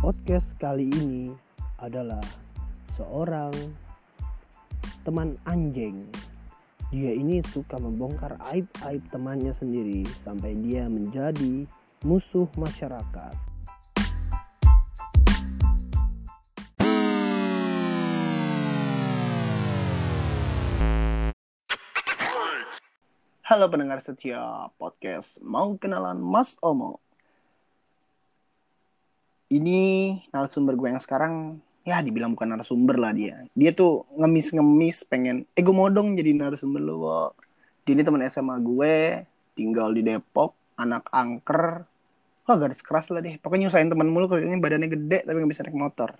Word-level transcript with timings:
Podcast 0.00 0.56
kali 0.56 0.88
ini 0.88 1.28
adalah 1.76 2.24
seorang 2.96 3.52
teman 5.04 5.36
anjing. 5.44 6.08
Dia 6.88 7.12
ini 7.12 7.44
suka 7.44 7.76
membongkar 7.76 8.40
aib-aib 8.48 9.04
temannya 9.12 9.52
sendiri 9.52 10.08
sampai 10.24 10.56
dia 10.56 10.88
menjadi 10.88 11.68
musuh 12.00 12.48
masyarakat. 12.56 13.36
Halo 23.44 23.68
pendengar 23.68 24.00
setia 24.00 24.72
podcast 24.80 25.36
Mau 25.44 25.76
kenalan 25.76 26.16
Mas 26.24 26.56
Omo 26.64 27.09
Ini 29.50 29.80
narasumber 30.30 30.78
gue 30.78 30.94
yang 30.94 31.02
sekarang 31.02 31.58
Ya 31.82 31.98
dibilang 31.98 32.38
bukan 32.38 32.54
narasumber 32.54 32.94
lah 32.94 33.10
dia. 33.10 33.42
Dia 33.58 33.74
tuh 33.74 34.06
ngemis-ngemis 34.14 35.02
pengen 35.10 35.42
Eh 35.58 35.62
gue 35.64 35.74
mau 35.74 35.90
dong 35.90 36.14
jadi 36.14 36.30
narasumber 36.38 36.78
lo 36.78 36.94
Wo. 37.02 37.22
Dia 37.82 37.98
ini 37.98 38.06
teman 38.06 38.22
SMA 38.30 38.62
gue 38.62 39.26
Tinggal 39.58 39.90
di 39.90 40.06
Depok 40.06 40.54
Anak 40.78 41.10
angker. 41.10 41.82
Wah 42.46 42.56
garis 42.62 42.78
keras 42.78 43.10
lah 43.10 43.18
deh. 43.18 43.42
Pokoknya 43.42 43.66
nyusahin 43.66 43.90
temen 43.90 44.06
mulu 44.06 44.30
Kayaknya 44.30 44.62
badannya 44.62 44.86
gede 44.86 45.18
Tapi 45.26 45.36
gak 45.42 45.50
bisa 45.50 45.66
naik 45.66 45.74
motor. 45.74 46.14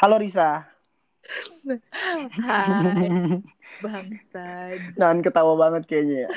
Halo 0.00 0.16
Risa. 0.16 0.64
Hai, 2.40 3.44
bangsat. 3.84 4.96
Nahan 4.96 5.20
ketawa 5.20 5.52
banget 5.60 5.84
kayaknya 5.84 6.24
ya. 6.24 6.28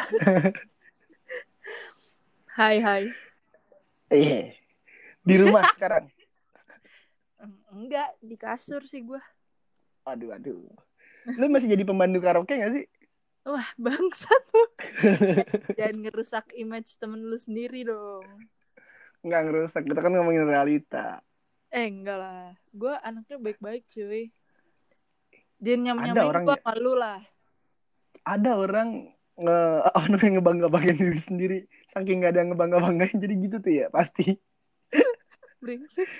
Hai, 2.59 2.83
hai. 2.83 3.03
Iya 4.11 4.62
Di 5.23 5.35
rumah 5.39 5.63
sekarang 5.75 6.05
Enggak, 7.73 8.15
di 8.23 8.35
kasur 8.39 8.85
sih 8.87 9.03
gua. 9.03 9.19
Aduh, 10.07 10.31
aduh. 10.31 10.63
Lu 11.27 11.45
masih 11.51 11.71
jadi 11.71 11.83
pemandu 11.83 12.23
karaoke 12.23 12.55
gak 12.55 12.71
sih? 12.71 12.85
Wah, 13.43 13.67
bangsat 13.75 14.43
lu. 14.55 14.65
Jangan 15.79 15.97
ngerusak 16.07 16.45
image 16.55 16.95
temen 16.95 17.27
lu 17.27 17.35
sendiri 17.35 17.83
dong. 17.83 18.23
Nggak 19.23 19.41
ngerusak, 19.47 19.83
kita 19.83 19.99
kan 19.99 20.11
ngomongin 20.15 20.47
realita. 20.47 21.19
Eh, 21.67 21.91
enggak 21.91 22.19
lah. 22.19 22.55
Gua 22.71 22.99
anaknya 23.03 23.39
baik-baik, 23.39 23.83
cuy. 23.91 24.31
Jangan 25.59 26.23
orang 26.23 26.43
gua 26.47 26.59
ya? 26.59 26.63
malu 26.63 26.93
lah. 26.95 27.19
Ada 28.23 28.51
orang 28.55 29.11
nge 29.33 29.59
orang 29.99 30.21
yang 30.21 30.35
ngebangga-banggain 30.39 30.97
diri 31.01 31.19
sendiri 31.19 31.57
saking 31.89 32.21
gak 32.21 32.37
ada 32.37 32.45
yang 32.45 32.53
ngebangga-banggain 32.53 33.17
jadi 33.17 33.33
gitu 33.33 33.57
tuh 33.65 33.73
ya 33.73 33.87
pasti 33.89 34.37
Brengsek. 35.63 36.11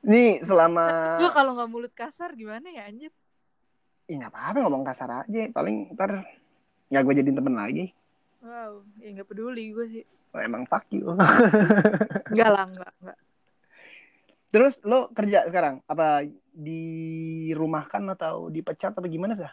nih 0.00 0.42
selama 0.42 1.18
Gua 1.18 1.30
kalau 1.30 1.54
nggak 1.54 1.70
mulut 1.70 1.92
kasar 1.92 2.32
gimana 2.32 2.66
ya, 2.68 2.86
anjir? 2.86 3.10
Ih, 4.06 4.16
nggak 4.16 4.32
apa-apa 4.32 4.58
ngomong 4.64 4.82
kasar 4.82 5.10
aja 5.22 5.42
paling 5.50 5.92
ntar 5.92 6.24
nggak 6.88 7.02
gue 7.02 7.14
jadiin 7.14 7.36
temen 7.36 7.54
lagi 7.54 7.92
Wow, 8.38 8.86
ya 8.96 9.08
nggak 9.12 9.28
peduli 9.28 9.70
gue 9.70 9.86
sih. 9.90 10.04
oh, 10.30 10.40
emang 10.40 10.64
fuck 10.64 10.86
you 10.88 11.12
Enggak 12.32 12.50
lah, 12.50 12.64
enggak, 12.64 12.92
enggak. 12.98 13.18
terus 14.48 14.80
lo 14.82 15.12
kerja 15.12 15.44
sekarang 15.44 15.84
apa 15.84 16.24
di 16.48 16.82
rumah 17.52 17.84
kan 17.84 18.08
atau 18.08 18.48
dipecat 18.48 18.96
apa 18.96 19.04
gimana 19.04 19.36
sih 19.36 19.44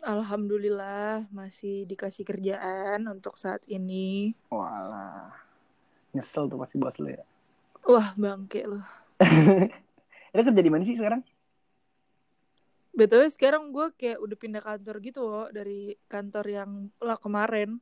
Alhamdulillah 0.00 1.26
masih 1.28 1.84
dikasih 1.84 2.24
kerjaan 2.24 3.04
untuk 3.04 3.36
saat 3.36 3.60
ini. 3.66 4.32
walah 4.48 5.28
nyesel 6.12 6.46
tuh 6.46 6.58
pasti 6.58 6.76
bos 6.76 6.96
lo 6.96 7.08
ya 7.08 7.22
Wah, 7.82 8.12
bangke 8.14 8.60
lu. 8.64 8.76
lo 10.32 10.40
kerja 10.40 10.60
di 10.60 10.70
mana 10.70 10.84
sih 10.84 10.94
sekarang 10.94 11.24
BTW 12.90 13.22
sekarang 13.30 13.70
gue 13.70 13.86
kayak 13.94 14.18
udah 14.18 14.36
pindah 14.36 14.60
kantor 14.60 14.96
gitu 15.00 15.20
loh 15.22 15.46
dari 15.48 15.94
kantor 16.04 16.44
yang 16.44 16.70
lah 16.98 17.16
kemarin. 17.16 17.78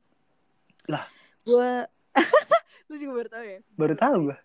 Lah. 0.85 1.03
Gue 1.41 1.83
lu 2.87 2.95
juga 2.95 3.13
baru 3.17 3.29
tahu 3.29 3.45
ya. 3.45 3.59
baru 3.75 3.95
tahu 3.95 4.17
gue 4.25 4.37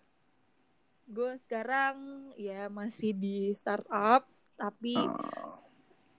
Gue 1.05 1.31
sekarang 1.39 1.95
ya 2.35 2.65
masih 2.67 3.13
di 3.13 3.53
startup 3.53 4.25
tapi 4.55 4.97
Oh. 4.97 5.61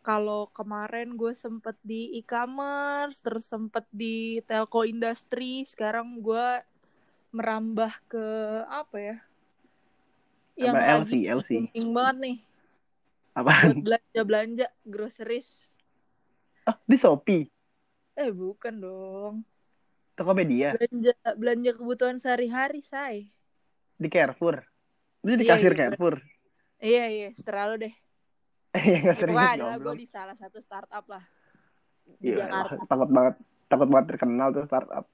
kalau 0.01 0.47
kemarin 0.49 1.15
gue 1.15 1.35
sempet 1.35 1.75
di 1.83 2.15
e-commerce 2.17 3.19
terus 3.19 3.45
sempet 3.45 3.83
di 3.91 4.39
telco 4.43 4.83
industri 4.83 5.67
sekarang 5.67 6.23
gue 6.23 6.47
merambah 7.37 7.93
ke 8.09 8.25
apa 8.67 8.97
ya? 8.99 9.17
Yang 10.57 10.75
Apa, 10.75 10.97
LC, 11.05 11.13
LC. 11.29 11.51
booming 11.69 11.89
banget 11.93 12.17
nih 12.19 12.39
buat 13.37 13.45
apaan 13.45 13.71
belanja 13.85 14.21
belanja 14.25 14.67
groceries. 14.83 15.69
oh 16.65 16.77
di 16.83 16.97
shopee 16.97 17.45
Eh 18.17 18.33
bukan 18.33 18.75
dong. 18.81 19.35
tokopedia 20.17 20.73
belanja 20.73 21.13
belanja 21.37 21.71
kebutuhan 21.77 22.17
sehari-hari 22.17 22.81
say 22.81 23.29
di 23.95 24.09
carrefour 24.09 24.65
lu 25.21 25.37
di 25.37 25.45
Iya, 25.45 25.53
kasir 25.53 25.73
iya. 25.77 25.79
carrefour 25.79 26.15
iya 26.81 27.05
iya 27.07 27.29
setelah 27.37 27.65
lu 27.69 27.85
deh 27.85 27.93
Iya 28.77 28.97
nggak 29.05 29.17
itu 29.17 29.21
serius 29.21 29.53
adalah 29.53 29.77
gue 29.77 29.95
di 30.01 30.09
salah 30.09 30.37
satu 30.41 30.57
startup 30.57 31.05
lah 31.05 31.25
Iya, 32.25 32.49
takut 32.89 33.11
banget 33.13 33.35
takut 33.69 33.89
banget 33.93 34.07
terkenal 34.17 34.49
tuh 34.55 34.65
startup. 34.65 35.05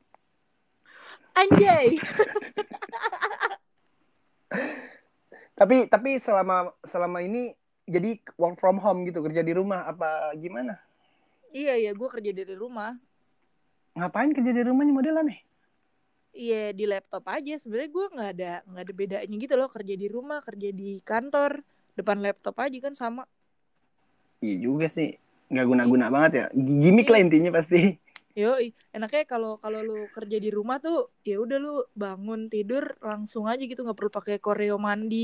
Anjay 1.37 1.97
Tapi 5.53 5.87
tapi 5.87 6.16
selama 6.19 6.72
selama 6.82 7.22
ini 7.22 7.53
jadi 7.87 8.19
work 8.34 8.59
from 8.59 8.81
home 8.81 9.04
gitu 9.04 9.20
kerja 9.22 9.44
di 9.44 9.53
rumah 9.53 9.84
apa 9.84 10.32
gimana? 10.34 10.81
iya 11.53 11.76
iya 11.76 11.93
gue 11.93 12.09
kerja 12.09 12.32
dari 12.32 12.56
rumah 12.56 12.97
Ngapain 13.93 14.32
kerja 14.32 14.53
di 14.56 14.62
rumahnya 14.65 14.93
modelan 14.93 15.28
nih? 15.28 15.41
iya 16.32 16.72
di 16.72 16.88
laptop 16.88 17.28
aja 17.28 17.60
sebenarnya 17.60 17.91
gue 17.93 18.06
nggak 18.16 18.31
ada 18.32 18.53
nggak 18.64 18.82
ada 18.88 18.94
bedanya 18.97 19.37
gitu 19.37 19.54
loh 19.54 19.69
kerja 19.69 19.94
di 19.94 20.09
rumah 20.09 20.41
kerja 20.41 20.69
di 20.72 20.97
kantor 21.04 21.60
depan 21.93 22.25
laptop 22.25 22.56
aja 22.56 22.78
kan 22.81 22.97
sama 22.97 23.25
Iya 24.41 24.56
juga 24.59 24.88
sih 24.91 25.14
nggak 25.53 25.66
guna-guna 25.69 26.06
banget 26.10 26.32
ya. 26.34 26.44
Gimik 26.56 27.06
lah 27.06 27.20
Iya. 27.20 27.26
intinya 27.28 27.50
pasti. 27.54 28.00
Yo 28.41 28.48
enaknya 28.97 29.22
kalau 29.32 29.48
kalau 29.62 29.78
lu 29.88 29.94
kerja 30.16 30.37
di 30.44 30.48
rumah 30.56 30.76
tuh 30.84 30.94
ya 31.28 31.34
udah 31.44 31.56
lu 31.65 31.69
bangun 32.03 32.41
tidur 32.53 32.84
langsung 33.09 33.44
aja 33.50 33.62
gitu 33.70 33.81
nggak 33.84 33.98
perlu 33.98 34.12
pakai 34.19 34.37
koreo 34.44 34.75
mandi 34.87 35.16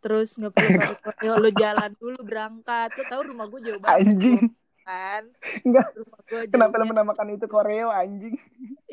terus 0.00 0.26
nggak 0.38 0.52
perlu 0.56 0.70
pakai 0.78 0.94
koreo 1.04 1.32
lu 1.42 1.48
jalan 1.62 1.90
dulu 2.00 2.16
berangkat 2.28 2.88
lu 2.98 3.02
tahu 3.10 3.22
rumah 3.30 3.46
gue 3.52 3.60
jauh 3.68 3.82
banget 3.88 4.04
Anjing. 4.08 4.54
kan 4.86 5.24
Enggak. 5.64 5.88
rumah 5.98 6.20
gue 6.30 6.42
Kenapa 6.52 6.74
jauhnya 6.76 6.90
menamakan 6.90 7.28
itu 7.34 7.46
koreo 7.50 7.88
anjing? 7.90 8.36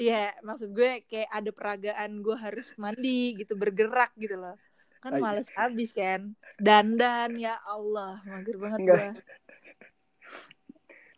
Iya, 0.02 0.16
maksud 0.48 0.70
gue 0.78 0.90
kayak 1.10 1.30
ada 1.38 1.50
peragaan 1.58 2.12
gue 2.26 2.36
harus 2.46 2.68
mandi 2.84 3.10
gitu, 3.40 3.54
bergerak 3.62 4.10
gitu 4.24 4.36
loh. 4.44 4.56
Kan 5.04 5.14
males 5.24 5.50
habis 5.60 5.90
kan. 6.00 6.22
Dandan 6.66 7.30
ya 7.46 7.54
Allah, 7.74 8.12
mager 8.30 8.56
banget 8.64 8.82
Enggak. 8.82 8.96
gue. 8.96 9.08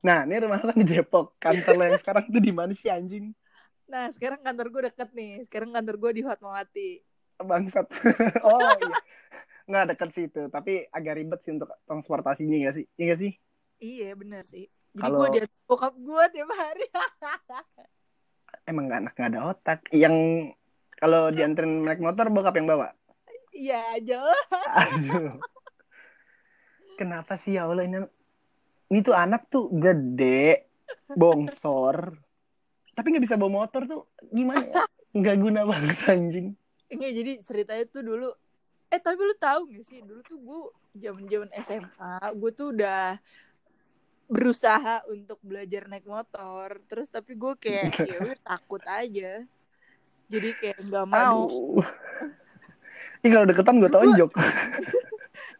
Nah, 0.03 0.28
ini 0.28 0.36
rumah 0.44 0.59
lo 0.59 0.68
kan 0.75 0.84
di 0.84 0.88
Depok. 0.88 1.40
Kantor 1.40 1.74
lo 1.80 1.84
yang 1.88 2.00
sekarang 2.03 2.28
tuh 2.28 2.44
di 2.44 2.52
mana 2.52 2.75
sih 2.75 2.91
anjing? 2.91 3.31
Nah, 3.88 4.12
sekarang 4.12 4.44
kantor 4.44 4.68
gue 4.68 4.81
deket 4.91 5.09
nih. 5.16 5.31
Sekarang 5.47 5.72
kantor 5.72 5.96
gue 5.96 6.12
di 6.19 6.22
Fatmawati. 6.28 6.90
Bangsat. 7.40 7.88
oh 8.47 8.59
iya. 8.59 8.97
Nggak 9.64 9.96
deket 9.96 10.09
situ, 10.12 10.41
tapi 10.52 10.84
agak 10.91 11.16
ribet 11.16 11.40
sih 11.40 11.56
untuk 11.56 11.72
transportasinya 11.88 12.68
nggak 12.68 12.75
sih? 12.75 12.86
Iya 13.00 13.03
nggak 13.08 13.19
sih? 13.24 13.31
Iya, 13.80 14.09
bener 14.19 14.44
sih. 14.44 14.68
Jadi 14.91 15.02
Kalau- 15.08 15.19
gue 15.24 15.28
dia 15.40 15.46
bokap 15.64 15.96
gue 15.96 16.24
tiap 16.35 16.50
hari. 16.52 16.85
Emang 18.70 18.91
nggak 18.91 19.00
anak 19.08 19.14
nggak 19.16 19.29
ada 19.32 19.41
otak. 19.55 19.79
Yang 19.96 20.16
kalau 21.00 21.32
dianterin 21.32 21.88
naik 21.88 22.03
motor 22.03 22.28
bokap 22.28 22.59
yang 22.59 22.67
bawa. 22.67 22.91
Iya, 23.55 24.03
jelas. 24.03 24.47
Aduh. 24.67 25.40
Kenapa 27.00 27.40
sih 27.40 27.55
ya 27.55 27.66
Allah 27.66 27.88
ini 27.88 28.03
ini 28.93 29.01
tuh 29.01 29.17
anak 29.17 29.49
tuh 29.49 29.73
gede, 29.73 30.69
bongsor, 31.17 32.13
tapi 32.93 33.09
nggak 33.09 33.25
bisa 33.25 33.41
bawa 33.41 33.66
motor 33.66 33.90
tuh 33.90 34.01
gimana 34.29 34.61
ya? 34.61 34.85
Nggak 35.17 35.35
guna 35.41 35.61
banget 35.66 35.97
anjing. 36.05 36.47
Enggak, 36.93 37.11
jadi 37.17 37.31
ceritanya 37.41 37.85
tuh 37.90 38.05
dulu 38.05 38.29
Eh, 38.93 39.01
tapi 39.01 39.25
lu 39.25 39.34
tahu 39.34 39.73
gak 39.73 39.85
sih, 39.90 40.05
dulu 40.05 40.22
tuh 40.22 40.37
gue 40.37 40.61
zaman-zaman 41.01 41.49
SMA, 41.66 42.13
gue 42.37 42.51
tuh 42.53 42.78
udah 42.78 43.17
berusaha 44.29 45.01
untuk 45.09 45.41
belajar 45.41 45.90
naik 45.90 46.05
motor. 46.05 46.78
Terus 46.85 47.09
tapi 47.09 47.34
gue 47.34 47.57
kayak 47.57 47.90
ya 48.09 48.16
udah 48.22 48.37
takut 48.45 48.85
aja. 48.85 49.41
Jadi 50.29 50.49
kayak 50.61 50.79
nggak 50.85 51.07
mau. 51.09 51.49
Ih 53.25 53.29
kalau 53.34 53.49
deketan 53.49 53.81
gue 53.81 53.90
tonjok. 53.90 54.31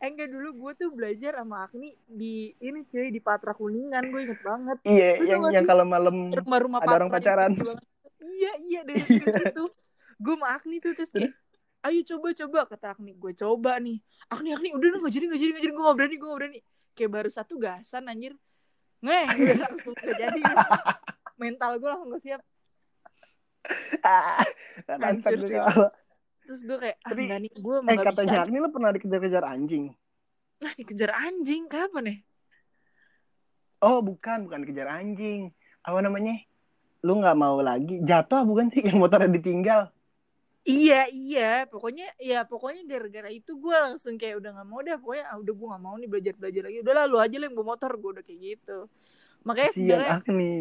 Eh 0.04 0.12
enggak 0.12 0.36
dulu 0.36 0.50
gue 0.68 0.72
tuh 0.76 0.90
belajar 0.92 1.40
sama 1.40 1.64
Agni 1.64 1.96
di 2.04 2.52
ini 2.60 2.84
cuy 2.92 3.08
di 3.08 3.24
Patra 3.24 3.56
Kuningan 3.56 4.04
gue 4.12 4.22
inget 4.28 4.42
banget. 4.44 4.78
Iya, 4.84 5.10
Lu 5.16 5.26
yang 5.32 5.42
yang 5.48 5.64
kalau 5.64 5.88
malam 5.88 6.28
Rumah-rumah 6.28 6.84
ada 6.84 7.00
orang 7.00 7.08
pacaran. 7.08 7.56
Iya 8.20 8.52
iya 8.60 8.82
dari 8.84 9.00
situ. 9.08 9.64
Gue 10.20 10.36
sama 10.36 10.60
Agni 10.60 10.84
tuh 10.84 10.92
terus 10.92 11.08
kayak 11.08 11.32
ayo 11.88 12.04
coba 12.04 12.36
coba 12.36 12.60
kata 12.68 13.00
Agni. 13.00 13.16
Gue 13.16 13.32
coba 13.32 13.80
nih. 13.80 14.04
Agni 14.28 14.52
Agni 14.52 14.76
udah 14.76 15.00
nggak 15.00 15.14
jadi 15.16 15.26
nggak 15.32 15.40
jadi 15.40 15.52
nggak 15.56 15.64
jadi. 15.64 15.72
Gue 15.72 15.84
nggak 15.88 15.96
berani 15.96 16.16
gue 16.20 16.28
nggak 16.28 16.40
berani. 16.44 16.60
Kayak 17.00 17.12
baru 17.16 17.30
satu 17.32 17.54
gasan 17.56 18.04
anjir. 18.12 18.36
Ngeh 19.00 19.26
gue 19.40 19.56
langsung 19.64 19.96
gak 19.96 20.20
jadi. 20.20 20.42
Mental 21.40 21.80
gue 21.80 21.88
langsung 21.88 22.12
gak 22.12 22.24
siap. 22.28 22.42
Ah, 24.04 24.44
Hancur 25.00 25.40
Terus 26.44 26.62
gue 26.64 26.78
kayak 26.78 26.98
ah, 27.04 27.10
Tapi, 27.12 27.22
enggak 27.28 27.40
nih 27.48 27.52
gue 27.56 27.76
Eh 27.88 27.98
katanya 28.00 28.38
bisa 28.38 28.44
Agni 28.44 28.58
lu 28.60 28.70
pernah 28.70 28.92
dikejar-kejar 28.92 29.44
anjing. 29.48 29.86
nah 30.64 30.72
dikejar 30.80 31.12
anjing 31.12 31.68
kapan 31.68 32.04
ya 32.08 32.18
Oh 33.84 34.00
bukan, 34.00 34.48
bukan 34.48 34.64
dikejar 34.64 34.88
anjing. 34.88 35.52
Apa 35.84 36.00
namanya? 36.00 36.40
Lu 37.04 37.20
nggak 37.20 37.36
mau 37.36 37.60
lagi 37.60 38.00
jatuh 38.00 38.48
bukan 38.48 38.72
sih 38.72 38.80
yang 38.88 38.96
motornya 38.96 39.28
ditinggal? 39.28 39.92
Iya 40.64 41.12
iya 41.12 41.68
pokoknya 41.68 42.16
ya 42.16 42.48
pokoknya 42.48 42.88
gara-gara 42.88 43.28
itu 43.28 43.52
gue 43.60 43.76
langsung 43.76 44.16
kayak 44.16 44.40
udah 44.40 44.52
nggak 44.56 44.70
mau 44.72 44.80
dah 44.80 44.96
pokoknya 44.96 45.26
ah, 45.28 45.36
udah 45.36 45.54
gue 45.60 45.68
nggak 45.68 45.84
mau 45.84 45.96
nih 46.00 46.08
belajar 46.08 46.34
belajar 46.40 46.64
lagi 46.64 46.78
udah 46.80 46.94
lah 46.96 47.06
lu 47.12 47.18
aja 47.20 47.36
lah 47.36 47.46
yang 47.52 47.56
bawa 47.60 47.68
motor 47.76 47.92
gue 48.00 48.10
udah 48.16 48.24
kayak 48.24 48.40
gitu 48.40 48.78
makanya 49.44 49.72
sebenarnya 49.76 50.12
Agni. 50.24 50.56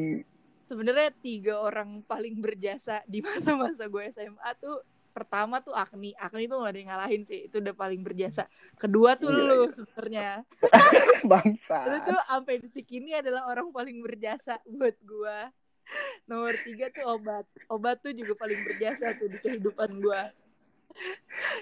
sebenarnya 0.66 1.08
tiga 1.22 1.54
orang 1.62 2.02
paling 2.02 2.34
berjasa 2.42 2.98
di 3.06 3.22
masa-masa 3.22 3.86
gue 3.86 4.02
SMA 4.10 4.50
tuh 4.58 4.82
pertama 5.12 5.60
tuh 5.60 5.72
Agni. 5.72 6.16
Agni 6.16 6.44
tuh 6.44 6.58
gak 6.58 6.72
ada 6.72 6.78
yang 6.78 6.90
ngalahin 6.90 7.22
sih. 7.22 7.46
Itu 7.46 7.60
udah 7.60 7.72
paling 7.72 8.00
berjasa. 8.00 8.48
Kedua 8.74 9.14
tuh 9.14 9.28
Iya, 9.28 9.44
lu 9.44 9.58
sebenarnya. 9.68 10.28
Lu 11.22 11.28
Bangsa. 11.28 11.78
tuh 12.02 12.18
sampai 12.18 12.54
detik 12.58 12.88
ini 12.90 13.14
adalah 13.14 13.46
orang 13.46 13.70
paling 13.70 14.00
berjasa 14.00 14.58
buat 14.66 14.96
gue 14.98 15.38
nomor 16.24 16.56
tiga 16.58 16.88
tuh 16.88 17.04
obat. 17.06 17.44
Obat 17.68 18.00
tuh 18.00 18.10
juga 18.10 18.32
paling 18.34 18.58
berjasa 18.64 19.12
tuh 19.14 19.28
di 19.28 19.38
kehidupan 19.38 19.98
gue 19.98 20.22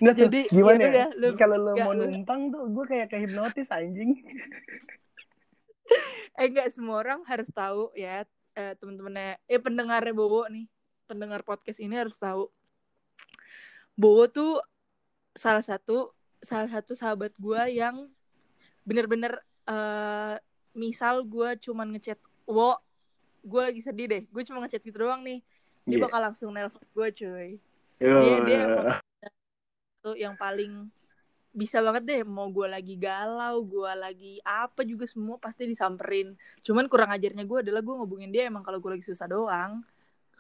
Nggak 0.01 0.15
tuh, 0.15 0.23
Jadi, 0.27 0.41
gimana 0.51 0.79
ya 0.79 0.83
ya? 0.83 0.91
udah, 0.91 1.09
lu- 1.15 1.37
Kalau 1.37 1.57
lu 1.57 1.71
mau 1.77 1.93
lu- 1.93 2.07
numpang 2.09 2.51
tuh 2.51 2.67
gue 2.67 2.85
kayak 2.85 3.09
kehipnotis 3.09 3.71
anjing. 3.71 4.19
eh 6.35 6.47
enggak 6.47 6.71
semua 6.71 6.99
orang 6.99 7.21
harus 7.27 7.51
tahu 7.51 7.91
ya 7.95 8.23
eh, 8.55 8.73
teman-temannya 8.79 9.39
eh 9.45 9.61
pendengarnya 9.61 10.11
Bobo 10.11 10.47
nih. 10.47 10.67
Pendengar 11.07 11.43
podcast 11.43 11.79
ini 11.79 11.95
harus 11.95 12.15
tahu 12.15 12.47
Bobo 14.01 14.25
tuh 14.33 14.57
salah 15.37 15.61
satu 15.61 16.09
salah 16.41 16.73
satu 16.73 16.97
sahabat 16.97 17.37
gua 17.37 17.69
yang 17.69 18.09
bener-bener 18.89 19.37
eh 19.69 20.41
misal 20.73 21.21
gua 21.29 21.53
cuman 21.61 21.93
ngechat 21.93 22.17
wo 22.49 22.81
gue 23.45 23.63
lagi 23.73 23.81
sedih 23.81 24.07
deh. 24.09 24.23
Gue 24.29 24.43
cuma 24.45 24.61
ngechat 24.65 24.85
gitu 24.85 25.01
doang 25.01 25.25
nih. 25.25 25.41
Dia 25.89 25.97
Iya. 25.97 26.05
bakal 26.05 26.21
langsung 26.21 26.53
nelpon 26.53 26.85
gue 26.93 27.09
cuy. 27.13 27.51
Yo. 28.01 28.17
dia 28.25 28.37
dia 28.49 28.63
tuh 30.01 30.17
yang 30.17 30.33
paling 30.37 30.89
bisa 31.53 31.85
banget 31.85 32.03
deh 32.09 32.21
mau 32.25 32.49
gue 32.49 32.65
lagi 32.65 32.97
galau 32.97 33.61
gue 33.67 33.93
lagi 33.93 34.41
apa 34.41 34.81
juga 34.85 35.05
semua 35.09 35.37
pasti 35.41 35.65
disamperin. 35.69 36.37
Cuman 36.65 36.89
kurang 36.89 37.13
ajarnya 37.13 37.45
gue 37.45 37.59
adalah 37.65 37.81
gue 37.85 37.95
ngubungin 37.97 38.33
dia 38.33 38.49
emang 38.49 38.65
kalau 38.65 38.81
gue 38.81 38.97
lagi 38.97 39.05
susah 39.05 39.29
doang. 39.29 39.81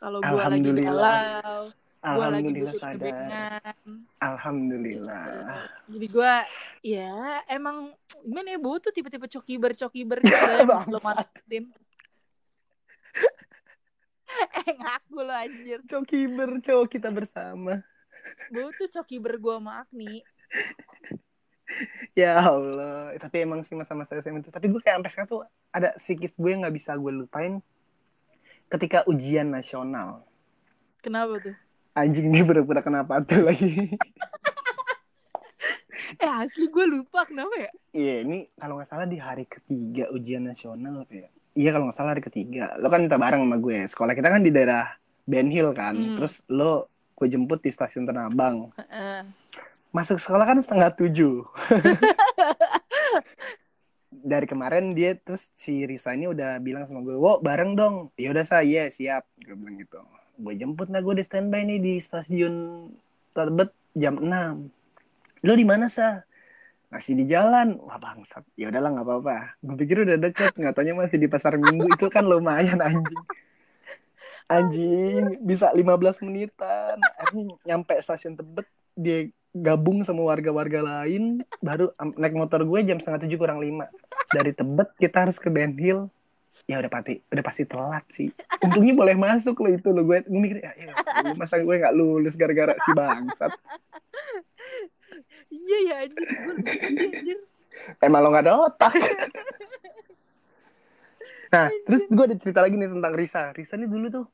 Kalau 0.00 0.20
gue 0.24 0.40
lagi 0.40 0.70
Alhamdulillah. 2.00 2.02
galau 2.02 2.16
gue 2.16 2.26
lagi 2.26 2.40
Alhamdulillah 2.40 2.66
butuh 2.66 2.80
sadar. 2.80 3.76
Alhamdulillah. 4.18 5.24
jadi 5.86 6.06
gue 6.08 6.34
ya 6.82 7.44
emang 7.46 7.94
gimana 8.20 8.50
ya 8.50 8.58
bu 8.58 8.78
tuh 8.78 8.88
tipe-tipe 8.88 9.28
cokiber 9.28 9.74
cokiber 9.74 10.18
gitu 10.22 10.32
lo 10.32 10.64
Bangsat. 10.66 10.88
manfaatin 10.88 11.64
eh 14.56 14.72
ngaku 14.72 15.18
lo 15.20 15.34
anjir 15.34 15.78
Coki 15.84 16.26
bercok 16.26 16.88
kita 16.88 17.10
bersama. 17.10 17.82
bu 18.48 18.70
tuh 18.72 18.88
cokiber 18.90 19.36
gue 19.36 19.54
sama 19.54 19.80
Agni 19.80 20.24
Ya 22.12 22.36
Allah, 22.36 23.14
tapi 23.14 23.40
emang 23.40 23.62
sih 23.62 23.72
masa-masa 23.72 24.18
SMA 24.18 24.40
itu. 24.40 24.50
Tapi 24.50 24.66
gue 24.66 24.80
kayak 24.82 24.98
sampai 24.98 25.08
sekarang 25.08 25.28
tuh 25.30 25.40
ada 25.70 25.94
psikis 25.94 26.34
gue 26.34 26.50
yang 26.50 26.60
nggak 26.60 26.74
bisa 26.74 26.92
gue 26.92 27.12
lupain 27.14 27.62
ketika 28.66 29.04
ujian 29.04 29.46
nasional. 29.46 30.26
kenapa 30.98 31.38
tuh 31.38 31.54
Anjing 31.90 32.30
ini 32.30 32.46
pura-pura 32.46 32.80
kenapa 32.80 33.18
tuh 33.26 33.50
lagi. 33.50 33.90
eh 36.22 36.30
asli 36.30 36.66
gue 36.66 36.86
lupa 36.90 37.22
kenapa 37.22 37.54
ya 37.54 37.70
Iya, 37.94 38.14
ini 38.26 38.38
kalau 38.58 38.78
nggak 38.78 38.90
salah 38.90 39.06
di 39.06 39.18
hari 39.18 39.46
ketiga 39.46 40.10
ujian 40.10 40.46
nasional 40.46 41.06
apa 41.06 41.14
ya? 41.14 41.28
Iya 41.58 41.70
kalau 41.74 41.90
nggak 41.90 41.98
salah 41.98 42.10
hari 42.14 42.22
ketiga. 42.22 42.78
Lo 42.78 42.86
kan 42.90 43.02
minta 43.02 43.18
bareng 43.18 43.42
sama 43.42 43.58
gue. 43.58 43.78
Sekolah 43.90 44.14
kita 44.14 44.30
kan 44.30 44.42
di 44.42 44.54
daerah 44.54 44.86
Ben 45.26 45.50
Hill 45.50 45.74
kan. 45.74 45.94
Hmm. 45.98 46.14
Terus 46.18 46.42
lo 46.46 46.86
gue 47.18 47.26
jemput 47.26 47.58
di 47.58 47.70
stasiun 47.74 48.06
Tanah 48.06 48.30
Abang. 48.30 48.70
Heeh. 48.78 49.26
Masuk 49.90 50.22
sekolah 50.22 50.46
kan 50.46 50.62
setengah 50.62 50.94
tujuh. 50.94 51.42
Dari 54.10 54.46
kemarin 54.46 54.94
dia 54.94 55.18
terus 55.18 55.50
si 55.56 55.82
Risa 55.82 56.14
ini 56.14 56.30
udah 56.30 56.62
bilang 56.62 56.86
sama 56.86 57.02
gue, 57.02 57.18
"Wo, 57.18 57.42
bareng 57.42 57.74
dong." 57.74 58.14
Ya 58.14 58.30
udah 58.30 58.46
saya, 58.46 58.86
siap. 58.92 59.26
Gue 59.42 59.58
bilang 59.58 59.82
gitu. 59.82 59.98
Gue 60.40 60.56
jemput 60.56 60.88
lah 60.88 61.04
gue 61.04 61.14
di 61.20 61.24
standby 61.24 61.68
nih 61.68 61.78
di 61.78 61.94
stasiun 62.00 62.88
Tebet 63.36 63.70
jam 63.94 64.16
6. 64.16 65.46
Lo 65.46 65.52
di 65.52 65.66
mana, 65.68 65.86
Sa? 65.92 66.24
Masih 66.90 67.14
di 67.14 67.28
jalan. 67.28 67.78
Wah, 67.84 68.00
bangsat. 68.00 68.42
Ya 68.56 68.72
udahlah 68.72 68.90
nggak 68.96 69.06
apa-apa. 69.06 69.36
Gue 69.62 69.76
pikir 69.84 70.02
udah 70.02 70.18
deket, 70.18 70.56
nggak 70.56 70.74
taunya 70.74 70.96
masih 70.96 71.20
di 71.20 71.28
pasar 71.28 71.54
Minggu. 71.60 71.86
Itu 71.92 72.08
kan 72.10 72.26
lumayan 72.26 72.80
anjing. 72.82 73.24
Anjing, 74.50 75.38
bisa 75.46 75.70
15 75.70 76.26
menitan. 76.26 76.98
Akhirnya 77.20 77.54
nyampe 77.62 77.94
stasiun 78.02 78.34
Tebet, 78.34 78.66
dia 78.98 79.30
gabung 79.50 80.06
sama 80.06 80.22
warga-warga 80.30 80.78
lain 80.78 81.42
baru 81.58 81.90
naik 81.98 82.34
motor 82.38 82.62
gue 82.62 82.86
jam 82.86 83.02
setengah 83.02 83.26
tujuh 83.26 83.38
kurang 83.38 83.58
lima 83.58 83.90
dari 84.30 84.54
Tebet 84.54 84.94
kita 84.94 85.26
harus 85.26 85.42
ke 85.42 85.50
Ben 85.50 85.74
Hill 85.74 86.06
ya 86.70 86.78
udah 86.78 86.86
pasti 86.86 87.18
udah 87.18 87.42
pasti 87.42 87.62
telat 87.66 88.06
sih. 88.14 88.30
Untungnya 88.62 88.94
boleh 88.94 89.18
masuk 89.18 89.58
lo 89.58 89.74
itu 89.74 89.90
lo 89.90 90.06
gue 90.06 90.22
gue 90.22 90.38
mikir 90.38 90.62
ya, 90.62 90.70
ya 90.78 90.94
masa 91.34 91.58
gue 91.58 91.74
nggak 91.74 91.94
lulus 91.98 92.38
gara-gara 92.38 92.78
si 92.78 92.90
bangsat? 92.94 93.50
Iya 95.50 95.78
ya 95.82 95.94
anjir. 96.06 96.28
Iya, 96.30 97.08
anjir. 97.10 97.38
Emang 97.98 98.22
lo 98.22 98.30
nggak 98.30 98.44
ada 98.46 98.54
otak. 98.70 98.94
Nah 101.50 101.66
terus 101.82 102.06
gue 102.06 102.24
ada 102.30 102.36
cerita 102.38 102.62
lagi 102.62 102.78
nih 102.78 102.86
tentang 102.86 103.12
Risa. 103.18 103.50
Risa 103.50 103.74
ini 103.74 103.90
dulu 103.90 104.06
tuh 104.06 104.26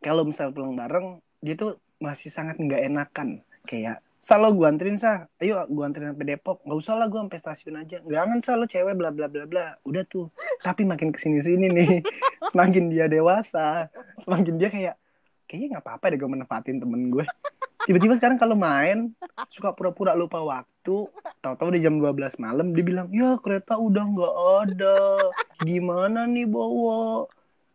kalau 0.00 0.24
misal 0.24 0.48
pulang 0.56 0.72
bareng 0.72 1.20
dia 1.44 1.52
tuh 1.52 1.76
masih 2.00 2.32
sangat 2.32 2.56
nggak 2.56 2.80
enakan. 2.88 3.44
Kayak 3.68 4.00
Salo 4.22 4.54
gue 4.54 4.62
anterin 4.70 5.02
sah, 5.02 5.26
ayo 5.42 5.66
gue 5.66 5.82
anterin 5.82 6.14
sampai 6.14 6.38
Depok. 6.38 6.62
Gak 6.62 6.78
usah 6.78 6.94
lah 6.94 7.10
gue 7.10 7.18
sampai 7.18 7.42
stasiun 7.42 7.74
aja. 7.82 7.98
Jangan 8.06 8.38
sah 8.38 8.54
lo 8.54 8.70
cewek 8.70 8.94
bla 8.94 9.10
bla 9.10 9.26
bla 9.26 9.50
bla. 9.50 9.74
Udah 9.82 10.06
tuh. 10.06 10.30
Tapi 10.62 10.86
makin 10.86 11.10
ke 11.10 11.18
sini 11.18 11.42
sini 11.42 11.66
nih, 11.66 12.06
semakin 12.54 12.86
dia 12.86 13.10
dewasa, 13.10 13.90
semakin 14.22 14.54
dia 14.62 14.70
kayak 14.70 14.94
kayaknya 15.50 15.74
nggak 15.74 15.84
apa-apa 15.90 16.14
deh 16.14 16.18
gue 16.22 16.30
manfaatin 16.38 16.78
temen 16.78 17.10
gue. 17.10 17.26
Tiba-tiba 17.82 18.14
sekarang 18.14 18.38
kalau 18.38 18.54
main 18.54 19.10
suka 19.50 19.74
pura-pura 19.74 20.14
lupa 20.14 20.38
waktu. 20.38 21.10
Tahu-tahu 21.42 21.74
di 21.74 21.82
jam 21.82 21.98
12 21.98 22.38
malam 22.38 22.70
dia 22.78 22.84
bilang, 22.86 23.10
ya 23.10 23.42
kereta 23.42 23.74
udah 23.74 24.06
nggak 24.06 24.34
ada. 24.62 24.98
Gimana 25.66 26.30
nih 26.30 26.46
bawa? 26.46 27.26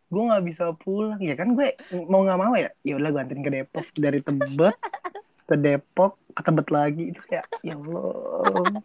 Gue 0.08 0.22
nggak 0.32 0.44
bisa 0.48 0.72
pulang. 0.80 1.20
Ya 1.20 1.36
kan 1.36 1.52
gue 1.52 1.76
mau 2.08 2.24
nggak 2.24 2.40
mau 2.40 2.56
ya. 2.56 2.72
Ya 2.88 2.96
udah 2.96 3.12
gue 3.12 3.20
anterin 3.20 3.44
ke 3.44 3.52
Depok 3.52 3.84
dari 4.00 4.24
Tebet 4.24 4.72
ke 5.48 5.56
Depok 5.56 6.20
ke 6.38 6.42
Tebet 6.46 6.68
lagi. 6.70 7.04
Itu 7.10 7.20
kayak 7.26 7.46
ya 7.66 7.74
Allah. 7.74 8.78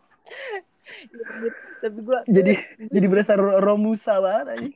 Tapi 1.80 2.00
gue 2.04 2.20
Jadi 2.28 2.54
jadi 2.92 3.06
berasa 3.08 3.34
ro- 3.38 3.60
romusa 3.62 4.20
banget 4.20 4.48
aja. 4.58 4.70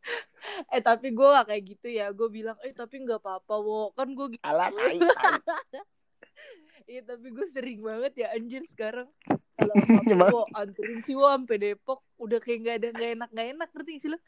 eh 0.74 0.80
tapi 0.80 1.12
gue 1.12 1.28
gak 1.28 1.46
kayak 1.52 1.64
gitu 1.76 1.88
ya. 1.92 2.06
Gue 2.14 2.28
bilang 2.32 2.56
eh 2.64 2.72
tapi 2.72 3.02
nggak 3.04 3.20
apa-apa 3.20 3.54
wo. 3.60 3.92
Kan 3.92 4.14
gue 4.16 4.36
gitu. 4.36 4.44
Alah 4.44 4.72
iya 6.90 7.06
tapi 7.06 7.30
gue 7.30 7.46
sering 7.54 7.86
banget 7.86 8.26
ya 8.26 8.34
anjir 8.34 8.66
sekarang. 8.72 9.06
Kalau 9.54 9.74
wo 10.34 10.42
anterin 10.56 11.00
si 11.04 11.12
wo 11.12 11.28
sampai 11.28 11.56
Depok. 11.60 12.00
Udah 12.16 12.38
kayak 12.40 12.58
nggak 12.64 12.76
ada 12.80 12.88
nggak 12.96 13.10
enak 13.20 13.28
nggak 13.30 13.48
enak 13.56 13.68
ngerti 13.76 13.92
sih 14.00 14.10
lo? 14.10 14.18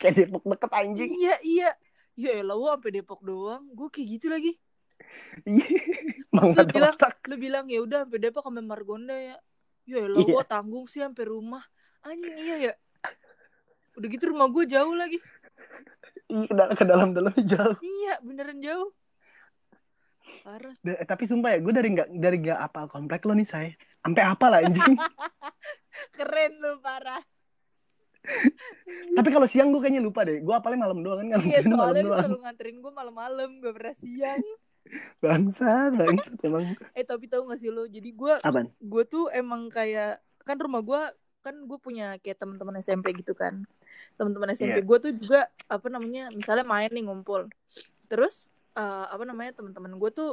Kayak 0.00 0.14
Depok 0.16 0.42
deket 0.48 0.70
anjing. 0.72 1.10
iya 1.12 1.36
iya. 1.44 1.70
Ya 2.18 2.30
elah 2.40 2.56
wo 2.56 2.68
sampai 2.72 2.90
Depok 2.92 3.20
doang. 3.22 3.68
Gue 3.76 3.88
kayak 3.92 4.08
gitu 4.18 4.28
lagi 4.32 4.56
Mau 6.30 6.50
Lu 6.50 6.64
bilang- 6.64 6.94
otak. 6.94 7.16
lu 7.24 7.36
bilang 7.36 7.66
ya 7.66 7.80
udah 7.80 8.04
sampai 8.04 8.18
Depok 8.18 8.42
sampai 8.42 8.62
Margonda 8.62 9.14
ya. 9.14 9.36
Ya 9.84 9.98
elah 10.00 10.20
Iya. 10.20 10.32
wo 10.32 10.42
tanggung 10.42 10.86
sih 10.86 11.00
sampai 11.00 11.24
rumah. 11.24 11.64
Anjing 12.00 12.36
iya 12.36 12.56
ya. 12.60 12.72
Udah 13.92 14.08
gitu 14.08 14.30
rumah 14.30 14.46
gue 14.46 14.64
jauh 14.64 14.94
lagi. 14.94 15.18
Iya 16.26 16.46
ke 16.46 16.54
dalam 16.54 16.72
ke 16.72 16.84
dalam 16.84 17.08
dalam 17.10 17.34
jauh. 17.36 17.76
iya 17.80 18.14
beneran 18.20 18.58
jauh. 18.58 18.90
Parah. 20.40 20.72
Da- 20.78 21.02
tapi 21.04 21.26
sumpah 21.26 21.50
ya, 21.50 21.58
gue 21.58 21.72
dari 21.72 21.88
nggak 21.90 22.08
dari 22.14 22.36
nggak 22.38 22.60
apal 22.60 22.86
komplek 22.86 23.24
lo 23.24 23.34
nih 23.34 23.44
saya, 23.44 23.70
sampai 23.98 24.22
apa 24.22 24.46
lah 24.46 24.58
anjing. 24.62 24.94
keren 26.16 26.52
lu 26.56 26.78
parah. 26.78 27.18
Tapi 29.10 29.28
kalau 29.28 29.44
siang 29.44 29.68
gue 29.70 29.80
kayaknya 29.80 29.98
lupa 29.98 30.22
deh. 30.22 30.38
Gue 30.38 30.54
apalnya 30.54 30.86
malam 30.86 31.00
doang 31.00 31.24
kan 31.24 31.40
iya 31.40 31.58
nganterin 31.58 31.66
malam 31.66 31.80
soalnya 31.82 32.02
lu 32.02 32.12
selalu 32.14 32.38
nganterin 32.38 32.76
gue 32.78 32.92
malam-malam 32.92 33.48
gak 33.58 33.74
pernah 33.74 33.94
siang 33.96 34.44
Bangsat, 35.22 35.94
bangsat 35.94 36.38
emang. 36.42 36.74
Eh 36.98 37.04
tapi 37.04 37.28
tahu 37.30 37.50
gak 37.52 37.60
sih 37.60 37.70
lo? 37.70 37.86
Jadi 37.86 38.10
gue 38.10 38.34
gue 38.80 39.02
tuh 39.06 39.28
emang 39.30 39.68
kayak 39.70 40.18
kan 40.42 40.56
rumah 40.58 40.82
gue 40.82 41.00
kan 41.40 41.56
gue 41.56 41.78
punya 41.80 42.20
kayak 42.20 42.40
teman-teman 42.40 42.80
SMP 42.80 43.12
gitu 43.16 43.32
kan. 43.36 43.64
Teman-teman 44.16 44.52
SMP 44.52 44.80
Iya. 44.80 44.84
gue 44.84 44.98
tuh 45.00 45.12
juga 45.16 45.40
apa 45.70 45.86
namanya 45.88 46.28
misalnya 46.32 46.66
main 46.66 46.90
nih 46.90 47.04
ngumpul. 47.06 47.48
Terus 48.10 48.48
eh, 48.74 49.06
apa 49.08 49.22
namanya 49.24 49.60
teman-teman 49.60 49.94
gue 49.96 50.10
tuh 50.12 50.30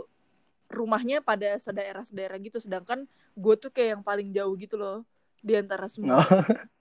rumahnya 0.68 1.24
pada 1.24 1.56
sedaerah-sedaerah 1.60 2.38
gitu. 2.44 2.60
Sedangkan 2.60 3.08
gue 3.38 3.56
tuh 3.56 3.72
kayak 3.72 4.00
yang 4.00 4.04
paling 4.04 4.34
jauh 4.36 4.56
gitu 4.60 4.76
loh 4.76 5.06
di 5.40 5.54
antara 5.56 5.86
semua. 5.88 6.24
Oh. 6.24 6.24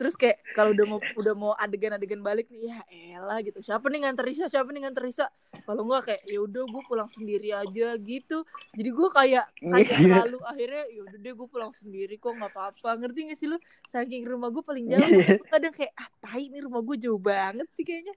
Terus 0.00 0.16
kayak 0.16 0.40
kalau 0.56 0.72
udah 0.72 0.86
mau 0.88 1.00
udah 1.20 1.34
mau 1.36 1.52
adegan-adegan 1.60 2.24
balik 2.24 2.48
nih 2.48 2.72
ya 2.72 2.80
elah 3.20 3.36
gitu. 3.44 3.60
Siapa 3.60 3.84
nih 3.92 4.08
nganter 4.08 4.24
Risa? 4.24 4.48
Siapa 4.48 4.72
nih 4.72 4.88
nganter 4.88 5.04
Risa? 5.04 5.28
Kalau 5.68 5.84
enggak 5.84 6.08
kayak 6.08 6.22
ya 6.24 6.40
udah 6.40 6.64
gue 6.64 6.82
pulang 6.88 7.12
sendiri 7.12 7.52
aja 7.52 8.00
gitu. 8.00 8.48
Jadi 8.72 8.88
gue 8.96 9.08
kayak 9.12 9.52
kayak 9.60 9.88
Iya. 10.00 10.24
lalu 10.24 10.40
akhirnya 10.40 10.84
ya 10.88 11.00
udah 11.04 11.18
deh 11.20 11.34
gue 11.36 11.48
pulang 11.52 11.72
sendiri 11.76 12.16
kok 12.16 12.32
nggak 12.32 12.48
apa-apa. 12.48 12.96
Ngerti 12.96 13.28
gak 13.28 13.38
sih 13.44 13.48
lu? 13.52 13.60
Saking 13.92 14.24
rumah 14.24 14.48
gue 14.48 14.64
paling 14.64 14.88
jauh, 14.88 15.04
gua 15.04 15.48
kadang 15.52 15.74
kayak 15.76 15.92
ah 15.92 16.08
tai 16.24 16.48
nih 16.48 16.64
rumah 16.64 16.80
gue 16.80 16.96
jauh 16.96 17.20
banget 17.20 17.68
sih 17.76 17.84
kayaknya. 17.84 18.16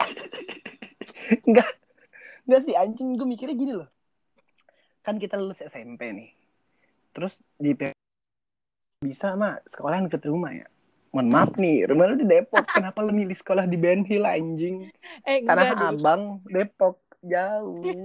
Enggak. 1.44 1.68
Enggak 2.48 2.60
sih 2.64 2.72
anjing 2.72 3.20
gue 3.20 3.28
mikirnya 3.28 3.52
gini 3.52 3.72
loh. 3.76 3.88
Kan 5.04 5.20
kita 5.20 5.36
lulus 5.36 5.60
SMP 5.60 6.08
nih. 6.08 6.32
Terus 7.12 7.36
di 7.60 7.76
bisa 9.04 9.36
mah 9.36 9.60
sekolah 9.68 10.00
yang 10.00 10.08
deket 10.08 10.24
rumah 10.24 10.56
ya. 10.56 10.71
Mohon 11.12 11.28
maaf 11.28 11.52
nih, 11.60 11.84
rumah 11.84 12.08
lu 12.08 12.24
di 12.24 12.26
Depok. 12.26 12.64
Kenapa 12.72 13.04
lu 13.04 13.12
milih 13.12 13.36
sekolah 13.36 13.68
di 13.68 13.76
Ben 13.76 14.00
Hill 14.00 14.24
anjing? 14.24 14.88
Eh 15.28 15.44
Tanah 15.44 15.76
enggak. 15.76 15.92
Abang, 15.92 16.22
Depok. 16.48 16.96
Jauh. 17.20 17.84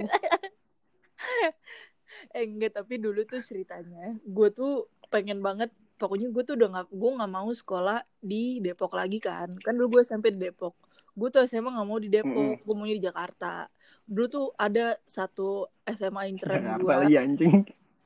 Eh 2.34 2.50
enggak 2.50 2.74
tapi 2.82 2.98
dulu 2.98 3.22
tuh 3.30 3.46
ceritanya 3.46 4.18
gue 4.26 4.50
tuh 4.50 4.90
pengen 5.14 5.38
banget 5.38 5.70
pokoknya 6.02 6.34
gue 6.34 6.44
tuh 6.46 6.56
udah 6.58 6.70
nggak 6.74 6.88
gue 6.90 7.12
nggak 7.14 7.32
mau 7.34 7.50
sekolah 7.50 8.00
di 8.22 8.58
Depok 8.62 8.94
lagi 8.98 9.22
kan 9.22 9.54
kan 9.62 9.74
dulu 9.78 9.98
gue 9.98 10.02
SMP 10.06 10.34
di 10.34 10.50
Depok 10.50 10.74
gue 11.18 11.30
tuh 11.34 11.46
SMA 11.50 11.74
nggak 11.74 11.88
mau 11.90 11.98
di 11.98 12.10
Depok 12.10 12.62
gue 12.62 12.76
maunya 12.78 12.98
di 12.98 13.06
Jakarta 13.06 13.70
dulu 14.06 14.26
tuh 14.30 14.46
ada 14.58 14.98
satu 15.06 15.66
SMA 15.90 16.30
inceran 16.30 16.62
Jakarta 16.62 16.82
gue 16.86 16.94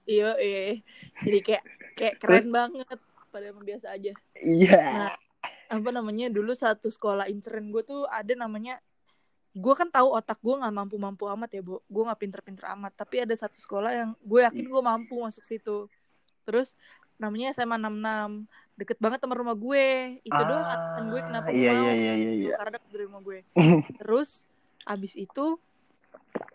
iya 0.07 0.35
iya 0.39 0.79
jadi 1.23 1.39
kayak 1.39 1.63
kayak 1.99 2.15
keren 2.19 2.47
banget 2.51 2.99
pada 3.31 3.49
emang 3.49 3.63
biasa 3.63 3.95
aja. 3.95 4.11
Iya. 4.35 4.81
Nah, 4.91 5.15
apa 5.71 5.89
namanya 5.89 6.27
dulu 6.27 6.51
satu 6.51 6.91
sekolah 6.91 7.31
inceran 7.31 7.71
gue 7.71 7.81
tuh 7.81 8.03
ada 8.11 8.35
namanya 8.35 8.83
gue 9.51 9.73
kan 9.75 9.87
tahu 9.87 10.15
otak 10.15 10.39
gue 10.39 10.55
nggak 10.59 10.75
mampu-mampu 10.75 11.25
amat 11.31 11.49
ya 11.55 11.61
bu. 11.63 11.79
Gue 11.87 12.03
nggak 12.03 12.19
pinter-pinter 12.19 12.65
amat. 12.75 12.91
Tapi 12.95 13.23
ada 13.23 13.35
satu 13.35 13.55
sekolah 13.57 13.91
yang 13.91 14.09
gue 14.19 14.39
yakin 14.43 14.65
gue 14.67 14.81
mampu 14.83 15.15
masuk 15.23 15.43
situ. 15.47 15.87
Terus 16.43 16.75
namanya 17.15 17.55
SMA 17.55 17.77
66 17.79 18.49
deket 18.79 18.97
banget 18.99 19.19
sama 19.23 19.35
rumah 19.39 19.55
gue. 19.55 20.19
Itu 20.27 20.41
doang 20.43 20.67
alasan 20.67 21.03
gue 21.07 21.21
kenapa 21.23 21.47
gue 21.51 21.63
iya, 21.63 21.71
mau 21.71 21.83
iya, 21.83 21.93
iya, 21.93 22.13
iya, 22.15 22.31
iya. 22.35 22.53
karena 22.59 22.71
deket 22.79 22.89
dari 22.91 23.03
rumah 23.07 23.21
gue. 23.23 23.39
Terus 24.03 24.29
abis 24.83 25.13
itu 25.15 25.61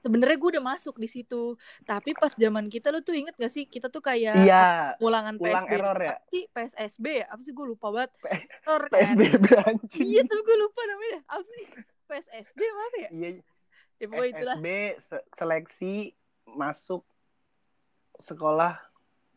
sebenarnya 0.02 0.36
gue 0.36 0.50
udah 0.58 0.64
masuk 0.64 0.94
di 1.00 1.08
situ 1.10 1.58
tapi 1.84 2.12
pas 2.14 2.32
zaman 2.34 2.66
kita 2.70 2.90
lo 2.94 3.00
tuh 3.02 3.14
inget 3.16 3.34
gak 3.36 3.52
sih 3.52 3.64
kita 3.66 3.90
tuh 3.90 4.02
kayak 4.02 4.36
Iya, 4.42 4.94
ulangan 5.02 5.34
ulang 5.40 5.66
PSB 5.66 5.72
error 5.76 5.98
ya. 5.98 6.14
Apa 6.16 6.26
sih 6.30 6.42
PSSB 6.50 7.06
ya 7.22 7.26
apa 7.30 7.40
sih 7.42 7.52
gue 7.52 7.66
lupa 7.66 7.86
banget 7.92 8.10
P- 8.20 8.30
Error 8.66 8.82
kan? 8.88 8.98
PSBB 9.00 9.46
anjing. 9.64 10.04
Iya 10.06 10.22
tapi 10.26 10.42
gue 10.42 10.56
lupa 10.58 10.80
namanya 10.86 11.20
apa 11.26 11.48
sih 11.56 11.66
PSSB 12.06 12.60
apa 12.62 12.96
ya? 13.02 13.08
Iya, 13.10 13.30
Ya 13.96 14.06
pokoknya 14.12 14.30
itulah. 14.36 14.56
Se- 15.00 15.26
seleksi 15.32 15.94
masuk 16.44 17.02
sekolah. 18.20 18.76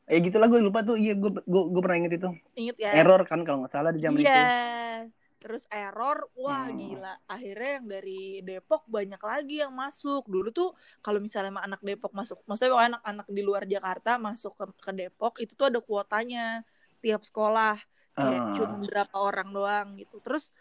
Eh 0.09 0.19
gitulah 0.19 0.49
gue 0.49 0.59
lupa 0.59 0.83
tuh. 0.83 0.97
Iya, 0.99 1.15
gue 1.15 1.31
gue, 1.31 1.63
gue 1.69 1.81
pernah 1.81 1.97
inget 2.01 2.13
itu. 2.19 2.29
Ingat 2.57 2.75
ya? 2.81 2.91
Error 2.99 3.21
kan 3.23 3.45
kalau 3.47 3.63
nggak 3.63 3.73
salah 3.73 3.91
di 3.93 4.01
zaman 4.03 4.19
iya. 4.19 4.27
itu. 4.27 4.43
Terus 5.39 5.63
error, 5.71 6.27
wah 6.35 6.67
Hmm. 6.67 6.75
gila. 6.75 7.13
Akhirnya 7.25 7.79
yang 7.79 7.87
dari 7.87 8.43
Depok 8.43 8.83
banyak 8.91 9.21
lagi 9.23 9.63
yang 9.63 9.71
masuk. 9.71 10.27
Dulu 10.27 10.51
tuh 10.51 10.75
kalau 10.99 11.23
misalnya 11.23 11.55
anak 11.63 11.79
Depok 11.79 12.11
masuk, 12.11 12.43
maksudnya 12.43 12.75
anak-anak 12.75 13.27
di 13.31 13.41
luar 13.41 13.63
Jakarta 13.63 14.19
masuk 14.19 14.51
ke, 14.59 14.65
ke 14.83 14.91
Depok 14.91 15.39
itu 15.39 15.55
tuh 15.55 15.71
ada 15.71 15.79
kuotanya 15.79 16.67
tiap 16.99 17.23
sekolah. 17.23 17.79
Kayak 18.11 18.41
Ah. 18.43 18.51
cuma 18.51 18.75
berapa 18.83 19.15
orang 19.15 19.49
doang 19.55 19.87
gitu. 19.95 20.19
Terus 20.19 20.51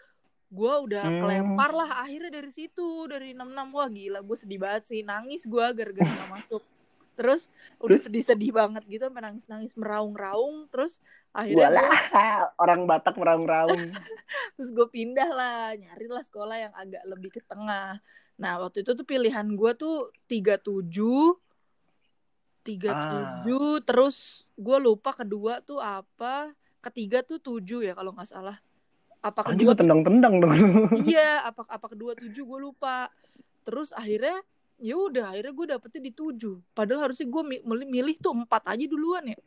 gue 0.49 0.75
udah 0.89 1.05
Hmm. 1.05 1.21
kelempar 1.27 1.71
lah 1.75 1.91
akhirnya 2.07 2.31
dari 2.33 2.49
situ 2.49 3.05
dari 3.05 3.35
66 3.37 3.69
wah 3.75 3.85
gila 3.85 4.25
gue 4.25 4.37
sedih 4.39 4.57
banget 4.57 4.89
sih 4.89 5.01
nangis 5.05 5.45
gue 5.45 5.61
gara-gara 5.77 6.09
gak 6.09 6.31
masuk 6.33 6.63
terus 7.19 7.51
udah 7.83 7.99
sedih-sedih 7.99 8.55
banget 8.55 8.87
gitu 8.87 9.11
sampai 9.11 9.27
nangis-nangis 9.27 9.75
meraung-raung 9.75 10.71
terus 10.71 11.03
akhirnya 11.35 11.67
Walah, 11.75 11.91
gua- 11.91 12.51
orang 12.63 12.81
Batak 12.87 13.15
meraung-raung. 13.19 13.91
terus 14.55 14.71
gue 14.71 14.87
pindah 14.87 15.27
lah 15.35 15.75
nyari 15.75 16.07
lah 16.07 16.23
sekolah 16.23 16.57
yang 16.71 16.75
agak 16.79 17.03
lebih 17.11 17.35
ke 17.35 17.43
tengah. 17.43 17.99
Nah 18.39 18.53
waktu 18.63 18.87
itu 18.87 18.95
tuh 18.95 19.03
pilihan 19.03 19.51
gue 19.51 19.71
tuh 19.75 20.15
37 20.31 21.35
37 22.63 23.83
terus 23.83 24.47
gue 24.55 24.79
lupa 24.79 25.11
kedua 25.17 25.65
tuh 25.65 25.83
apa 25.83 26.53
ketiga 26.85 27.25
tuh 27.27 27.43
7 27.43 27.83
ya 27.83 27.99
kalau 27.99 28.15
nggak 28.15 28.29
salah. 28.31 28.63
Apa 29.19 29.43
Anjing 29.43 29.67
kedua 29.67 29.75
tendang-tendang 29.75 30.35
dong. 30.39 30.55
iya 31.11 31.43
apa 31.43 31.67
apa 31.67 31.87
kedua 31.91 32.15
tujuh 32.15 32.47
gue 32.47 32.59
lupa. 32.63 33.11
Terus 33.67 33.91
akhirnya 33.91 34.39
ya 34.79 34.95
udah 34.95 35.25
akhirnya 35.31 35.53
gue 35.53 35.67
dapetnya 35.69 36.01
di 36.01 36.13
tujuh 36.13 36.55
padahal 36.71 37.01
harusnya 37.05 37.27
gue 37.27 37.43
mi- 37.45 37.61
milih, 37.61 37.87
milih 37.89 38.17
tuh 38.17 38.33
empat 38.33 38.63
aja 38.69 38.85
duluan 38.85 39.25
ya 39.25 39.39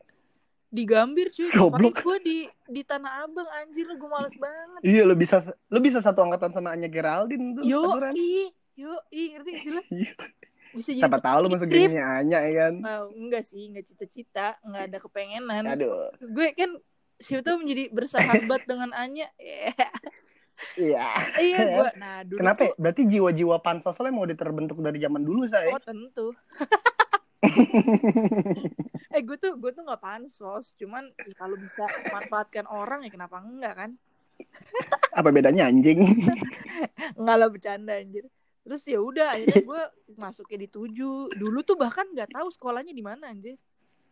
di 0.67 0.83
Gambir 0.83 1.27
cuy 1.29 1.47
Goblok. 1.57 2.00
gue 2.00 2.17
di 2.19 2.38
di 2.65 2.81
Tanah 2.81 3.23
Abang 3.23 3.47
anjir 3.53 3.88
gue 3.88 4.09
males 4.09 4.31
banget 4.33 4.81
iya, 4.81 5.03
lo 5.03 5.13
bisa 5.13 5.39
lo 5.65 5.79
bisa 5.79 6.00
satu 6.00 6.19
angkatan 6.21 6.51
sama 6.51 6.71
Anya 6.71 6.88
Geraldine 6.88 7.55
tuh 7.55 7.63
yo 7.63 7.83
aturan. 7.85 8.11
i 8.13 8.51
yo 8.75 8.91
i 9.09 9.31
ngerti 9.31 9.51
lo 9.69 9.81
Iya. 9.93 10.13
bisa 10.71 10.89
jadi 10.89 11.03
Siapa 11.03 11.19
tahu 11.19 11.38
lo 11.38 11.47
masuk 11.50 11.67
gengnya 11.67 12.05
Anya 12.17 12.39
ya 12.41 12.53
kan. 12.61 12.73
Oh, 12.79 13.03
enggak 13.11 13.43
sih 13.43 13.67
enggak 13.67 13.83
cita-cita 13.85 14.55
enggak 14.61 14.83
ada 14.88 14.97
kepengenan 15.00 15.63
Aduh. 15.65 16.07
Gue 16.27 16.51
kan 16.51 16.71
siapa 17.17 17.43
tahu 17.43 17.59
menjadi 17.59 17.88
bersahabat 17.89 18.63
dengan 18.71 18.91
Anya 18.91 19.27
Iya. 20.75 21.08
iya 21.38 21.60
gue 21.77 21.89
nah 21.98 22.24
dulu 22.24 22.39
Kenapa? 22.39 22.62
ya? 22.63 22.70
tuh- 22.72 22.77
Berarti 22.80 23.01
jiwa-jiwa 23.08 23.56
pansosnya 23.60 24.12
mau 24.13 24.25
diterbentuk 24.25 24.77
dari 24.80 24.98
zaman 25.01 25.22
dulu 25.22 25.46
saya. 25.50 25.70
Oh 25.74 25.82
tentu. 25.82 26.32
eh 29.12 29.22
gue 29.22 29.38
tuh 29.38 29.58
gue 29.58 29.72
tuh 29.74 29.84
nggak 29.84 30.01
pansos, 30.01 30.77
cuman 30.77 31.10
ya 31.18 31.34
kalau 31.36 31.58
bisa 31.58 31.84
manfaatkan 32.10 32.65
orang 32.70 33.03
ya 33.03 33.12
kenapa 33.12 33.41
enggak 33.41 33.74
kan? 33.75 33.91
Apa 35.13 35.30
bedanya 35.30 35.70
anjing? 35.70 36.01
Enggak 37.20 37.38
lah 37.38 37.50
bercanda 37.50 37.94
anjir. 37.94 38.25
Terus 38.62 38.82
ya 38.86 38.98
udah 39.01 39.38
akhirnya 39.38 39.62
gue 39.62 39.82
masuknya 40.18 40.65
di 40.65 40.70
tujuh. 40.70 41.30
Dulu 41.34 41.60
tuh 41.62 41.77
bahkan 41.77 42.10
nggak 42.10 42.34
tahu 42.34 42.50
sekolahnya 42.50 42.94
di 42.94 43.03
mana 43.06 43.30
anjir. 43.30 43.58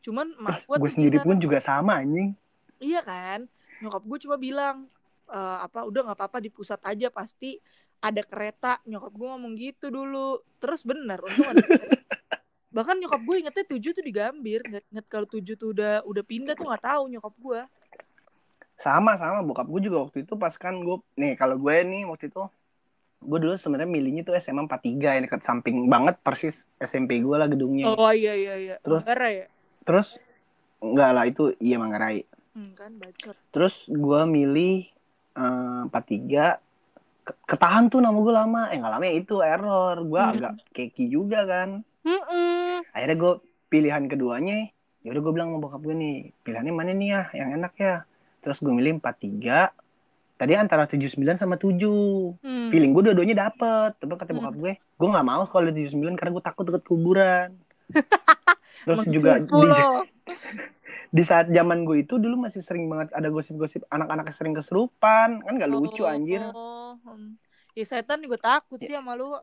Cuman 0.05 0.37
mak 0.37 0.65
gue 0.69 0.89
sendiri 0.91 1.17
pun 1.21 1.37
juga 1.41 1.57
sama 1.61 2.01
anjing. 2.01 2.33
iya 2.77 3.01
kan. 3.01 3.49
Nyokap 3.81 4.03
gue 4.05 4.17
cuma 4.27 4.37
bilang 4.37 4.85
"Eh, 5.29 5.57
apa 5.61 5.85
udah 5.85 6.01
nggak 6.09 6.17
apa-apa 6.17 6.37
di 6.39 6.49
pusat 6.49 6.81
aja 6.81 7.07
pasti 7.09 7.61
ada 7.99 8.21
kereta. 8.21 8.81
Nyokap 8.83 9.13
gue 9.13 9.27
ngomong 9.29 9.53
gitu 9.53 9.87
dulu. 9.87 10.41
Terus 10.57 10.81
bener 10.81 11.21
untung 11.21 11.45
ada 11.45 11.61
kereta. 11.61 11.95
Bahkan 12.75 12.95
nyokap 12.97 13.21
gue 13.21 13.35
ingetnya 13.39 13.65
tujuh 13.65 13.91
tuh 13.93 14.01
di 14.01 14.09
Gambir. 14.09 14.61
Nggak 14.65 14.83
inget 14.89 15.05
kalau 15.05 15.25
tujuh 15.25 15.53
tuh 15.53 15.69
udah 15.71 16.01
udah 16.03 16.23
pindah 16.23 16.53
tuh 16.53 16.65
nggak 16.65 16.83
tahu 16.83 17.03
nyokap 17.07 17.33
gue. 17.37 17.61
Sama 18.79 19.19
sama 19.19 19.43
bokap 19.43 19.67
gue 19.67 19.81
juga 19.85 20.07
waktu 20.07 20.23
itu 20.23 20.33
pas 20.33 20.55
kan 20.55 20.71
gue 20.79 20.97
nih 21.13 21.35
kalau 21.35 21.59
gue 21.59 21.75
nih 21.83 22.07
waktu 22.07 22.31
itu 22.31 22.47
gue 23.19 23.37
dulu 23.37 23.59
sebenarnya 23.59 23.91
milihnya 23.91 24.23
tuh 24.23 24.31
SMA 24.39 24.63
43 24.63 24.95
yang 25.19 25.23
dekat 25.27 25.43
samping 25.43 25.91
banget 25.91 26.15
persis 26.23 26.63
SMP 26.79 27.19
gue 27.19 27.35
lah 27.35 27.51
gedungnya. 27.51 27.91
Oh 27.91 28.07
iya 28.09 28.31
iya 28.31 28.55
iya. 28.55 28.75
Terus- 28.79 29.03
Manggarai 29.03 29.33
ya? 29.35 29.47
Terus 29.83 30.07
enggak 30.79 31.09
lah 31.11 31.25
itu 31.27 31.43
iya 31.59 31.75
Manggarai. 31.75 32.23
Hmm, 32.55 32.71
kan 32.71 32.95
bacot. 32.95 33.35
Terus 33.51 33.75
gue 33.91 34.21
milih 34.23 34.87
eh, 35.31 35.81
43 35.85 36.59
Ke- 37.21 37.37
ketahan 37.45 37.87
tuh 37.87 37.99
nama 37.99 38.15
gue 38.15 38.33
lama 38.33 38.61
eh 38.67 38.77
nggak 38.77 38.89
lama 38.91 39.03
ya 39.03 39.13
itu 39.15 39.35
error 39.39 39.95
gue 39.99 40.17
Hmm. 40.17 40.31
agak 40.31 40.53
keki 40.71 41.05
juga 41.07 41.43
kan 41.43 41.69
Mm-mm. 42.01 42.81
akhirnya 42.89 43.15
gue 43.15 43.33
pilihan 43.67 44.03
keduanya 44.05 44.71
ya 44.99 45.09
udah 45.09 45.21
gue 45.21 45.31
bilang 45.31 45.49
sama 45.49 45.61
bokap 45.61 45.81
gue 45.81 45.93
nih 45.93 46.15
pilihannya 46.41 46.71
mana 46.71 46.91
nih 46.91 47.09
ya 47.09 47.21
yang 47.35 47.49
enak 47.55 47.73
ya 47.75 47.95
terus 48.39 48.57
gue 48.57 48.69
milih 48.69 48.97
43 48.97 49.69
tadi 50.35 50.55
antara 50.55 50.83
79 50.83 51.13
sama 51.35 51.55
7 51.55 52.39
Hmm. 52.39 52.69
feeling 52.69 52.91
gue 52.91 53.03
dua-duanya 53.05 53.45
dapet 53.45 53.93
tapi 53.95 54.09
kata 54.09 54.31
Hmm. 54.31 54.39
bokap 54.39 54.55
gue 54.55 54.71
gue 54.79 55.07
nggak 55.07 55.27
mau 55.27 55.43
kalau 55.45 55.67
di 55.67 55.85
79 55.85 56.15
karena 56.15 56.31
gue 56.31 56.43
takut 56.43 56.63
deket 56.63 56.83
kuburan 56.83 57.49
terus 58.79 59.03
juga 59.05 59.37
di. 59.37 59.53
di 61.09 61.23
saat 61.23 61.49
zaman 61.49 61.83
gue 61.83 62.03
itu 62.03 62.15
dulu 62.15 62.37
masih 62.39 62.61
sering 62.61 62.85
banget 62.85 63.09
ada 63.11 63.27
gosip-gosip 63.27 63.81
anak-anak 63.87 64.29
yang 64.29 64.37
sering 64.37 64.53
keserupan. 64.53 65.41
Kan 65.41 65.53
gak 65.57 65.67
lucu 65.67 66.03
Oh, 66.03 66.09
anjir. 66.09 66.41
hmm. 66.45 67.37
Ya 67.73 67.85
setan 67.85 68.19
juga 68.19 68.37
takut 68.37 68.77
sih 68.77 68.89
sama 68.89 69.13
lu. 69.13 69.33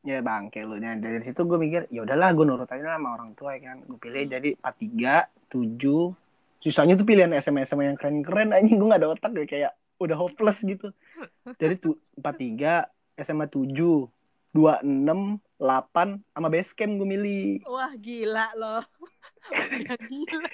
ya 0.00 0.22
bangke 0.22 0.62
lu. 0.62 0.78
Nah, 0.78 0.94
dari 0.94 1.18
situ 1.20 1.42
gue 1.42 1.58
mikir 1.58 1.90
ya 1.90 2.06
udahlah 2.06 2.30
gue 2.30 2.46
nurut 2.46 2.70
aja 2.70 2.94
sama 2.94 3.12
orang 3.12 3.34
tua 3.34 3.58
ya 3.58 3.68
kan. 3.68 3.82
Gue 3.82 3.98
pilih 3.98 4.22
jadi 4.24 4.54
43 4.54 5.28
7 5.50 6.14
sisanya 6.62 6.94
tuh 6.94 7.04
pilihan 7.04 7.30
SMA 7.36 7.62
SMA 7.62 7.90
yang 7.90 7.98
keren-keren 7.98 8.54
anjing. 8.54 8.78
Gue 8.78 8.88
gak 8.88 9.02
ada 9.02 9.10
otak 9.10 9.30
deh 9.34 9.44
kayak 9.44 9.74
udah 9.98 10.16
hopeless 10.16 10.62
gitu. 10.62 10.94
Jadi 11.58 11.74
tuh 11.76 11.98
43 12.14 12.86
SMA 13.18 13.46
7 13.46 14.06
26 14.54 14.86
8 15.58 16.20
sama 16.30 16.48
base 16.48 16.72
camp 16.72 16.92
gue 16.96 17.08
milih. 17.08 17.46
Wah 17.66 17.92
gila 17.96 18.54
loh. 18.54 18.84
Udah 19.52 19.98
gila. 20.06 20.52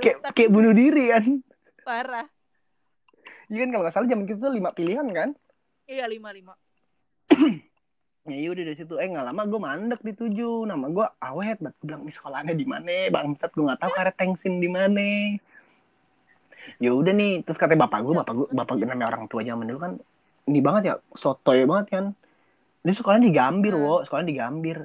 Kayak 0.00 0.16
kayak 0.32 0.50
bunuh 0.50 0.72
diri 0.72 1.04
kan? 1.10 1.24
Parah. 1.84 2.26
Iya 3.50 3.66
kan 3.66 3.68
kalau 3.74 3.82
nggak 3.82 3.94
salah 3.94 4.08
zaman 4.08 4.24
kita 4.24 4.38
tuh 4.38 4.54
lima 4.54 4.70
pilihan 4.70 5.06
kan? 5.10 5.30
Iya 5.84 6.06
lima 6.06 6.30
lima. 6.30 6.54
ya 8.28 8.36
iya 8.36 8.48
udah 8.52 8.62
dari 8.62 8.76
situ. 8.78 8.94
Eh 8.94 9.08
nggak 9.10 9.26
lama 9.26 9.42
gue 9.44 9.60
mandek 9.60 10.00
di 10.06 10.12
tujuh. 10.14 10.64
Nama 10.64 10.86
gue 10.86 11.06
awet 11.18 11.58
banget. 11.58 11.74
Gue 11.82 11.86
bilang 11.90 12.02
di 12.06 12.12
sekolahnya 12.14 12.54
di 12.54 12.66
mana? 12.68 13.10
Bangsat 13.10 13.50
gue 13.50 13.64
nggak 13.66 13.80
tahu 13.80 13.90
karet 13.90 14.16
tengsin 14.16 14.54
di 14.62 14.70
mana. 14.70 15.08
Ya 16.78 16.94
udah 16.94 17.10
nih 17.10 17.42
terus 17.42 17.58
katanya 17.58 17.88
bapak 17.88 18.00
gue 18.06 18.14
bapak 18.14 18.34
gue 18.36 18.46
bapak 18.54 18.74
gue 18.78 18.86
namanya 18.86 19.08
orang 19.16 19.24
tua 19.26 19.42
zaman 19.42 19.66
dulu 19.66 19.80
kan 19.80 19.92
ini 20.46 20.60
banget 20.62 20.82
ya 20.86 20.94
sotoy 21.18 21.66
banget 21.66 21.86
kan? 21.90 22.04
Dia 22.80 22.94
sekolahnya 22.94 23.26
di 23.26 23.34
Gambir 23.34 23.74
Hmm. 23.74 23.82
wo. 23.82 23.94
Sekolahnya 24.06 24.28
di 24.30 24.36
Gambir 24.38 24.78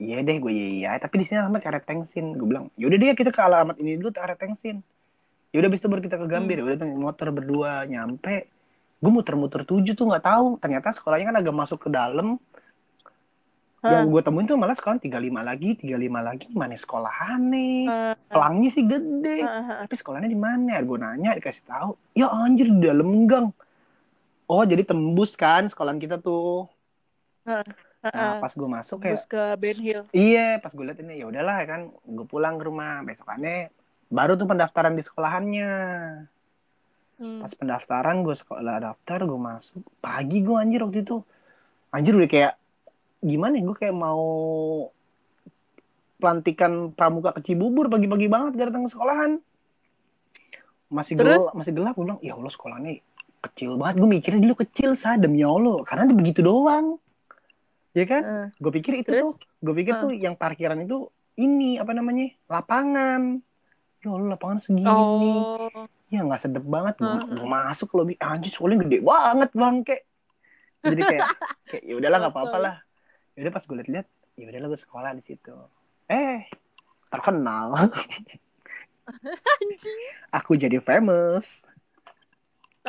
iya 0.00 0.24
deh 0.24 0.36
gue 0.40 0.52
iya 0.52 0.68
iya. 0.72 0.90
Tapi 0.96 1.20
di 1.20 1.24
sini 1.28 1.44
namanya 1.44 1.62
karet 1.68 1.84
tengsin. 1.84 2.32
Gue 2.34 2.48
bilang 2.48 2.72
yaudah 2.80 2.96
deh 2.96 3.12
kita 3.12 3.30
ke 3.30 3.40
alamat 3.44 3.76
ini 3.78 4.00
dulu 4.00 4.10
karet 4.16 4.40
tengsin. 4.40 4.80
Yaudah 5.52 5.68
abis 5.68 5.80
itu 5.84 5.88
baru 5.92 6.02
kita 6.02 6.16
ke 6.16 6.26
Gambir. 6.26 6.58
Hmm. 6.58 6.66
ya 6.66 6.74
udah 6.74 6.76
tuh 6.80 6.88
motor 6.96 7.28
berdua 7.30 7.70
nyampe. 7.84 8.48
Gue 9.00 9.10
muter-muter 9.12 9.68
tujuh 9.68 9.92
tuh 9.92 10.08
nggak 10.08 10.24
tahu. 10.24 10.56
Ternyata 10.58 10.96
sekolahnya 10.96 11.26
kan 11.30 11.36
agak 11.38 11.54
masuk 11.54 11.78
ke 11.84 11.88
dalam. 11.92 12.40
Yang 13.80 14.12
gue 14.12 14.20
temuin 14.20 14.44
tuh 14.44 14.60
malah 14.60 14.76
sekarang 14.76 15.00
35 15.00 15.40
lagi 15.40 15.68
35 15.76 16.20
lagi. 16.20 16.46
Mana 16.52 16.76
sekolahan 16.76 17.40
nih? 17.48 17.88
Eh, 17.88 18.14
pelangnya 18.28 18.70
sih 18.72 18.84
gede. 18.84 19.38
Tapi 19.84 19.94
sekolahnya 19.96 20.28
di 20.28 20.36
mana? 20.36 20.80
Gue 20.84 20.96
nanya 21.00 21.36
dikasih 21.36 21.64
tahu. 21.64 21.90
Ya 22.16 22.28
anjir 22.28 22.68
di 22.68 22.80
dalam 22.80 23.28
gang. 23.28 23.52
Oh 24.50 24.66
jadi 24.66 24.82
tembus 24.82 25.38
kan 25.38 25.70
sekolahan 25.70 26.02
kita 26.02 26.18
tuh 26.18 26.66
nah 28.00 28.40
pas 28.40 28.48
gue 28.48 28.64
masuk 28.64 29.04
kayak 29.04 29.20
Bus 29.20 29.28
ke 29.28 29.42
Ben 29.60 29.76
Hill. 29.76 30.02
iya 30.16 30.56
pas 30.56 30.72
gue 30.72 30.80
liat 30.80 30.96
ini 31.04 31.20
ya 31.20 31.28
udahlah 31.28 31.60
kan 31.68 31.80
gue 31.92 32.26
pulang 32.26 32.56
ke 32.56 32.64
rumah. 32.64 33.04
Besokannya 33.04 33.68
baru 34.08 34.40
tuh 34.40 34.48
pendaftaran 34.48 34.96
di 34.96 35.02
sekolahannya. 35.04 35.72
Hmm. 37.20 37.44
pas 37.44 37.52
pendaftaran 37.52 38.24
gue 38.24 38.32
sekolah 38.32 38.80
daftar 38.80 39.28
gue 39.28 39.36
masuk 39.36 39.84
pagi 40.00 40.40
gue 40.40 40.56
anjir 40.56 40.80
waktu 40.80 41.04
itu. 41.04 41.20
Anjir 41.92 42.16
udah 42.16 42.30
kayak 42.32 42.52
gimana 43.20 43.60
ya 43.60 43.62
gue 43.68 43.76
kayak 43.76 43.92
mau 43.92 44.24
pelantikan 46.16 46.96
pramuka 46.96 47.36
ke 47.36 47.52
Cibubur 47.52 47.92
pagi-pagi 47.92 48.28
banget 48.28 48.56
gak 48.56 48.72
datang 48.72 48.88
ke 48.88 48.90
sekolahan. 48.96 49.30
Masih 50.88 51.20
Terus? 51.20 51.44
gelap 51.44 51.52
masih 51.52 51.72
gelap 51.76 51.92
gue 52.00 52.04
bilang 52.08 52.20
ya 52.24 52.32
Allah 52.40 52.52
sekolahnya 52.52 53.04
kecil 53.44 53.76
banget. 53.76 53.94
Gue 54.00 54.08
mikirnya 54.08 54.40
dulu 54.40 54.54
kecil 54.64 54.96
sa 54.96 55.20
demi 55.20 55.44
Allah. 55.44 55.84
Karena 55.84 56.08
begitu 56.08 56.40
doang 56.40 56.96
ya 57.90 58.04
kan? 58.06 58.22
Eh, 58.22 58.46
gue 58.54 58.72
pikir 58.72 58.92
itu 59.00 59.10
Terus? 59.10 59.24
tuh 59.24 59.34
gue 59.60 59.74
pikir 59.76 59.92
Hmm. 59.96 60.02
tuh 60.06 60.12
yang 60.14 60.34
parkiran 60.34 60.78
itu 60.80 61.10
ini 61.36 61.76
apa 61.76 61.90
namanya 61.90 62.30
lapangan. 62.46 63.40
Ya 64.00 64.08
Allah 64.10 64.28
lapangan 64.32 64.58
segini. 64.60 64.88
Oh. 64.88 65.68
ya 66.10 66.26
nggak 66.26 66.42
sedep 66.42 66.64
banget. 66.66 66.98
Gue 66.98 67.46
masuk 67.46 67.94
lebih 67.94 68.18
anjir 68.18 68.50
soalnya 68.50 68.82
gede 68.82 68.98
banget 68.98 69.50
bang 69.54 69.76
kayak 69.86 70.02
jadi 70.80 71.00
kayak 71.06 71.22
kayak 71.70 71.82
ya 71.86 71.94
udahlah 71.94 72.18
nggak 72.18 72.34
apa-apa 72.34 72.56
lah. 72.58 72.76
Ya 73.38 73.46
udah 73.46 73.52
pas 73.54 73.62
gue 73.62 73.76
liat-liat 73.78 74.06
ya 74.34 74.44
udahlah 74.50 74.68
gue 74.70 74.80
sekolah 74.80 75.10
di 75.14 75.22
situ. 75.22 75.54
Eh 76.10 76.50
terkenal. 77.08 77.74
Aku 80.38 80.54
jadi 80.54 80.78
famous 80.78 81.66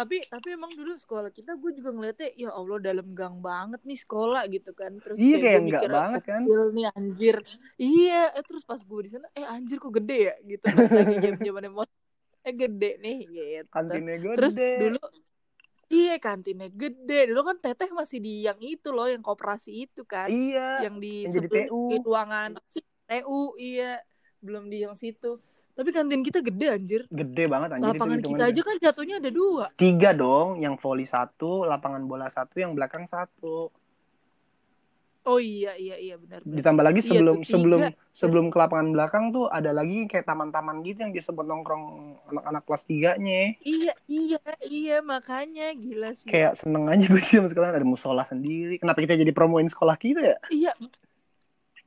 Tapi 0.02 0.18
tapi 0.34 0.48
emang 0.58 0.72
dulu 0.74 0.98
sekolah 0.98 1.30
kita 1.30 1.54
gue 1.62 1.72
juga 1.78 1.90
ngeliatnya 1.94 2.30
ya 2.34 2.50
Allah 2.50 2.78
dalam 2.82 3.08
gang 3.14 3.38
banget 3.38 3.82
nih 3.86 4.00
sekolah 4.02 4.42
gitu 4.50 4.72
kan. 4.74 4.92
Terus 4.98 5.18
iya 5.22 5.36
kayak 5.38 5.62
enggak 5.62 5.82
mikir, 5.86 5.92
banget 5.94 6.22
kan 6.26 6.42
nih 6.74 6.86
anjir. 6.98 7.36
Iya, 7.78 8.22
eh, 8.34 8.44
terus 8.44 8.64
pas 8.66 8.82
gue 8.82 9.00
di 9.06 9.10
sana 9.14 9.28
eh 9.38 9.46
anjir 9.46 9.78
kok 9.78 9.94
gede 9.94 10.18
ya 10.26 10.36
gitu 10.42 10.66
pas 10.66 10.90
lagi 10.90 11.16
jam-jaman 11.22 11.64
emosi. 11.70 11.94
Eh 12.42 12.54
gede 12.58 12.90
nih 12.98 13.18
gitu. 13.30 13.70
kantinnya 13.70 14.16
gue 14.18 14.34
Terus 14.34 14.56
gede. 14.58 14.70
dulu 14.82 15.00
Iya 15.92 16.16
kantinnya 16.24 16.72
gede 16.72 17.20
Dulu 17.28 17.42
kan 17.52 17.58
teteh 17.60 17.92
masih 17.92 18.24
di 18.24 18.48
yang 18.48 18.56
itu 18.64 18.96
loh 18.96 19.12
Yang 19.12 19.28
koperasi 19.28 19.72
itu 19.92 20.08
kan 20.08 20.32
iya 20.32 20.88
Yang 20.88 20.96
di 21.04 21.14
yang 21.22 21.34
jadi 21.36 21.48
sebelum 21.52 21.68
TU. 21.68 21.82
di 21.92 21.96
ruangan 22.00 22.50
TU 23.12 23.42
iya 23.60 23.92
Belum 24.40 24.72
di 24.72 24.78
yang 24.88 24.96
situ 24.96 25.38
Tapi 25.72 25.90
kantin 25.90 26.22
kita 26.22 26.44
gede 26.44 26.68
anjir. 26.68 27.02
Gede 27.08 27.44
banget 27.48 27.70
anjir 27.80 27.96
Lapangan 27.96 28.18
itu 28.20 28.30
kita 28.36 28.44
aja 28.52 28.62
kan 28.62 28.76
jatuhnya 28.78 29.16
ada 29.24 29.32
dua. 29.32 29.66
Tiga 29.76 30.12
dong 30.12 30.60
yang 30.60 30.76
volley 30.76 31.08
satu 31.08 31.64
lapangan 31.64 32.04
bola 32.06 32.28
satu 32.28 32.60
yang 32.60 32.76
belakang 32.76 33.08
satu. 33.08 33.72
Oh 35.22 35.38
iya 35.38 35.78
iya 35.78 36.02
iya 36.02 36.16
benar 36.18 36.42
benar. 36.42 36.56
ditambah 36.58 36.82
lagi 36.82 37.00
Iya 37.06 37.10
sebelum 37.14 37.36
tuh, 37.38 37.46
tiga. 37.46 37.52
sebelum 37.54 37.82
sebelum 38.10 38.46
ke 38.50 38.58
lapangan 38.58 38.90
belakang 38.90 39.30
tuh 39.30 39.46
ada 39.54 39.70
lagi 39.70 40.10
kayak 40.10 40.26
taman-taman 40.26 40.82
gitu 40.82 41.06
yang 41.06 41.14
disebut 41.14 41.46
nongkrong 41.46 42.18
anak-anak 42.34 42.64
kelas 42.66 42.84
tiganya. 42.90 43.54
Iya 43.62 43.94
iya 44.10 44.42
iya 44.66 44.98
makanya. 45.06 45.78
Gila 45.78 46.18
sih. 46.18 46.26
Kayak 46.26 46.58
seneng 46.58 46.90
aja 46.90 47.06
gue 47.06 47.22
sih 47.22 47.38
sama 47.38 47.54
sekolah 47.54 47.70
ada 47.70 47.86
musola 47.86 48.26
sendiri. 48.26 48.82
Kenapa 48.82 48.98
kita 48.98 49.14
jadi 49.14 49.30
promoin 49.30 49.70
sekolah 49.70 49.94
kita 49.94 50.22
ya? 50.26 50.38
Iya 50.50 50.74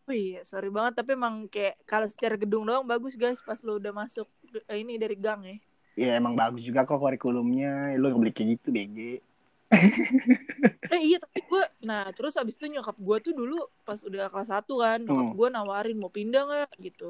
Oh 0.08 0.12
iya, 0.12 0.40
sorry 0.50 0.68
banget 0.76 0.92
tapi 1.00 1.10
emang 1.16 1.34
kayak 1.48 1.74
kalau 1.90 2.04
secara 2.12 2.36
gedung 2.36 2.64
doang 2.68 2.84
bagus 2.84 3.14
guys 3.16 3.40
pas 3.40 3.56
lo 3.66 3.80
udah 3.80 3.92
masuk 4.00 4.28
eh, 4.68 4.78
ini 4.84 5.00
dari 5.00 5.16
gang 5.16 5.40
ya. 5.48 5.56
ya 5.96 6.08
emang 6.20 6.34
bagus 6.40 6.62
juga 6.68 6.80
kok 6.88 6.98
kurikulumnya 7.02 7.94
lu 8.00 8.04
nggak 8.10 8.20
boleh 8.22 8.34
kayak 8.36 8.48
gitu 8.58 8.68
BG 8.76 8.98
Eh 10.92 11.00
iya 11.08 11.16
tapi 11.24 11.38
gue 11.50 11.62
nah 11.88 12.02
terus 12.16 12.34
abis 12.40 12.54
itu 12.60 12.66
nyokap 12.70 12.96
gue 13.06 13.16
tuh 13.24 13.32
dulu 13.40 13.56
pas 13.86 13.98
udah 14.08 14.24
kelas 14.32 14.48
1 14.52 14.74
kan 14.84 14.98
nyokap 15.06 15.28
Hmm. 15.28 15.36
gue 15.38 15.48
nawarin 15.56 15.96
mau 16.02 16.12
pindah 16.12 16.42
nggak 16.48 16.70
gitu. 16.86 17.04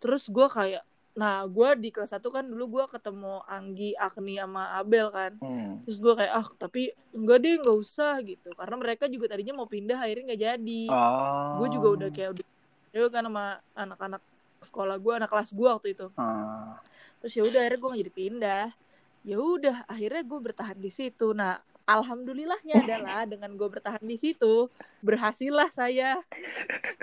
Terus 0.00 0.22
gue 0.32 0.46
kayak 0.48 0.82
nah 1.18 1.42
gue 1.50 1.68
di 1.82 1.90
kelas 1.90 2.14
1 2.14 2.22
kan 2.30 2.46
dulu 2.46 2.78
gue 2.78 2.84
ketemu 2.94 3.42
Anggi, 3.50 3.90
Agni 3.98 4.38
sama 4.38 4.78
Abel 4.78 5.10
kan. 5.10 5.32
hmm. 5.42 5.82
Terus 5.82 5.98
gue 5.98 6.14
kayak 6.14 6.32
ah 6.32 6.46
tapi 6.54 6.94
enggak 7.10 7.38
deh 7.42 7.54
nggak 7.58 7.76
usah 7.76 8.22
gitu 8.22 8.54
karena 8.54 8.76
mereka 8.78 9.10
juga 9.10 9.34
tadinya 9.34 9.58
mau 9.58 9.66
pindah 9.66 9.98
akhirnya 9.98 10.24
nggak 10.30 10.42
jadi. 10.46 10.82
oh 10.94 11.58
Gue 11.58 11.68
juga 11.74 11.88
udah 11.98 12.08
kayak 12.14 12.30
udah 12.38 12.46
ya 12.94 13.06
kan 13.10 13.22
sama 13.26 13.44
anak-anak 13.74 14.22
sekolah 14.62 14.96
gue 14.98 15.12
anak 15.18 15.30
kelas 15.30 15.50
gue 15.50 15.68
waktu 15.68 15.88
itu. 15.98 16.06
Ah. 16.14 16.78
terus 17.18 17.34
ya 17.34 17.42
udah 17.42 17.60
akhirnya 17.66 17.78
gue 17.82 17.88
nggak 17.90 18.02
jadi 18.06 18.14
pindah 18.14 18.66
ya 19.26 19.36
udah 19.42 19.76
akhirnya 19.90 20.22
gue 20.22 20.38
bertahan 20.38 20.78
di 20.78 20.90
situ 20.94 21.34
nah 21.34 21.58
alhamdulillahnya 21.88 22.84
adalah 22.84 23.26
dengan 23.26 23.50
gue 23.58 23.68
bertahan 23.68 24.04
di 24.04 24.14
situ 24.14 24.70
berhasillah 25.02 25.66
saya 25.74 26.20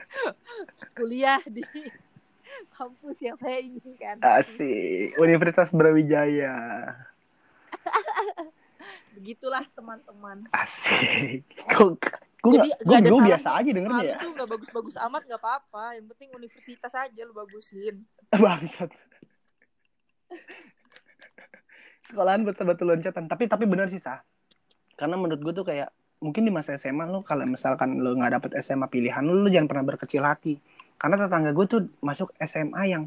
kuliah 0.97 1.41
di 1.43 1.65
kampus 2.77 3.17
yang 3.21 3.37
saya 3.37 3.59
inginkan. 3.61 4.19
Asik. 4.21 5.15
Universitas 5.19 5.69
Brawijaya. 5.71 6.55
Begitulah 9.17 9.65
teman-teman. 9.73 10.45
Asik. 10.51 11.45
Kok 11.71 11.97
gue 12.45 12.61
Jadi, 12.61 13.09
gue 13.09 13.21
biasa 13.25 13.57
aja 13.57 13.69
dengernya. 13.73 14.05
Ya 14.05 14.15
itu 14.21 14.27
nggak 14.29 14.49
bagus-bagus 14.49 14.95
amat 15.09 15.21
nggak 15.25 15.41
apa-apa. 15.41 15.97
Yang 15.97 16.05
penting 16.13 16.29
universitas 16.37 16.93
aja 16.93 17.21
lu 17.25 17.33
bagusin. 17.33 18.05
Bangsat. 18.43 18.93
Sekolahan 22.05 22.45
betul-betul 22.45 22.93
loncatan. 22.93 23.25
Tapi 23.25 23.49
tapi 23.49 23.65
benar 23.65 23.89
sih 23.89 23.97
sah 23.97 24.21
karena 24.95 25.15
menurut 25.19 25.41
gue 25.43 25.53
tuh 25.53 25.67
kayak 25.67 25.91
mungkin 26.23 26.47
di 26.47 26.51
masa 26.51 26.79
SMA 26.79 27.05
lu 27.11 27.21
kalau 27.21 27.43
misalkan 27.43 27.99
lu 27.99 28.15
nggak 28.15 28.39
dapet 28.39 28.51
SMA 28.63 28.87
pilihan 28.87 29.21
lu, 29.21 29.45
lu 29.45 29.49
jangan 29.51 29.67
pernah 29.67 29.85
berkecil 29.85 30.23
hati 30.23 30.57
karena 30.95 31.15
tetangga 31.19 31.51
gue 31.51 31.65
tuh 31.65 31.81
masuk 31.99 32.31
SMA 32.39 32.83
yang 32.87 33.03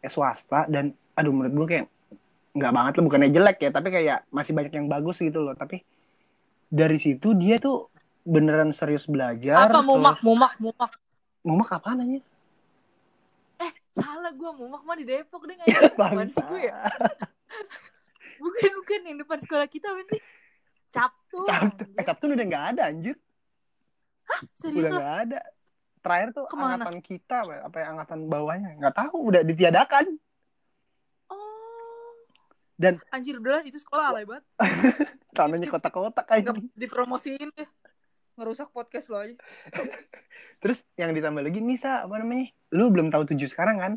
eh, 0.00 0.10
swasta 0.10 0.68
dan 0.68 0.92
aduh 1.14 1.32
menurut 1.32 1.54
gue 1.54 1.66
kayak 1.68 1.86
nggak 2.50 2.72
banget 2.74 2.92
lo 2.98 3.02
bukannya 3.06 3.30
jelek 3.30 3.58
ya 3.62 3.70
tapi 3.70 3.88
kayak 3.88 4.26
masih 4.28 4.52
banyak 4.52 4.72
yang 4.74 4.86
bagus 4.86 5.18
gitu 5.18 5.40
loh. 5.40 5.54
Tapi 5.54 5.82
dari 6.66 6.98
situ 6.98 7.34
dia 7.34 7.58
tuh 7.58 7.90
beneran 8.22 8.70
serius 8.70 9.06
belajar 9.06 9.66
apa 9.66 9.80
mumak 9.80 10.18
terus- 10.18 10.24
mumak 10.24 10.52
mumak 10.58 10.92
mumak? 11.40 11.68
Apaan 11.72 12.04
aja 12.04 12.20
salah 13.90 14.32
gue 14.32 14.50
mumak 14.54 14.82
mah 14.86 14.96
di 14.96 15.04
Depok 15.04 15.44
deh 15.44 15.54
nggak 15.58 15.98
bangsa 15.98 16.40
gue 16.46 16.62
ya? 16.62 16.78
Bukan 18.42 18.70
bukan 18.80 19.00
yang 19.04 19.18
depan 19.20 19.36
sekolah 19.36 19.68
kita 19.68 19.92
apa 19.92 20.00
sih? 20.08 20.20
Captu 20.88 21.44
anjir. 21.44 21.86
eh, 21.92 22.04
Sabtu 22.08 22.24
udah 22.24 22.46
nggak 22.48 22.66
ada 22.72 22.82
anjir. 22.88 23.16
Serius 24.56 24.88
udah 24.88 24.90
nggak 24.96 25.14
ada 25.28 25.38
terakhir 26.00 26.28
tuh 26.32 26.44
Ke 26.48 26.56
mana? 26.56 26.80
angkatan 26.80 26.98
kita 27.00 27.36
apa 27.44 27.76
ya, 27.76 27.86
angkatan 27.92 28.20
bawahnya 28.26 28.76
nggak 28.76 28.96
tahu 28.96 29.16
udah 29.28 29.42
ditiadakan 29.44 30.16
oh 31.28 32.16
Dan- 32.74 33.00
anjir 33.12 33.36
udah 33.36 33.60
itu 33.62 33.76
sekolah 33.76 34.10
alay 34.10 34.24
banget 34.24 34.44
tanahnya 35.30 35.68
kotak-kotak 35.68 36.24
kayak 36.24 36.42
nggak 36.48 36.56
dipromosiin 36.74 37.52
ya 37.52 37.68
ngerusak 38.40 38.72
podcast 38.72 39.12
lo 39.12 39.20
aja. 39.20 39.36
Terus 40.64 40.80
yang 40.96 41.12
ditambah 41.12 41.44
lagi 41.44 41.60
Nisa 41.60 42.08
apa 42.08 42.16
namanya? 42.16 42.48
Lu 42.72 42.88
belum 42.88 43.12
tahu 43.12 43.28
tujuh 43.28 43.52
sekarang 43.52 43.76
kan? 43.76 43.92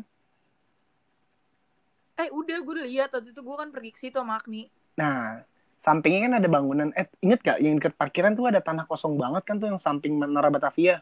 Eh 2.14 2.28
udah 2.28 2.60
gue 2.60 2.74
lihat 2.84 3.08
waktu 3.08 3.32
itu 3.32 3.40
gue 3.40 3.56
kan 3.56 3.72
pergi 3.72 3.90
ke 3.90 3.98
situ 3.98 4.20
sama 4.20 4.36
Agni. 4.36 4.68
Nah, 5.00 5.40
sampingnya 5.80 6.28
kan 6.28 6.34
ada 6.38 6.48
bangunan. 6.52 6.92
Eh, 6.92 7.08
inget 7.24 7.40
gak 7.40 7.56
yang 7.56 7.80
dekat 7.80 7.96
parkiran 7.96 8.36
tuh 8.36 8.44
ada 8.44 8.60
tanah 8.60 8.84
kosong 8.84 9.16
banget 9.16 9.48
kan 9.48 9.56
tuh 9.56 9.72
yang 9.72 9.80
samping 9.80 10.20
Menara 10.20 10.52
Batavia. 10.52 11.00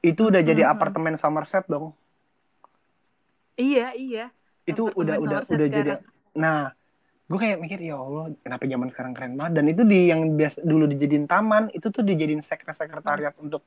Itu 0.00 0.30
udah 0.30 0.42
jadi 0.42 0.62
Mhm. 0.66 0.72
apartemen 0.72 1.14
Somerset 1.18 1.66
dong. 1.66 1.92
Iya 3.58 3.94
iya. 3.98 4.24
Itu 4.64 4.86
Apartemen 4.86 5.00
udah 5.02 5.14
udah 5.18 5.38
Somerset 5.42 5.56
udah 5.58 5.66
jadi. 5.66 5.90
sekarang. 5.90 6.00
Nah, 6.38 6.58
gue 7.28 7.38
kayak 7.38 7.58
mikir 7.58 7.78
ya 7.82 7.96
Allah, 7.98 8.24
kenapa 8.44 8.64
zaman 8.64 8.88
sekarang 8.94 9.12
keren 9.16 9.32
banget. 9.34 9.52
Dan 9.58 9.64
itu 9.72 9.82
di 9.82 9.98
yang 10.12 10.22
biasa 10.38 10.58
dulu 10.62 10.84
dijadiin 10.86 11.26
taman, 11.26 11.64
itu 11.74 11.86
tuh 11.90 12.02
dijadiin 12.06 12.42
sekre 12.44 12.70
sekretariat 12.70 13.34
untuk 13.42 13.62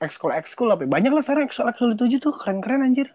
ekskul 0.00 0.32
ekskul 0.32 0.68
apa? 0.72 0.86
ya. 0.86 0.88
Banyak 0.88 1.12
lah 1.12 1.22
sekarang 1.24 1.44
ekskul 1.48 1.68
ekskul 1.68 1.92
itu 1.94 2.16
tuh 2.18 2.32
keren-keren 2.40 2.80
anjir. 2.86 3.12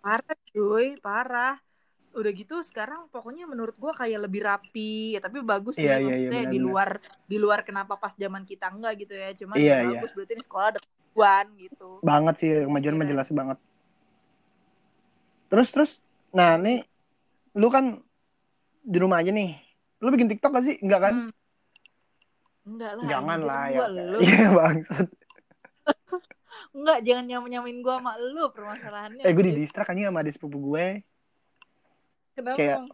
Parah 0.00 0.36
cuy, 0.52 0.96
parah. 1.02 1.58
Udah 2.10 2.32
gitu 2.32 2.58
sekarang 2.60 3.06
pokoknya 3.08 3.46
menurut 3.46 3.74
gua 3.74 3.94
kayak 3.94 4.26
lebih 4.26 4.42
rapi, 4.42 5.14
ya, 5.14 5.20
tapi 5.20 5.38
bagus 5.40 5.78
Iya, 5.78 5.84
iya, 5.84 5.94
iya, 5.94 6.04
maksudnya 6.04 6.42
di 6.42 6.58
benar-benar. 6.58 6.66
luar 6.66 6.88
di 7.24 7.36
luar 7.36 7.60
kenapa 7.62 7.94
pas 7.94 8.12
zaman 8.12 8.42
kita 8.42 8.66
enggak 8.68 8.98
gitu 8.98 9.14
ya. 9.14 9.30
Cuman 9.32 9.56
Iya, 9.56 9.66
ya 9.72 9.76
iya. 9.80 9.88
bagus 9.94 10.10
berarti 10.10 10.32
ini 10.34 10.42
sekolah 10.42 10.66
ada 10.68 10.80
kemajuan 10.80 11.46
gitu. 11.56 11.88
banget 12.00 12.34
sih 12.36 12.50
kemajuan 12.64 12.94
Iya. 12.96 13.08
jelas 13.08 13.28
banget 13.30 13.58
terus 15.46 15.68
terus 15.68 15.92
nah 16.30 16.54
nih 16.54 16.86
lu 17.52 17.66
kan 17.66 17.98
di 18.80 18.96
rumah 18.96 19.18
aja 19.18 19.30
nih 19.30 19.58
lu 19.98 20.08
bikin 20.08 20.30
TikTok 20.30 20.50
gak 20.52 20.64
sih 20.64 20.76
enggak 20.78 21.00
kan 21.02 21.14
Hmm. 21.16 21.30
Enggak 22.62 22.92
lah. 22.94 23.08
jangan 23.08 23.38
lah 23.42 23.62
ya 23.66 23.80
iya 24.22 24.46
bangsat 24.50 25.08
Enggak, 26.70 26.98
jangan 27.02 27.24
nyamain-nyamain 27.26 27.78
gua 27.80 27.98
sama 27.98 28.12
lu 28.16 28.46
permasalahannya. 28.48 29.22
eh 29.22 29.32
gue 29.32 29.44
di 29.44 29.54
distrak 29.56 29.90
aja 29.90 30.06
sama 30.06 30.22
adik 30.22 30.38
sepupu 30.38 30.70
gue 30.70 31.02
Kenapa? 32.32 32.56
kayak- 32.56 32.86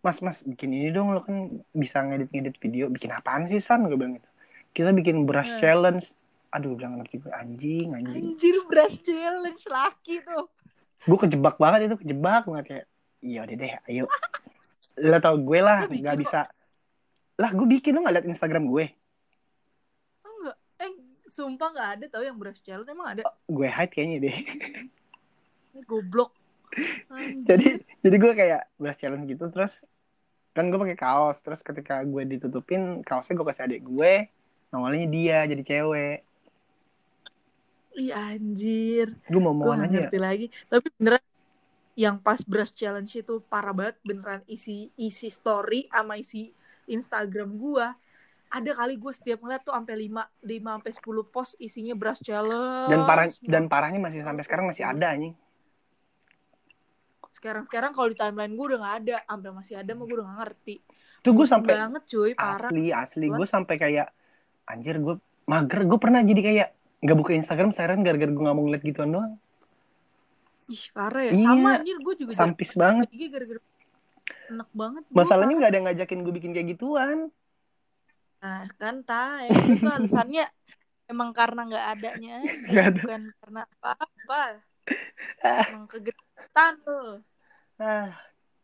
mas 0.00 0.18
mas 0.18 0.42
bikin 0.42 0.72
ini 0.72 0.90
dong 0.90 1.10
lu 1.10 1.20
kan 1.20 1.36
bisa 1.70 2.00
ngedit 2.00 2.26
ngedit 2.28 2.56
video 2.58 2.88
bikin 2.88 3.08
apaan 3.08 3.46
sih 3.46 3.56
san 3.56 3.82
gue 3.82 3.94
bilang 3.94 4.14
gitu 4.14 4.28
kita 4.72 4.90
bikin 4.90 5.22
brush 5.22 5.46
Hmm. 5.48 5.60
challenge 5.60 6.10
aduh 6.50 6.74
bilang 6.74 6.98
ngerti 6.98 7.16
gue 7.18 7.30
anjing 7.30 7.88
anjing 7.92 8.34
Anjir, 8.34 8.56
brush 8.66 8.98
challenge 8.98 9.62
laki 9.64 10.18
tuh. 10.20 10.50
gue 11.00 11.18
kejebak 11.20 11.54
banget 11.56 11.86
itu 11.86 11.96
kejebak 11.98 12.42
banget 12.44 12.64
kayak 12.66 12.86
iya 13.20 13.40
deh 13.42 13.54
deh 13.54 13.72
ayo 13.84 14.10
lo 14.98 15.18
tau 15.18 15.36
gue 15.36 15.58
lah 15.58 15.86
nggak 15.86 16.18
bisa 16.18 16.50
lah 17.36 17.50
gue 17.52 17.66
bikin 17.70 17.94
lo 17.94 18.02
nggak 18.02 18.14
liat 18.16 18.26
Instagram 18.28 18.66
gue 18.66 18.90
Enggak. 20.20 20.56
Eh, 20.78 20.90
sumpah 21.26 21.68
nggak 21.70 21.88
ada 21.92 22.04
tau 22.08 22.20
yang 22.20 22.34
brush 22.34 22.58
challenge 22.58 22.86
emang 22.86 23.06
ada. 23.08 23.22
gue 23.40 23.68
hide 23.68 23.88
kayaknya 23.88 24.18
deh 24.20 24.36
goblok. 25.84 26.34
Jadi 27.48 27.84
jadi 28.00 28.16
gue 28.16 28.32
kayak 28.32 28.62
brush 28.80 28.98
challenge 28.98 29.28
gitu 29.28 29.52
terus 29.52 29.84
kan 30.52 30.68
gue 30.68 30.78
pakai 30.80 30.98
kaos. 30.98 31.40
Terus 31.44 31.60
ketika 31.60 32.00
gue 32.04 32.22
ditutupin 32.24 33.04
kaosnya 33.04 33.36
gue 33.36 33.46
kasih 33.46 33.64
adik 33.68 33.82
gue 33.84 34.28
awalnya 34.72 35.06
dia 35.08 35.38
jadi 35.44 35.62
cewek. 35.62 36.18
Ih 37.92 38.12
anjir. 38.12 39.12
gue 39.28 39.40
mau 39.40 39.52
Gue 39.52 39.76
gak 39.76 39.84
aja 39.84 39.98
ngerti 40.08 40.18
lagi. 40.18 40.46
Tapi 40.72 40.88
beneran 40.96 41.24
yang 41.92 42.16
pas 42.16 42.40
brush 42.40 42.72
challenge 42.72 43.12
itu 43.20 43.44
parah 43.52 43.76
banget 43.76 44.00
beneran 44.00 44.40
isi 44.48 44.88
isi 44.96 45.28
story 45.28 45.92
sama 45.92 46.16
isi 46.16 46.56
Instagram 46.88 47.52
gua. 47.60 47.92
Ada 48.52 48.76
kali 48.76 49.00
gue 49.00 49.12
setiap 49.12 49.44
ngeliat 49.44 49.64
tuh 49.64 49.72
sampai 49.72 50.08
5 50.08 50.44
5 50.44 50.72
sampai 50.76 50.92
10 50.92 51.32
post 51.32 51.52
isinya 51.56 51.96
brush 51.96 52.20
challenge. 52.20 52.88
dan 52.88 53.00
parah 53.04 53.26
dan 53.44 53.64
parahnya 53.68 54.00
masih 54.00 54.20
sampai 54.24 54.44
sekarang 54.44 54.68
masih 54.68 54.84
ada 54.84 55.12
anjing 55.12 55.32
sekarang-sekarang 57.32 57.92
kalau 57.92 58.08
di 58.12 58.16
timeline 58.16 58.52
gue 58.52 58.66
udah 58.72 58.80
gak 58.80 58.96
ada, 59.02 59.16
sampai 59.24 59.50
masih 59.50 59.74
ada 59.80 59.90
mah 59.96 60.04
gue 60.04 60.16
udah 60.20 60.26
gak 60.28 60.38
ngerti. 60.44 60.74
tuh 61.22 61.32
gue 61.32 61.46
sampai 61.46 61.72
banget 61.78 62.02
cuy, 62.06 62.30
parah. 62.34 62.68
asli 62.68 62.84
asli 62.90 63.26
gue 63.30 63.46
sampai 63.46 63.74
kayak 63.78 64.08
anjir 64.66 64.98
gue 64.98 65.14
mager 65.46 65.80
gue 65.86 65.98
pernah 65.98 66.20
jadi 66.22 66.40
kayak 66.42 66.68
nggak 67.02 67.16
buka 67.18 67.30
Instagram 67.34 67.70
seharian 67.74 68.02
gara-gara 68.06 68.30
gue 68.30 68.42
nggak 68.42 68.56
mau 68.56 68.64
ngeliat 68.66 68.82
gituan 68.82 69.10
doang 69.10 69.34
Ih, 70.70 70.84
parah 70.94 71.22
ya. 71.26 71.32
Iya, 71.34 71.42
Sama 71.46 71.70
anjir 71.78 71.96
gue 71.98 72.14
juga 72.16 72.32
sampis 72.32 72.70
banget 72.78 73.06
gara-gara 73.10 73.60
enak 74.52 74.68
banget. 74.72 75.02
masalahnya 75.10 75.54
nggak 75.58 75.70
ada 75.70 75.78
yang 75.78 75.86
ngajakin 75.90 76.18
gue 76.22 76.34
bikin 76.38 76.50
kayak 76.54 76.68
gituan 76.76 77.18
Nah, 78.42 78.66
kan 78.74 79.06
ta, 79.06 79.46
emang 79.46 79.78
itu 79.78 79.86
alasannya 79.86 80.44
emang 81.06 81.30
karena 81.30 81.60
nggak 81.62 81.86
adanya 81.94 82.34
Nggak 82.70 82.86
ada. 82.90 83.02
bukan 83.06 83.22
karena 83.38 83.60
apa-apa. 83.78 84.42
Ah. 85.40 85.66
Emang 85.68 85.86
kegetan 85.86 86.74
lo. 86.82 87.18
ah 87.76 88.10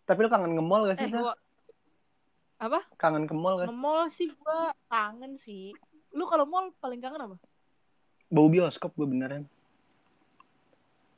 tapi 0.05 0.19
lu 0.21 0.29
kangen 0.29 0.55
nge-mall 0.55 0.87
gak 0.87 0.97
Eh, 0.97 1.05
sih 1.05 1.11
Sa? 1.11 1.19
gua 1.21 1.35
apa? 2.59 2.81
kangen 2.97 3.25
ke 3.25 3.35
mall 3.35 3.57
gak 3.57 3.67
Nge-mall 3.67 4.07
sih 4.09 4.31
gua 4.35 4.71
kangen 4.87 5.35
sih. 5.35 5.75
Lu 6.11 6.25
kalau 6.25 6.45
mall 6.45 6.71
paling 6.77 6.99
kangen 6.99 7.23
apa? 7.23 7.37
bau 8.29 8.47
bioskop 8.47 8.93
gue 8.93 9.07
beneran 9.07 9.49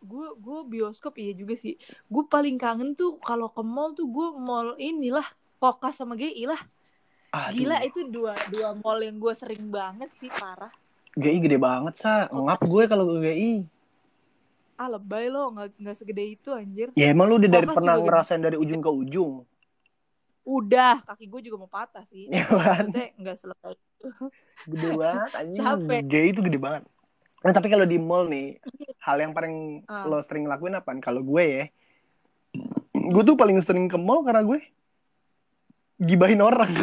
Gue 0.00 0.32
gue 0.34 0.58
bioskop 0.64 1.12
iya 1.14 1.34
juga 1.34 1.52
sih. 1.54 1.76
Gue 2.06 2.24
paling 2.24 2.56
kangen 2.56 2.94
tuh 2.94 3.20
kalau 3.20 3.48
ke 3.48 3.60
mall 3.60 3.92
tuh 3.92 4.06
gue 4.06 4.28
mall 4.32 4.72
inilah 4.76 5.26
Kokas 5.58 5.98
sama 5.98 6.16
GI 6.16 6.46
lah. 6.46 6.56
Aduh, 7.30 7.52
Gila 7.52 7.84
itu 7.84 8.08
dua 8.08 8.32
dua 8.48 8.72
mall 8.72 8.96
yang 8.98 9.18
gue 9.18 9.34
sering 9.34 9.68
banget 9.68 10.08
sih 10.16 10.30
parah. 10.30 10.72
GI 11.12 11.38
gede 11.40 11.58
banget 11.58 11.94
sa 11.94 12.26
ngap 12.26 12.64
gue 12.64 12.82
kalau 12.86 13.04
ke 13.10 13.28
GI 13.28 13.52
Ah 14.80 14.88
lebay 14.88 15.28
lo 15.28 15.52
nggak 15.52 15.76
nggak 15.76 15.92
segede 15.94 16.24
itu 16.30 16.48
anjir. 16.50 16.88
ya 16.94 17.06
emang 17.06 17.28
lu 17.28 17.36
udah 17.36 17.50
dari 17.50 17.68
pernah 17.68 17.94
gede. 17.94 18.06
ngerasain 18.06 18.40
dari 18.40 18.56
ujung 18.56 18.80
ke 18.80 18.88
ujung 18.90 19.34
Udah 20.40 21.04
kaki 21.04 21.28
gue 21.28 21.40
juga 21.44 21.56
mau 21.58 21.68
patah 21.68 22.00
sih. 22.02 22.26
ya 22.32 22.42
kan 22.42 22.88
Maksudnya 22.88 23.06
nggak 23.14 23.36
selesai. 23.36 23.74
gede 24.66 24.88
banget 24.94 25.30
Capek. 25.52 26.00
GI 26.02 26.28
itu 26.30 26.40
gede 26.42 26.58
banget 26.58 26.82
nah 27.38 27.52
tapi 27.52 27.68
kalau 27.68 27.84
di 27.84 27.96
mall 27.96 28.24
nih 28.26 28.56
hal 28.98 29.16
yang 29.18 29.32
paling 29.32 29.84
Ah. 29.84 30.04
lo 30.04 30.20
sering 30.20 30.44
lakuin 30.44 30.72
apa 30.74 30.92
kalau 30.98 31.20
gue 31.20 31.44
ya 31.44 31.64
gue 32.94 33.22
tuh 33.22 33.32
paling 33.32 33.60
sering 33.60 33.84
ke 33.84 33.96
mall 33.96 34.20
karena 34.20 34.40
gue 34.42 34.60
gibahin 35.98 36.40
orang 36.40 36.68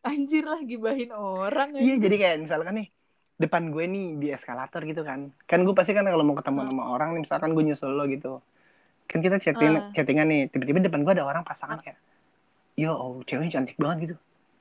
Anjir 0.00 0.40
lah 0.42 0.60
gibahin 0.62 1.10
orang 1.10 1.76
iya 1.76 1.96
jadi 1.96 2.16
kayak 2.16 2.36
misalkan 2.40 2.76
nih 2.76 2.88
depan 3.38 3.70
gue 3.70 3.84
nih 3.84 4.06
di 4.16 4.26
eskalator 4.28 4.82
gitu 4.82 5.00
kan 5.00 5.30
kan 5.44 5.62
gue 5.62 5.70
pasti 5.70 5.92
kan 5.92 6.02
kalau 6.02 6.22
mau 6.22 6.34
ketemu 6.34 6.66
sama 6.66 6.84
orang 6.88 7.14
nih 7.14 7.22
misalkan 7.22 7.50
gue 7.52 7.64
nyusul 7.64 7.90
lo 7.90 8.04
gitu 8.04 8.42
kan 9.06 9.18
kita 9.18 9.38
chatting 9.38 9.72
Ah. 9.72 9.90
chattingan 9.92 10.26
nih 10.26 10.40
tiba-tiba 10.48 10.84
depan 10.84 11.00
gue 11.00 11.12
ada 11.12 11.24
orang 11.24 11.42
pasangan 11.42 11.78
kayak 11.78 11.96
yo 12.74 12.90
oh 12.90 13.22
ceweknya 13.22 13.56
cantik 13.56 13.74
banget 13.76 13.98
gitu 14.04 14.16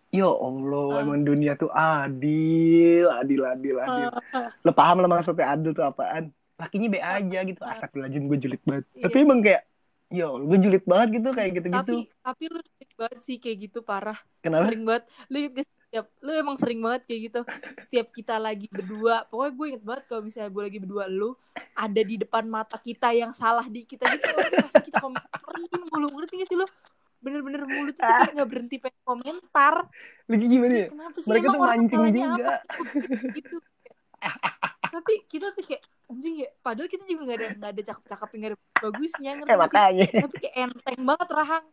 yo 0.09 0.29
allah 0.31 0.87
Ah. 0.93 1.01
emang 1.01 1.21
dunia 1.21 1.53
tuh 1.53 1.67
adil 1.67 3.09
adil 3.11 3.41
adil 3.43 3.75
adil 3.77 4.07
Ah, 4.31 4.53
lo 4.61 4.71
paham 4.71 5.01
lah 5.01 5.09
maksudnya 5.11 5.49
adil 5.49 5.71
tuh 5.71 5.83
apaan 5.83 6.29
lakinya 6.55 6.87
be 6.87 6.99
aja 6.99 7.39
gitu 7.43 7.61
Ah. 7.61 7.73
astagfirullahaladzim 7.73 8.23
gue 8.25 8.37
julid 8.39 8.61
banget 8.63 8.85
Iya. 8.91 9.03
tapi 9.03 9.17
emang 9.19 9.39
kayak 9.41 9.63
yo 10.07 10.27
gue 10.39 10.57
julid 10.59 10.83
banget 10.83 11.07
gitu 11.13 11.29
kayak 11.31 11.51
gitu 11.53 11.67
gitu 11.67 11.75
tapi 11.75 11.95
tapi 12.23 12.43
lu 12.47 12.59
sering 12.63 12.93
banget 12.95 13.19
sih 13.19 13.35
kayak 13.37 13.57
gitu 13.61 13.79
parah. 13.81 14.15
kenapa 14.39 14.69
Sering 14.69 14.85
banget. 14.85 15.03
Sih 15.27 15.45
setiap 15.87 16.11
lu 16.19 16.35
emang 16.35 16.59
sering 16.59 16.83
banget 16.83 17.07
kayak 17.07 17.21
gitu. 17.31 17.41
Setiap 17.79 18.07
kita 18.11 18.35
lagi 18.35 18.67
berdua, 18.67 19.23
pokoknya 19.31 19.51
gue 19.55 19.65
inget 19.71 19.83
banget 19.87 20.03
kalau 20.11 20.21
misalnya 20.27 20.51
gue 20.51 20.63
lagi 20.67 20.79
berdua 20.83 21.05
lu 21.07 21.31
ada 21.79 22.01
di 22.03 22.15
depan 22.19 22.43
mata 22.43 22.75
kita 22.75 23.15
yang 23.15 23.31
salah 23.31 23.63
di 23.71 23.87
kita 23.87 24.03
gitu 24.19 24.35
pasti 24.67 24.91
kita 24.91 24.99
komentarin 24.99 25.81
mulu 25.87 26.07
ngerti 26.19 26.43
gak 26.43 26.49
sih 26.51 26.57
lu? 26.59 26.67
Bener-bener 27.23 27.63
mulut 27.65 27.95
kayak 27.95 28.35
nggak 28.35 28.49
berhenti 28.51 28.75
pengen 28.83 29.01
komentar. 29.07 29.75
lagi 30.27 30.45
gimana 30.51 30.75
ya 30.75 30.87
Kenapa 30.91 31.17
sih 31.23 31.29
mereka 31.31 31.45
emang 31.47 31.55
tuh 31.55 31.63
mancing 31.71 32.01
juga 32.03 32.25
apa? 32.35 32.55
gitu. 33.31 33.57
Tapi 34.91 35.13
kita 35.31 35.55
tuh 35.55 35.63
kayak 35.65 35.83
anjing 36.07 36.35
ya, 36.43 36.49
padahal 36.63 36.87
kita 36.91 37.03
juga 37.07 37.21
nggak 37.27 37.37
ada 37.39 37.47
nggak 37.57 37.71
ada 37.73 37.81
cakep-cakep 37.87 38.29
nggak 38.37 38.51
ada 38.51 38.57
bagusnya 38.83 39.31
ngerti 39.39 39.49
eh 39.51 39.55
gak 39.55 39.71
sih? 39.71 39.81
makanya 39.81 40.07
Tapi 40.19 40.35
kayak 40.43 40.55
enteng 40.67 40.99
banget 41.03 41.29
rahang. 41.31 41.65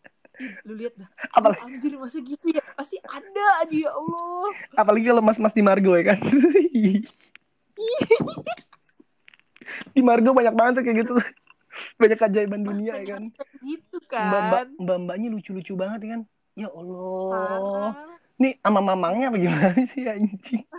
Lu 0.62 0.74
lihat 0.74 0.94
dah. 0.94 1.08
apalagi 1.30 1.60
Ih, 1.60 1.66
Anjir 1.70 1.92
masa 1.94 2.18
gitu 2.18 2.46
ya? 2.48 2.62
Pasti 2.74 2.98
ada 3.00 3.46
aja 3.60 3.70
ya 3.70 3.90
Allah. 3.90 4.50
apalagi 4.74 5.06
kalau 5.06 5.20
mas-mas 5.20 5.50
di 5.50 5.60
Margo 5.60 5.92
ya 5.92 6.04
kan 6.06 6.18
di 9.90 10.00
Margo 10.00 10.30
banyak 10.30 10.52
banget 10.52 10.82
kayak 10.82 10.98
gitu 11.00 11.14
banyak 11.96 12.14
keajaiban 12.16 12.62
dunia 12.62 12.94
ya 12.96 13.16
kan 13.16 13.24
Gitu 13.60 13.96
mbak 13.98 14.42
kan. 14.44 14.66
mbak 14.76 14.96
mbaknya 15.00 15.28
lucu-lucu 15.28 15.74
banget 15.74 16.00
ya 16.00 16.08
kan 16.12 16.20
ya 16.54 16.68
Allah 16.68 17.30
Parah. 17.32 17.92
nih 18.36 18.54
sama 18.60 18.80
mamangnya 18.80 19.26
apa 19.28 19.38
gimana 19.38 19.82
sih 19.88 20.04
anjing 20.04 20.62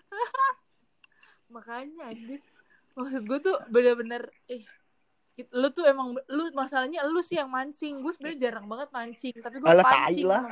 Makanya 1.46 2.12
anjir. 2.12 2.44
Maksud 2.94 3.24
gue 3.24 3.40
tuh 3.42 3.56
bener-bener 3.68 4.28
eh 4.46 4.68
lu 5.52 5.68
tuh 5.70 5.84
emang 5.84 6.16
lu 6.26 6.44
masalahnya 6.52 7.04
lu 7.04 7.20
sih 7.20 7.36
yang 7.36 7.48
mancing 7.48 8.00
gue 8.00 8.08
sebenarnya 8.10 8.40
jarang 8.42 8.66
banget 8.66 8.88
mancing 8.90 9.36
tapi 9.38 9.56
gue 9.58 9.68
Alah, 9.68 9.84
pancing 9.84 10.24
lah. 10.26 10.44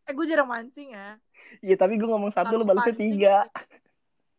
eh 0.00 0.12
gue 0.12 0.24
jarang 0.24 0.46
mancing 0.46 0.88
ya 0.90 1.18
Iya 1.58 1.74
tapi 1.76 1.94
gue 1.94 2.04
ngomong 2.04 2.30
satu 2.30 2.54
lu 2.54 2.62
balasnya 2.62 2.92
pancing- 2.92 3.18
tiga. 3.18 3.36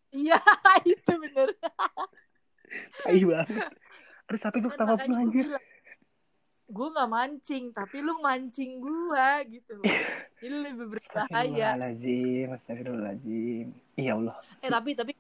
iya 0.10 0.40
itu 0.88 1.12
bener 1.18 1.52
Tai 3.02 3.22
banget. 3.22 3.72
Aduh 4.26 4.42
tapi 4.42 4.58
gue 4.58 4.70
ketawa 4.70 4.96
pun 4.98 5.14
anjir. 5.14 5.48
gue 6.68 6.88
gak 6.90 7.08
mancing 7.10 7.64
tapi 7.72 7.98
lu 8.00 8.20
mancing 8.20 8.72
gue 8.78 9.28
gitu 9.50 9.80
ini 10.44 10.56
lebih 10.66 10.88
berbahaya 10.90 11.76
Astagfirullahaladzim, 11.76 12.48
astagfirullahaladzim. 12.54 13.66
Iya 13.96 14.12
Allah. 14.16 14.36
eh 14.58 14.68
tapi 14.70 14.90
tapi 14.94 15.12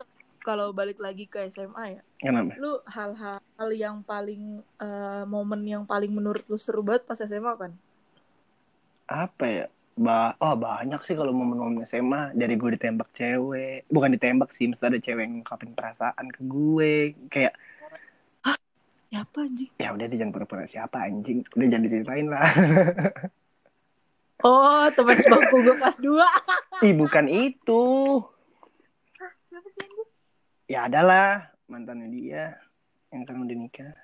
kalau 0.47 0.71
balik 0.71 1.03
lagi 1.03 1.27
ke 1.27 1.43
SMA 1.51 1.99
ya 1.99 2.01
Kenapa? 2.23 2.55
lu 2.55 2.79
hal-hal 2.87 3.69
yang 3.75 3.99
paling 4.01 4.63
eh, 4.79 5.23
momen 5.27 5.67
yang 5.67 5.83
paling 5.83 6.07
menurut 6.07 6.47
lu 6.47 6.55
seru 6.55 6.79
banget 6.79 7.03
pas 7.03 7.19
SMA 7.19 7.53
kan 7.59 7.75
Apa 9.07 9.45
ya? 9.45 9.65
Ba 9.97 10.37
oh 10.37 10.53
banyak 10.53 11.01
sih 11.01 11.17
kalau 11.17 11.33
momen-momen 11.33 11.81
SMA 11.81 12.29
dari 12.31 12.53
gue 12.53 12.69
ditembak 12.75 13.09
cewek. 13.11 13.87
Bukan 13.89 14.13
ditembak 14.13 14.53
sih 14.53 14.69
mesti 14.69 14.83
ada 14.83 14.99
cewek 14.99 15.25
yang 15.25 15.41
ngungkapin 15.41 15.73
perasaan 15.73 16.27
ke 16.29 16.41
gue. 16.45 16.93
Kayak 17.27 17.57
siapa 19.07 19.39
anjing? 19.41 19.71
ya 19.79 19.89
udah 19.89 20.05
dia 20.05 20.17
jangan 20.19 20.33
pura-pura 20.35 20.67
siapa 20.67 21.01
anjing. 21.01 21.41
Udah 21.49 21.65
jangan 21.65 21.83
diceritain 21.87 22.27
lah. 22.27 22.45
Oh 24.43 24.85
teman 24.93 25.17
sebangku 25.17 25.65
gue 25.65 25.75
kelas 25.81 25.97
2 25.97 26.85
ih 26.85 26.93
bukan 26.93 27.25
itu 27.25 27.81
ya 30.67 30.87
adalah 30.91 31.47
mantannya 31.71 32.07
dia 32.11 32.43
yang 33.15 33.23
kan 33.23 33.39
udah 33.39 33.55
nikah 33.55 33.95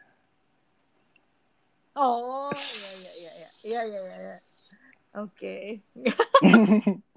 oh 1.99 2.51
iya 2.51 2.89
iya 2.95 3.11
iya 3.13 3.31
iya 3.31 3.49
iya 3.63 3.81
iya 3.83 3.99
iya, 3.99 4.17
iya. 4.19 4.37
oke 5.19 5.55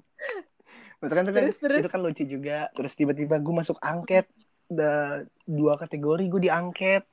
Maksudnya 0.97 1.23
kan 1.23 1.29
itu, 1.29 1.37
Terus, 1.37 1.59
terus. 1.61 1.81
itu 1.85 1.91
kan 1.93 2.01
lucu 2.01 2.25
juga. 2.25 2.59
Terus 2.73 2.93
tiba-tiba 2.97 3.37
gue 3.37 3.55
masuk 3.55 3.77
angket. 3.85 4.27
Da, 4.67 5.23
dua 5.47 5.77
kategori 5.79 6.25
gue 6.27 6.41
diangket. 6.49 7.05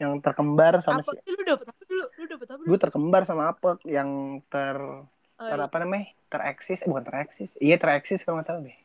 Yang 0.00 0.12
terkembar 0.24 0.82
sama 0.82 1.04
apa 1.04 1.12
si... 1.14 1.30
lu 1.30 1.42
dapet 1.46 1.66
apa 1.70 1.82
dulu 1.86 2.04
lu 2.18 2.24
dapet 2.26 2.46
apa 2.50 2.58
dulu 2.58 2.68
Gue 2.72 2.78
terkembar 2.80 3.22
sama 3.28 3.42
Apek. 3.52 3.78
Yang 3.84 4.10
ter... 4.48 4.76
Oh, 4.80 5.46
ter 5.46 5.58
iya. 5.60 5.66
apa 5.68 5.76
namanya? 5.84 6.06
Tereksis. 6.32 6.80
Eh 6.82 6.88
bukan 6.88 7.04
tereksis. 7.04 7.50
Iya 7.60 7.76
tereksis 7.76 8.24
kalau 8.24 8.40
nggak 8.40 8.48
salah 8.48 8.62
deh. 8.64 8.76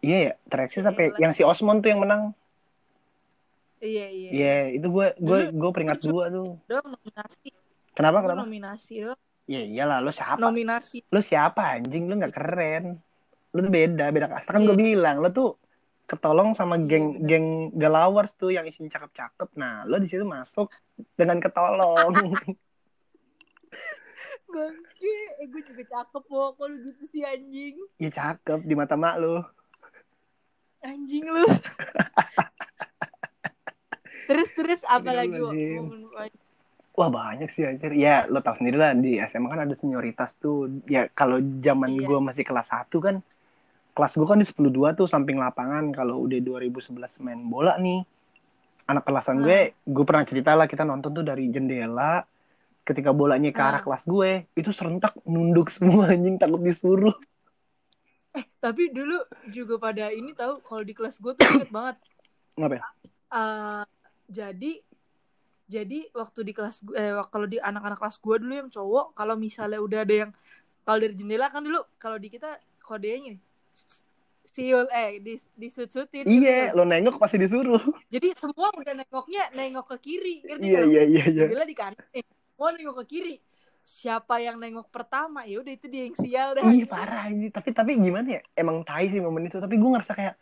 Iya 0.00 0.18
ya. 0.18 0.32
Iya, 0.42 0.80
ya? 0.80 0.80
lah. 0.82 1.18
Yang 1.18 1.32
si 1.34 1.42
Osmond 1.42 1.80
tuh 1.80 1.90
yang 1.90 2.00
menang. 2.00 2.22
iya 3.80 4.06
iya 4.08 4.28
Iya 4.30 4.54
itu 4.76 4.86
gue 4.86 5.06
gue 5.16 5.38
gue 5.50 5.70
peringkat 5.72 5.98
dulu- 5.98 6.12
dua 6.12 6.24
tuh. 6.28 6.50
doang 6.68 6.88
nominasi 6.90 7.48
Kenapa 7.90 8.16
Gua 8.18 8.24
kenapa? 8.28 8.40
nominasi 8.44 8.94
doang 9.00 9.20
Iya 9.46 9.60
iyalah 9.66 9.98
lo 9.98 10.12
siapa? 10.12 10.36
nominasi 10.38 10.98
Lo 11.08 11.20
siapa 11.20 11.62
anjing? 11.74 12.04
Lo 12.04 12.14
nggak 12.14 12.30
keren. 12.30 12.84
Lo 13.50 13.58
tuh 13.58 13.72
beda 13.72 14.04
beda 14.08 14.28
kasta 14.28 14.50
kan 14.50 14.60
Iya. 14.60 14.68
gue 14.68 14.76
bilang 14.78 15.16
lo 15.18 15.28
tuh 15.30 15.56
ketolong 16.04 16.52
sama 16.52 16.76
Iya, 16.76 16.86
geng 16.86 17.06
geng 17.22 17.46
galawars 17.72 18.34
tuh 18.34 18.50
yang 18.50 18.64
isinya 18.64 18.90
cakep-cakep. 18.90 19.48
Nah, 19.54 19.86
lo 19.86 19.96
di 19.96 20.06
situ 20.06 20.24
masuk 20.24 20.68
dengan 21.14 21.40
ketolong. 21.40 22.14
bangke 24.46 25.14
eh 25.38 25.46
gue 25.46 25.62
juga 25.62 25.82
cakep 25.88 26.22
kok 26.26 26.50
kalau 26.58 26.76
gitu 26.76 27.02
sih 27.06 27.22
anjing 27.22 27.78
ya 27.96 28.10
cakep 28.10 28.60
di 28.60 28.74
mata 28.74 28.92
mak 28.94 29.16
lo. 29.16 29.46
Anjing 30.80 31.24
lu 31.24 31.44
terus 34.26 34.48
terus 34.54 34.80
apa 34.86 35.10
lagi 35.10 35.36
Wah 36.90 37.08
banyak 37.08 37.48
sih 37.48 37.64
anjir. 37.64 37.96
Ya 37.96 38.28
lo 38.28 38.44
tau 38.44 38.52
sendiri 38.52 38.76
lah 38.76 38.92
di 38.92 39.16
SMA 39.24 39.48
kan 39.48 39.64
ada 39.64 39.72
senioritas 39.72 40.36
tuh. 40.36 40.68
Ya 40.84 41.08
kalau 41.08 41.40
zaman 41.40 41.96
Iya. 41.96 42.04
gue 42.04 42.18
masih 42.20 42.44
kelas 42.44 42.68
1 42.68 43.00
kan. 43.00 43.24
Kelas 43.96 44.12
gue 44.12 44.26
kan 44.28 44.36
di 44.36 44.44
10-2 44.44 44.92
tuh 44.92 45.08
samping 45.08 45.40
lapangan. 45.40 45.96
Kalau 45.96 46.20
udah 46.20 46.36
2011 46.44 47.16
main 47.24 47.40
bola 47.40 47.80
nih. 47.80 48.04
Anak 48.84 49.06
kelasan 49.06 49.40
gue, 49.40 49.72
gue 49.80 50.04
pernah 50.04 50.26
cerita 50.28 50.52
lah 50.52 50.68
kita 50.68 50.84
nonton 50.84 51.14
tuh 51.14 51.24
dari 51.24 51.48
jendela. 51.48 52.20
Ketika 52.84 53.16
bolanya 53.16 53.48
ke 53.48 53.62
arah 53.62 53.80
Ah. 53.80 53.84
kelas 53.86 54.04
gue, 54.04 54.44
itu 54.52 54.68
serentak 54.68 55.14
nunduk 55.24 55.72
semua 55.72 56.10
anjing 56.12 56.36
takut 56.36 56.60
disuruh. 56.60 57.16
Tapi 58.58 58.90
dulu 58.90 59.18
juga 59.48 59.74
pada 59.76 60.08
ini 60.08 60.32
tahu 60.32 60.60
kalau 60.60 60.82
di 60.82 60.92
kelas 60.92 61.16
gue 61.16 61.32
tuh 61.32 61.46
inget 61.56 61.70
banget 61.76 61.96
Ngapa 62.54 62.74
ya? 62.76 62.82
Eh, 63.30 63.84
jadi 64.28 64.72
jadi 65.64 65.98
waktu 66.10 66.40
di 66.42 66.52
kelas 66.52 66.82
gue 66.82 66.94
eh, 66.94 67.14
kalau 67.30 67.46
di 67.46 67.56
anak-anak 67.56 67.98
kelas 67.98 68.18
gue 68.18 68.36
dulu 68.38 68.54
yang 68.56 68.68
cowok 68.68 69.14
kalau 69.14 69.34
misalnya 69.34 69.78
udah 69.78 70.02
ada 70.02 70.14
yang 70.26 70.30
kalau 70.82 70.98
dari 70.98 71.14
jendela 71.14 71.46
kan 71.46 71.62
dulu 71.62 71.78
kalau 71.96 72.18
di 72.18 72.26
kita 72.26 72.58
kodenya 72.82 73.38
nih 73.38 73.42
siul 74.44 74.90
eh 74.90 75.22
di 75.22 75.38
disut-sutin 75.54 76.26
Iya, 76.26 76.74
gitu. 76.74 76.76
lo 76.76 76.82
nengok 76.82 77.22
pasti 77.22 77.38
disuruh. 77.38 77.78
jadi 78.10 78.34
semua 78.34 78.74
udah 78.74 78.98
nengoknya 78.98 79.46
nengok 79.54 79.94
ke 79.94 80.10
kiri 80.10 80.42
ngerti 80.42 80.66
Iya, 80.66 80.80
iya, 80.82 81.02
iya, 81.06 81.24
iya. 81.24 81.42
jendela 81.46 81.62
di 81.62 81.76
kanan 81.78 82.02
eh, 82.10 82.26
semua 82.26 82.74
nengok 82.74 82.96
ke 82.98 83.04
kiri 83.06 83.34
siapa 83.90 84.38
yang 84.38 84.54
nengok 84.56 84.86
pertama 84.88 85.42
ya 85.42 85.58
udah 85.58 85.72
itu 85.74 85.90
dia 85.90 86.06
yang 86.06 86.14
sial 86.14 86.48
dah 86.54 86.62
Iya 86.62 86.86
parah 86.86 87.26
ini. 87.26 87.50
Tapi 87.50 87.74
tapi 87.74 87.98
gimana 87.98 88.38
ya? 88.38 88.42
Emang 88.54 88.80
tai 88.80 89.10
sih 89.10 89.18
momen 89.18 89.44
itu. 89.44 89.58
Tapi 89.58 89.74
gue 89.74 89.90
ngerasa 89.90 90.14
kayak 90.14 90.34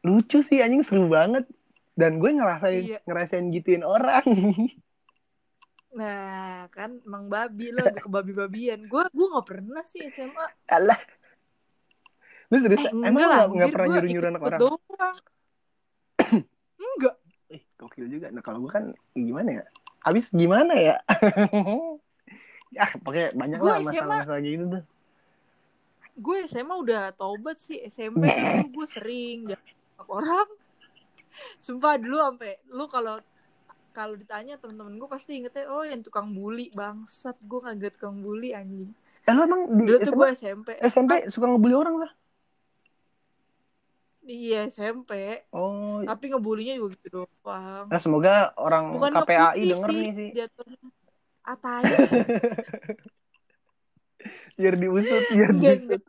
lucu 0.00 0.40
sih 0.40 0.58
anjing 0.58 0.80
seru 0.80 1.06
banget. 1.06 1.44
Dan 1.92 2.16
gue 2.16 2.30
ngerasain 2.30 2.82
Iya. 2.82 2.98
ngerasain 3.04 3.46
gituin 3.50 3.84
orang. 3.84 4.24
nah 5.92 6.68
kan 6.68 7.00
emang 7.00 7.24
babi 7.26 7.72
lo 7.72 7.80
agak 7.80 8.04
kebabi-babian 8.04 8.84
gue 8.84 9.02
gue 9.08 9.26
nggak 9.32 9.48
pernah 9.48 9.80
sih 9.80 10.04
SMA 10.04 10.44
Alah. 10.68 11.00
Lu 12.46 12.60
serius? 12.60 12.84
Eh, 12.84 12.92
emang 12.92 13.16
nggak- 13.16 13.48
nggak 13.50 13.68
pernah 13.70 13.86
gua 13.86 13.94
nyuruh-nyuruh 13.96 14.28
anak 14.28 14.42
orang? 14.42 14.60
doang 14.60 15.16
enggak 16.84 17.16
Eh, 17.46 17.62
gokil 17.74 18.06
juga. 18.10 18.28
Nah 18.28 18.42
kalau 18.42 18.58
gue 18.58 18.68
kan 18.68 18.84
gimana 19.10 19.50
ya? 19.56 19.64
Abis 20.02 20.28
gimana 20.30 20.76
ya? 20.76 21.00
ya 22.78 22.86
pokoknya 22.94 23.28
banyak 23.32 23.56
Gue 23.56 23.66
lah 23.66 23.78
SMA. 23.78 23.88
masalah-masalah 23.90 24.40
gitu 24.42 24.64
tuh. 24.70 24.82
gue 26.16 26.36
SMA 26.46 26.74
udah 26.74 27.02
tobat 27.12 27.56
sih 27.56 27.76
SMP 27.84 28.24
dulu 28.24 28.66
gue 28.74 28.86
sering 28.86 29.38
sama 29.48 30.04
orang 30.10 30.48
sumpah 31.58 31.94
dulu 31.96 32.16
sampai 32.18 32.56
lu 32.66 32.84
kalau 32.86 33.20
kalau 33.90 34.12
ditanya 34.12 34.56
temen-temen 34.56 34.92
gue 34.94 35.06
pasti 35.06 35.36
ingetnya 35.36 35.68
oh 35.68 35.82
yang 35.82 36.00
tukang 36.00 36.30
bully 36.30 36.68
bangsat 36.70 37.36
gue 37.38 37.60
kagak 37.60 37.92
tukang 37.92 38.16
bully 38.18 38.52
anjing 38.52 38.92
Eh 39.20 39.32
lu 39.32 39.42
emang 39.42 39.62
di 39.68 39.84
dulu 39.84 39.98
tuh 39.98 40.12
gue 40.14 40.28
SMP 40.32 40.68
SMP 40.80 41.12
suka 41.26 41.46
ngebully 41.46 41.74
orang 41.74 41.96
lah? 41.98 42.12
iya 44.22 44.66
SMP 44.66 45.10
Oh, 45.50 46.02
tapi 46.02 46.24
ngebulinya 46.28 46.74
juga 46.74 46.96
gitu 46.96 47.08
doang 47.20 47.86
nah, 47.86 47.98
semoga 47.98 48.34
orang 48.54 48.84
bukan 48.92 49.12
KPAI 49.16 49.62
denger 49.64 49.90
nih 49.92 50.10
sih. 50.12 50.28
jatuhnya 50.34 50.78
atai 51.46 51.82
Biar 54.56 54.74
diusut, 54.74 55.24
biar 55.30 55.50
Enggak, 55.52 55.84
diusut. 55.84 56.02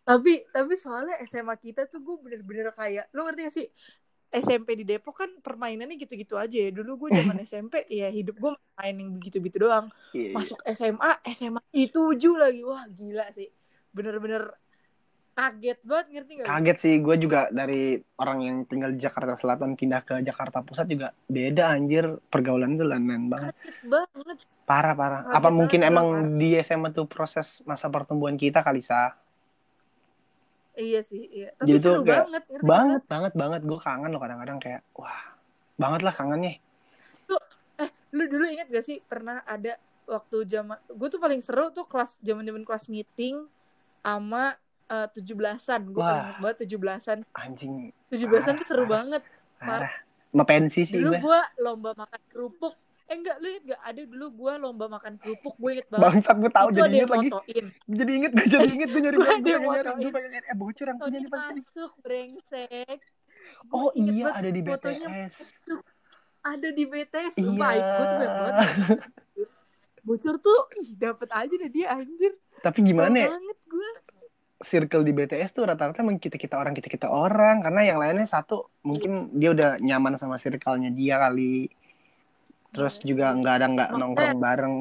tapi 0.00 0.42
tapi 0.50 0.74
soalnya 0.74 1.20
SMA 1.28 1.54
kita 1.60 1.86
tuh 1.86 2.00
gue 2.02 2.16
bener-bener 2.18 2.72
kayak 2.74 3.12
lo 3.14 3.28
ngerti 3.28 3.40
gak 3.46 3.54
sih? 3.54 3.68
SMP 4.30 4.78
di 4.78 4.86
Depok 4.86 5.26
kan 5.26 5.30
permainannya 5.42 5.98
gitu-gitu 5.98 6.38
aja 6.38 6.54
ya. 6.54 6.70
Dulu 6.70 7.06
gue 7.06 7.20
zaman 7.20 7.36
SMP 7.46 7.84
ya 7.90 8.08
hidup 8.08 8.38
gue 8.38 8.52
main 8.78 8.96
yang 8.96 9.10
begitu-gitu 9.18 9.66
doang. 9.66 9.90
Iya, 10.14 10.30
iya. 10.30 10.34
masuk 10.34 10.58
SMA 10.70 11.10
SMA 11.34 11.62
itu 11.74 12.00
lagi. 12.38 12.62
Wah 12.64 12.86
gila 12.88 13.26
sih. 13.34 13.50
Bener-bener 13.90 14.54
kaget 15.36 15.78
banget 15.88 16.06
ngerti 16.12 16.32
gak 16.38 16.46
Kaget 16.48 16.76
sih, 16.82 16.94
gue 17.04 17.16
juga 17.24 17.40
dari 17.50 17.80
orang 18.22 18.38
yang 18.46 18.56
tinggal 18.70 18.90
di 18.94 19.00
Jakarta 19.00 19.34
Selatan 19.40 19.70
pindah 19.78 20.02
ke 20.04 20.14
Jakarta 20.28 20.58
Pusat 20.66 20.86
juga 20.92 21.08
beda 21.28 21.64
anjir 21.76 22.04
pergaulan 22.32 22.76
itu 22.76 22.84
lain-lain 22.84 23.24
banget. 23.32 23.54
kaget 23.54 23.76
banget 23.92 24.38
Parah 24.68 24.94
parah. 24.94 25.22
Kaget 25.26 25.34
Apa 25.38 25.48
mungkin 25.50 25.80
banget, 25.80 25.90
emang 25.90 26.06
parah. 26.12 26.30
di 26.40 26.48
SMA 26.66 26.88
tuh 26.94 27.06
proses 27.10 27.46
masa 27.66 27.86
pertumbuhan 27.90 28.36
kita 28.38 28.62
kali 28.62 28.80
sa? 28.84 29.18
iya 30.80 31.00
sih 31.10 31.22
iya 31.36 31.48
tapi 31.58 31.68
Jadi 31.68 31.78
tuh 31.84 31.94
kayak 32.06 32.24
banget 32.24 32.42
ngerti 32.50 32.66
Banget 32.70 33.02
banget 33.12 33.32
banget 33.40 33.60
gue 33.68 33.78
kangen 33.86 34.10
loh 34.14 34.20
kadang-kadang 34.22 34.58
kayak 34.64 34.80
wah 34.96 35.20
banget 35.82 36.00
lah 36.06 36.14
kangennya. 36.14 36.52
lu 38.10 38.24
dulu 38.26 38.44
inget 38.50 38.66
gak 38.70 38.84
sih 38.84 38.98
pernah 39.06 39.42
ada 39.46 39.78
waktu 40.06 40.42
zaman 40.50 40.78
gue 40.90 41.08
tuh 41.08 41.20
paling 41.22 41.38
seru 41.38 41.70
tuh 41.70 41.86
kelas 41.86 42.18
zaman 42.18 42.42
zaman 42.42 42.62
kelas 42.66 42.90
meeting 42.90 43.46
sama 44.02 44.58
tujuh 44.90 45.34
belasan. 45.34 45.80
Gue 45.88 46.02
paling 46.02 46.38
banget 46.38 46.56
tujuh 46.66 46.78
belasan. 46.78 47.18
Anjing. 47.32 47.94
tujuh 48.10 48.26
belasan 48.26 48.58
tuh 48.58 48.66
seru 48.66 48.84
banget. 48.84 49.22
Parah. 49.56 49.92
Sama 50.30 50.42
pensi 50.42 50.82
sih 50.82 50.98
dulu 50.98 51.30
gue. 51.30 51.40
lomba 51.58 51.90
makan 51.94 52.20
kerupuk. 52.26 52.74
Eh 53.06 53.18
enggak 53.18 53.42
lu 53.42 53.50
inget 53.50 53.64
gak 53.74 53.82
ada 53.82 54.02
dulu 54.06 54.26
gue 54.30 54.52
lomba 54.58 54.86
makan 54.86 55.18
kerupuk 55.18 55.54
gue 55.56 55.70
inget 55.78 55.86
banget. 55.90 56.02
Bangsat 56.06 56.36
gue 56.38 56.50
tahu 56.50 56.68
jadi 56.70 56.94
inget 56.94 57.10
lagi. 57.10 57.28
motoin. 57.30 57.64
Jadi 57.86 58.10
inget 58.14 58.30
gue 58.30 58.46
jadi 58.46 58.70
inget 58.70 58.88
gue 58.90 59.00
nyari 59.02 59.16
Gua 59.18 59.26
gue 59.26 59.34
pengen 59.42 59.62
nyari 59.66 59.90
gue 59.98 60.12
pengen 60.14 60.30
nyari. 60.30 60.46
Eh 60.46 60.56
bocor 60.56 60.86
yang 60.86 60.98
punya 60.98 61.18
nih 61.18 61.30
pasti. 61.30 61.52
masuk 61.58 61.92
brengsek. 62.02 62.98
Oh 63.70 63.90
iya 63.94 64.26
ada 64.30 64.48
di 64.48 64.60
BTS. 64.60 65.34
ada 66.40 66.68
di 66.70 66.84
BTS 66.84 67.34
Iya. 67.34 67.42
sumpah. 67.42 67.70
Gue 67.74 68.04
tuh 68.06 68.16
banget. 68.18 68.54
Bocor 70.00 70.40
tuh 70.40 70.60
ih 70.80 70.88
dapet 70.96 71.28
aja 71.28 71.50
deh 71.52 71.68
dia 71.68 71.92
anjir. 71.92 72.32
Tapi 72.64 72.78
gimana 72.80 73.12
ya? 73.12 73.28
banget 73.28 73.58
circle 74.60 75.00
di 75.00 75.10
BTS 75.10 75.50
tuh 75.50 75.64
rata-rata 75.64 76.00
emang 76.00 76.16
kita 76.16 76.36
kita 76.36 76.54
orang 76.54 76.72
kita 76.72 76.86
kita 76.86 77.08
orang. 77.08 77.60
Karena 77.60 77.80
yang 77.82 77.98
lainnya 77.98 78.24
satu 78.24 78.68
mungkin 78.80 79.32
dia 79.32 79.50
udah 79.50 79.70
nyaman 79.78 80.14
sama 80.14 80.36
circle-nya 80.36 80.92
dia 80.92 81.16
kali. 81.18 81.72
Terus 82.70 83.00
Iya. 83.00 83.04
juga 83.04 83.24
nggak 83.34 83.54
ada 83.56 83.66
nggak 83.66 83.88
Makanya- 83.88 84.00
nongkrong 84.06 84.38
bareng. 84.38 84.76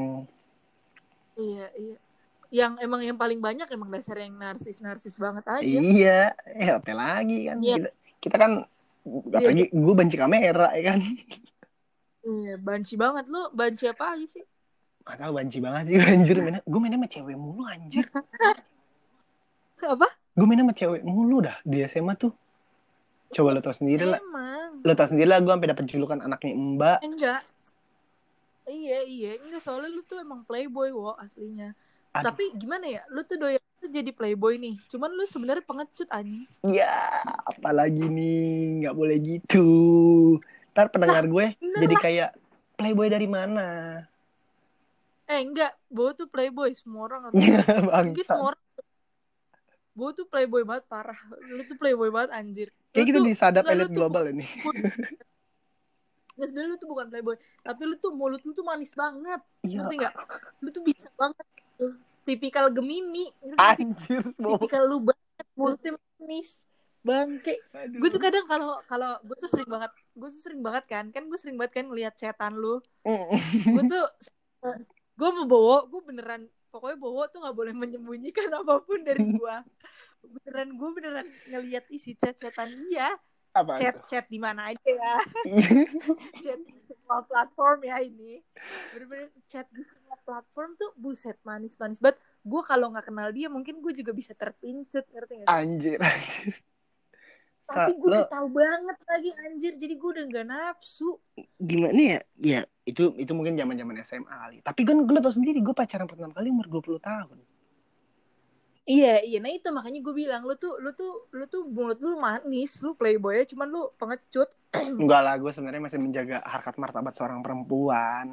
Iya 1.35 1.67
iya. 1.73 1.97
Yang 2.49 2.73
emang 2.81 3.01
yang 3.01 3.15
paling 3.15 3.39
banyak 3.39 3.67
emang 3.69 3.89
dasar 3.89 4.17
yang 4.17 4.35
narsis 4.35 4.77
narsis 4.79 5.15
banget 5.15 5.45
aja. 5.47 5.63
Iya. 5.63 6.19
Eh 6.45 6.69
apa 6.69 6.91
lagi 6.91 7.47
kan? 7.47 7.57
Iya. 7.59 7.75
kita, 7.79 7.89
kita 8.19 8.35
kan 8.37 8.51
apalagi 9.31 9.71
gue 9.71 9.93
benci 9.95 10.15
kamera 10.15 10.69
ya 10.75 10.93
kan? 10.93 10.99
Iya 12.21 12.59
banci 12.59 12.93
banget. 12.93 13.25
Lu 13.25 13.47
banci 13.49 13.87
apa 13.87 14.13
aja 14.13 14.27
sih? 14.27 14.43
Gak 15.01 15.17
tau 15.17 15.31
banci 15.33 15.57
banget 15.57 15.83
sih 15.87 15.95
anjir. 16.13 16.37
Mainnya 16.37 16.61
gue 16.61 16.79
mainnya 16.79 16.99
sama 16.99 17.07
cewek 17.07 17.33
mulu 17.33 17.63
anjir 17.65 18.05
apa? 19.87 20.07
Gue 20.35 20.45
mainnya 20.47 20.65
sama 20.67 20.75
cewek 20.75 21.01
mulu 21.05 21.43
dah 21.43 21.57
di 21.63 21.83
SMA 21.87 22.13
tuh. 22.17 22.33
Coba 23.29 23.53
lo 23.53 23.61
tau 23.61 23.75
sendiri 23.75 24.03
lah. 24.09 24.19
Emang? 24.19 24.81
Lo 24.81 24.93
tau 24.97 25.07
sendiri 25.07 25.29
lah 25.29 25.39
gue 25.39 25.51
sampai 25.51 25.69
dapet 25.69 25.85
julukan 25.87 26.19
anaknya 26.19 26.53
mbak. 26.57 26.97
Enggak. 27.05 27.41
Iya 28.65 28.99
iya. 29.05 29.31
Enggak 29.39 29.61
soalnya 29.61 29.89
lu 29.93 30.01
tuh 30.03 30.19
emang 30.19 30.43
playboy 30.43 30.89
wo 30.91 31.13
aslinya. 31.15 31.77
Aduh. 32.09 32.33
tapi 32.33 32.49
gimana 32.57 32.89
ya 32.89 33.05
lu 33.13 33.21
tuh 33.21 33.37
doyan 33.37 33.61
tuh 33.77 33.89
jadi 33.93 34.09
playboy 34.09 34.57
nih. 34.57 34.81
Cuman 34.89 35.13
lu 35.13 35.23
sebenarnya 35.29 35.61
pengecut 35.61 36.09
anjing. 36.09 36.49
Ya, 36.65 37.21
apalagi 37.45 38.01
nih, 38.01 38.81
nggak 38.81 38.95
boleh 38.97 39.17
gitu. 39.21 39.69
Ntar 40.73 40.89
pendengar 40.89 41.29
gue 41.29 41.53
bener 41.61 41.79
jadi 41.85 41.95
kayak 42.01 42.29
playboy 42.79 43.07
dari 43.13 43.29
mana? 43.29 43.67
eh 45.29 45.45
enggak. 45.45 45.77
Bo 45.93 46.09
tuh 46.17 46.25
playboy 46.25 46.73
semua 46.73 47.05
orang 47.05 47.29
mungkin 47.29 48.25
semua 48.25 48.57
orang 48.57 48.61
Bo 49.99 50.15
tuh 50.15 50.23
playboy 50.31 50.63
banget 50.63 50.87
parah. 50.87 51.19
Lu 51.43 51.67
tuh 51.67 51.75
playboy 51.75 52.07
banget 52.07 52.31
anjir. 52.31 52.71
Kayak 52.95 53.05
gitu 53.11 53.19
disadap 53.27 53.67
elit 53.67 53.91
global 53.91 54.31
ini. 54.31 54.47
Nggak 56.39 56.47
sebenarnya 56.55 56.71
lu 56.71 56.77
tuh 56.79 56.87
bukan 56.87 57.05
playboy 57.11 57.35
tapi 57.59 57.81
lu 57.83 57.95
tuh 57.99 58.15
mulut 58.15 58.39
lu 58.47 58.55
tuh 58.55 58.63
manis 58.63 58.95
banget. 58.95 59.43
Iya, 59.67 59.83
ngerti 59.83 59.95
nggak? 59.99 60.13
Lu 60.63 60.69
tuh 60.71 60.83
bisa 60.87 61.11
banget 61.19 61.43
tuh. 61.75 61.93
tipikal 62.23 62.71
gemini 62.71 63.27
anjir. 63.59 64.23
Tipikal 64.39 64.87
lu 64.87 65.03
banget 65.03 65.45
mulutnya 65.59 65.91
manis 65.99 66.55
bangke. 67.03 67.59
Gue 67.91 68.09
tuh 68.11 68.21
kadang 68.23 68.45
kalau 68.47 68.79
kalau 68.87 69.19
gue 69.23 69.35
tuh 69.35 69.49
sering 69.51 69.67
banget 69.67 69.91
gue 70.15 70.29
tuh 70.31 70.41
sering 70.43 70.61
banget 70.63 70.83
kan 70.87 71.05
kan 71.11 71.23
gue 71.27 71.39
sering 71.39 71.59
banget 71.59 71.83
kan 71.83 71.85
ngeliat 71.91 72.15
setan 72.15 72.55
lu. 72.55 72.79
Gue 73.03 73.83
tuh 73.87 74.03
gue 75.19 75.29
mau 75.35 75.45
bawa 75.47 75.77
gue 75.91 76.01
beneran 76.07 76.47
pokoknya 76.69 76.97
bawa 76.97 77.23
tuh 77.29 77.39
nggak 77.43 77.57
boleh 77.57 77.73
menyembunyikan 77.73 78.49
apa 78.61 78.79
pun 78.81 79.01
dari 79.01 79.25
gue 79.25 79.55
beneran 80.19 80.69
gue 80.75 80.89
beneran 80.95 81.27
ngeliat 81.47 81.85
isi 81.89 82.13
chat 82.15 82.35
chatan 82.35 82.69
dia 82.87 83.15
Apa 83.55 83.81
chat 83.81 83.95
itu? 83.97 84.05
chat 84.05 84.25
di 84.29 84.37
mana 84.37 84.69
aja 84.69 84.89
ya 84.89 85.15
chat 86.43 86.59
di 86.61 86.79
semua 86.85 87.25
platform 87.25 87.79
ya 87.81 87.97
ini 88.03 88.43
bener-bener 88.93 89.33
chat 89.49 89.65
di 89.73 89.81
semua 89.81 90.15
platform 90.21 90.77
tuh 90.77 90.91
buset 90.99 91.37
manis 91.41 91.73
manis 91.79 91.97
banget 91.97 92.19
gue 92.45 92.61
kalau 92.63 92.93
nggak 92.93 93.09
kenal 93.09 93.29
dia 93.33 93.47
mungkin 93.49 93.81
gue 93.81 93.93
juga 93.95 94.11
bisa 94.13 94.31
terpincut 94.37 95.03
ngerti 95.09 95.33
nggak 95.43 95.49
sih? 95.49 95.55
Anjir. 95.57 95.99
Tapi 97.69 97.91
gue 97.99 98.09
udah 98.09 98.25
lo 98.25 98.31
tahu 98.33 98.47
banget 98.51 98.97
lagi 99.05 99.31
anjir 99.45 99.73
jadi 99.77 99.93
gue 100.01 100.09
udah 100.15 100.25
nggak 100.29 100.47
nafsu 100.49 101.09
gimana 101.59 101.99
ya? 102.13 102.19
Ya, 102.39 102.61
itu 102.83 103.03
itu 103.15 103.31
mungkin 103.37 103.53
zaman-zaman 103.59 103.95
SMA 104.01 104.31
kali. 104.43 104.57
Tapi 104.63 104.81
kan 104.87 104.97
gue 105.07 105.19
tau 105.19 105.33
sendiri, 105.35 105.59
gue 105.61 105.75
pacaran 105.75 106.07
pertama 106.09 106.33
kali 106.33 106.49
umur 106.49 106.67
20 106.67 106.99
tahun. 106.99 107.37
iya 108.89 109.21
iya 109.21 109.37
nah 109.37 109.51
itu 109.53 109.69
makanya 109.69 109.99
gue 110.01 110.13
bilang 110.17 110.41
lu 110.49 110.55
tuh 110.57 110.73
lu 110.81 110.89
tuh 110.97 111.29
lu 111.37 111.45
tuh 111.45 111.61
mulut 111.69 111.99
lu 112.01 112.17
manis 112.17 112.81
lu 112.81 112.97
playboy 112.97 113.33
ya 113.37 113.45
cuman 113.45 113.67
lu 113.69 113.81
pengecut 113.99 114.49
Enggak 115.01 115.21
lah, 115.25 115.35
gue 115.37 115.51
sebenarnya 115.53 115.83
masih 115.85 115.99
menjaga 116.01 116.37
harkat 116.53 116.75
martabat 116.81 117.13
seorang 117.13 117.39
perempuan. 117.45 118.27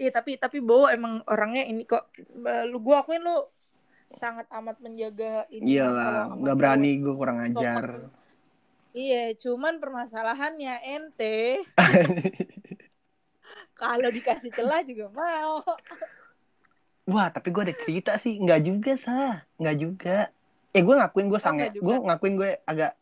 iya 0.00 0.10
tapi 0.10 0.30
tapi 0.40 0.58
Bo 0.58 0.88
emang 0.88 1.22
orangnya 1.28 1.62
ini 1.68 1.82
kok 1.84 2.04
Eh, 2.42 2.64
lu 2.70 2.78
gue 2.82 2.94
akuin 2.96 3.22
lu 3.22 3.36
sangat 4.16 4.46
amat 4.52 4.76
menjaga 4.84 5.48
ini 5.48 5.76
kalau 5.76 5.92
Iyalah, 5.92 6.22
nggak 6.36 6.56
berani 6.56 6.90
gue 7.00 7.14
kurang 7.16 7.38
ajar. 7.40 8.12
Iya, 8.92 9.32
cuman 9.40 9.80
permasalahannya 9.80 10.74
ente 10.84 11.64
kalau 13.82 14.08
dikasih 14.14 14.52
celah 14.52 14.84
juga 14.86 15.10
mau. 15.10 15.64
Wah, 17.10 17.32
tapi 17.34 17.50
gue 17.50 17.62
ada 17.66 17.74
cerita 17.74 18.14
sih. 18.22 18.38
Nggak 18.38 18.60
juga, 18.62 18.92
sah. 18.94 19.42
Nggak 19.58 19.76
juga. 19.80 20.16
Eh, 20.70 20.86
gue 20.86 20.94
ngakuin 20.94 21.26
gue 21.26 21.40
sange. 21.42 21.58
nggak 21.66 21.72
juga. 21.74 21.86
gue 21.88 21.96
ngakuin 22.06 22.34
gue 22.38 22.50
agak 22.62 22.92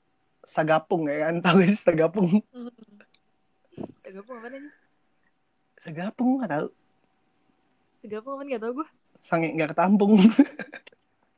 sagapung 0.49 1.05
ya 1.11 1.29
kan. 1.29 1.35
Tahu 1.45 1.59
sih 1.69 1.79
sagapung. 1.85 2.29
Segapung 4.01 4.37
apa 4.41 4.49
nih? 4.49 4.63
Sagapung 5.85 6.29
nggak 6.41 6.51
tahu. 6.55 6.69
Segapung 8.01 8.33
apa 8.41 8.43
nggak 8.49 8.63
tau 8.65 8.73
gue. 8.81 8.89
Sange 9.21 9.49
nggak 9.53 9.77
ketampung. 9.77 10.17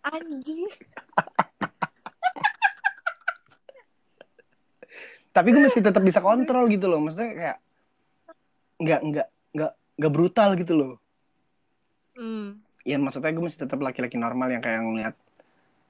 Anjing. 0.03 0.67
tapi 5.33 5.49
gue 5.49 5.65
masih 5.65 5.81
tetap 5.81 6.05
bisa 6.05 6.21
kontrol 6.21 6.69
gitu 6.69 6.93
loh. 6.93 7.01
Maksudnya 7.01 7.31
kayak 7.33 7.59
nggak 8.83 9.01
nggak 9.01 9.29
nggak 9.57 9.73
nggak 9.97 10.13
brutal 10.13 10.51
gitu 10.59 10.73
loh. 10.77 10.93
Hmm. 12.19 12.61
Ya 12.83 12.99
maksudnya 12.99 13.33
gue 13.33 13.45
masih 13.47 13.63
tetap 13.63 13.79
laki-laki 13.79 14.19
normal 14.19 14.51
yang 14.53 14.61
kayak 14.61 14.83
ngeliat 14.83 15.17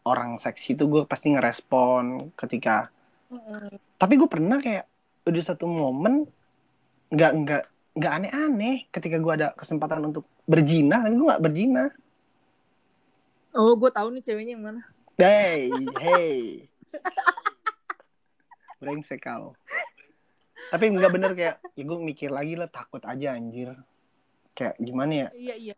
orang 0.06 0.38
seksi 0.38 0.74
itu 0.74 0.84
gue 0.90 1.02
pasti 1.06 1.30
ngerespon 1.34 2.34
ketika 2.34 2.90
Mm-mm. 3.30 3.78
tapi 3.96 4.18
gue 4.18 4.28
pernah 4.28 4.58
kayak 4.58 4.84
udah 5.22 5.42
satu 5.42 5.70
momen 5.70 6.26
nggak 7.12 7.32
nggak 7.44 7.62
nggak 7.92 8.12
aneh-aneh 8.12 8.76
ketika 8.90 9.16
gue 9.22 9.32
ada 9.32 9.48
kesempatan 9.54 10.10
untuk 10.10 10.26
berzina 10.48 11.06
tapi 11.06 11.14
gue 11.14 11.26
nggak 11.28 11.42
berzina 11.44 11.84
Oh, 13.52 13.76
gue 13.76 13.90
tahu 13.92 14.08
nih 14.16 14.22
ceweknya 14.24 14.52
yang 14.56 14.64
mana. 14.64 14.82
hey 15.20 15.68
hey 16.00 16.66
brengsek 18.78 19.22
kau 19.22 19.54
tapi 20.72 20.88
nggak 20.88 21.12
bener 21.12 21.32
kayak 21.36 21.56
ya 21.76 21.82
gue 21.84 21.98
mikir 22.00 22.32
lagi 22.32 22.56
lah 22.56 22.66
takut 22.66 22.98
aja 23.04 23.36
anjir 23.36 23.76
kayak 24.52 24.74
gimana 24.80 25.12
ya 25.12 25.28
Iya 25.36 25.54
iya. 25.56 25.74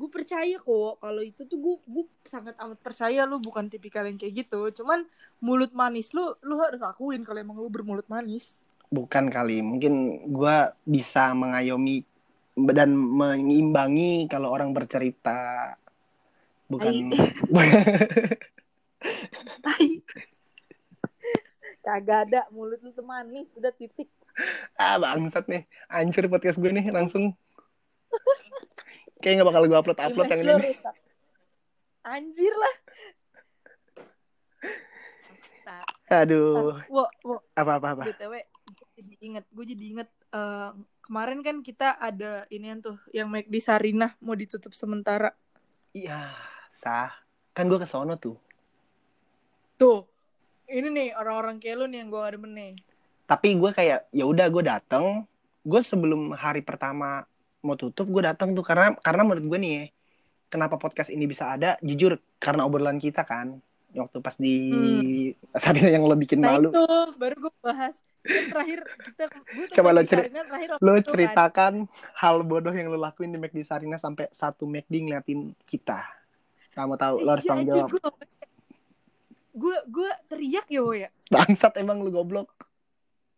Gue 0.00 0.08
percaya 0.08 0.56
kok 0.56 0.96
kalau 0.96 1.20
itu 1.20 1.44
tuh 1.44 1.58
gue 1.60 1.76
gue 1.84 2.04
sangat 2.24 2.56
amat 2.56 2.80
percaya 2.80 3.28
lu 3.28 3.36
bukan 3.36 3.68
tipikal 3.68 4.08
yang 4.08 4.16
kayak 4.16 4.46
gitu. 4.46 4.72
Cuman 4.80 5.04
mulut 5.44 5.74
manis 5.76 6.14
lu 6.16 6.32
lu 6.40 6.56
harus 6.56 6.80
akuin 6.80 7.20
kalau 7.20 7.36
emang 7.42 7.58
lu 7.58 7.68
bermulut 7.68 8.06
manis. 8.08 8.54
bukan 8.90 9.30
kali 9.30 9.62
mungkin 9.62 10.26
gue 10.34 10.56
bisa 10.82 11.30
mengayomi 11.30 12.02
dan 12.74 12.90
mengimbangi 12.90 14.26
kalau 14.26 14.50
orang 14.50 14.74
bercerita 14.74 15.78
bukan 16.70 17.10
Tai. 19.64 19.88
Kagak 21.80 22.18
ada 22.28 22.40
mulut 22.52 22.78
lu 22.84 22.92
manis 23.02 23.50
udah 23.58 23.72
titik. 23.74 24.08
ah 24.78 24.96
bangsat 24.96 25.44
nih 25.50 25.66
hancur 25.90 26.30
podcast 26.30 26.56
gue 26.56 26.70
nih 26.70 26.88
langsung 26.94 27.34
kayak 29.20 29.42
nggak 29.42 29.48
bakal 29.52 29.66
gue 29.66 29.76
upload 29.76 30.00
upload 30.00 30.30
yang 30.30 30.40
Image 30.40 30.46
ini 30.46 30.54
lu 30.54 30.60
nih. 30.62 30.72
rusak. 30.72 30.96
Anjir 32.00 32.54
lah. 32.56 32.74
Nah, 35.66 35.82
aduh 36.22 36.78
wo, 36.90 37.04
wo, 37.22 37.36
apa 37.54 37.78
apa 37.78 37.88
apa 37.94 38.04
btw 38.10 38.34
gue 38.42 38.86
jadi 38.98 39.14
inget 39.22 39.44
gue 39.50 39.64
jadi 39.74 39.84
inget 39.94 40.10
eh, 40.34 40.70
kemarin 41.06 41.38
kan 41.42 41.56
kita 41.62 41.94
ada 41.98 42.46
inian 42.50 42.82
tuh 42.82 42.98
yang 43.14 43.30
make 43.30 43.46
di 43.46 43.62
Sarinah 43.62 44.18
mau 44.18 44.34
ditutup 44.34 44.74
sementara 44.74 45.30
iya 45.94 46.34
sah. 46.80 47.12
Kan 47.52 47.66
gue 47.66 47.76
ke 47.76 47.84
sono 47.84 48.16
tuh. 48.16 48.36
Tuh 49.76 50.04
ini 50.66 50.88
nih 50.88 51.08
orang-orang 51.12 51.58
kayak 51.58 51.76
lu 51.76 51.86
nih 51.86 51.98
yang 51.98 52.08
gue 52.08 52.22
demen 52.30 52.52
nih. 52.52 52.72
Tapi 53.24 53.54
gue 53.54 53.70
kayak 53.70 54.10
ya 54.10 54.24
udah 54.24 54.46
gue 54.46 54.62
dateng. 54.62 55.24
Gue 55.60 55.80
sebelum 55.80 56.32
hari 56.32 56.60
pertama 56.60 57.24
mau 57.60 57.74
tutup 57.74 58.06
gue 58.06 58.22
datang 58.22 58.52
tuh. 58.52 58.62
Karena 58.62 58.96
karena 58.96 59.22
menurut 59.22 59.44
gue 59.46 59.58
nih 59.58 59.72
ya, 59.72 59.84
kenapa 60.48 60.76
podcast 60.76 61.08
ini 61.08 61.24
bisa 61.24 61.48
ada? 61.48 61.76
Jujur 61.80 62.16
karena 62.36 62.64
obrolan 62.64 62.96
kita 62.96 63.22
kan. 63.22 63.60
Waktu 63.90 64.18
pas 64.18 64.36
di 64.36 64.54
saat 65.60 65.74
itu 65.74 65.86
yang 65.86 66.02
lo 66.02 66.14
bikin 66.14 66.38
Hmm. 66.38 66.46
nah 66.46 66.52
malu. 66.56 66.68
itu 66.70 66.84
baru 67.16 67.36
gue 67.40 67.52
bahas. 67.60 67.96
Kan 68.20 68.44
terakhir 68.46 68.80
kita 69.02 69.22
gue 69.26 69.66
Coba 69.72 69.88
lo 69.90 70.02
ceri- 70.02 70.28
terakhir 70.28 70.68
lo 70.76 70.92
kan. 70.92 71.02
ceritakan 71.02 71.74
hal 72.14 72.36
bodoh 72.42 72.70
yang 72.70 72.86
lo 72.86 72.96
lakuin 72.96 73.28
di 73.28 73.38
McD 73.38 73.64
Sarina 73.64 73.96
sampai 73.96 74.28
satu 74.30 74.62
McD 74.62 74.92
ngeliatin 75.00 75.56
kita 75.64 76.04
kamu 76.74 76.94
tahu 76.96 77.14
lo 77.22 77.30
harus 77.34 77.44
Iya, 77.44 77.50
tanggung 77.50 77.68
jawab. 77.68 77.90
gue 79.50 79.76
gue 79.90 80.10
teriak 80.30 80.66
ya 80.70 80.80
wo 80.80 80.92
ya? 80.94 81.08
Bangsat 81.28 81.74
emang 81.78 82.00
lu 82.00 82.10
goblok. 82.10 82.48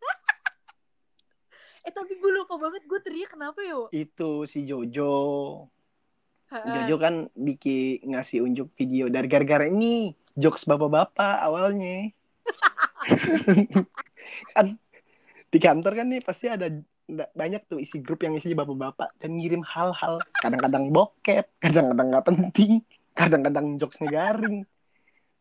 Eh 1.82 1.90
tapi 1.90 2.14
gue 2.14 2.30
lupa 2.30 2.54
banget 2.62 2.86
gue 2.86 3.00
teriak 3.02 3.34
kenapa 3.34 3.58
ya 3.58 3.74
wo? 3.74 3.86
Itu 3.90 4.46
si 4.46 4.62
Jojo. 4.62 5.14
Jojo 6.52 6.96
kan 7.00 7.32
bikin 7.32 8.12
ngasih 8.12 8.44
unjuk 8.44 8.70
video 8.76 9.08
dari 9.08 9.26
gara-gara 9.26 9.66
ini. 9.66 10.14
Jokes 10.38 10.62
bapak-bapak 10.68 11.42
awalnya. 11.42 12.12
kan 14.54 14.78
di 15.50 15.58
kantor 15.58 15.92
kan 15.96 16.06
nih 16.08 16.22
pasti 16.22 16.46
ada 16.48 16.70
banyak 17.34 17.66
tuh 17.68 17.82
isi 17.82 17.98
grup 18.00 18.22
yang 18.22 18.38
isinya 18.38 18.62
bapak-bapak 18.62 19.18
dan 19.18 19.36
ngirim 19.36 19.64
hal-hal. 19.66 20.22
Kadang-kadang 20.38 20.92
bokep, 20.94 21.50
kadang-kadang 21.58 22.08
nggak 22.14 22.26
penting, 22.30 22.72
kadang-kadang 23.12 23.76
jokesnya 23.76 24.08
garing. 24.08 24.64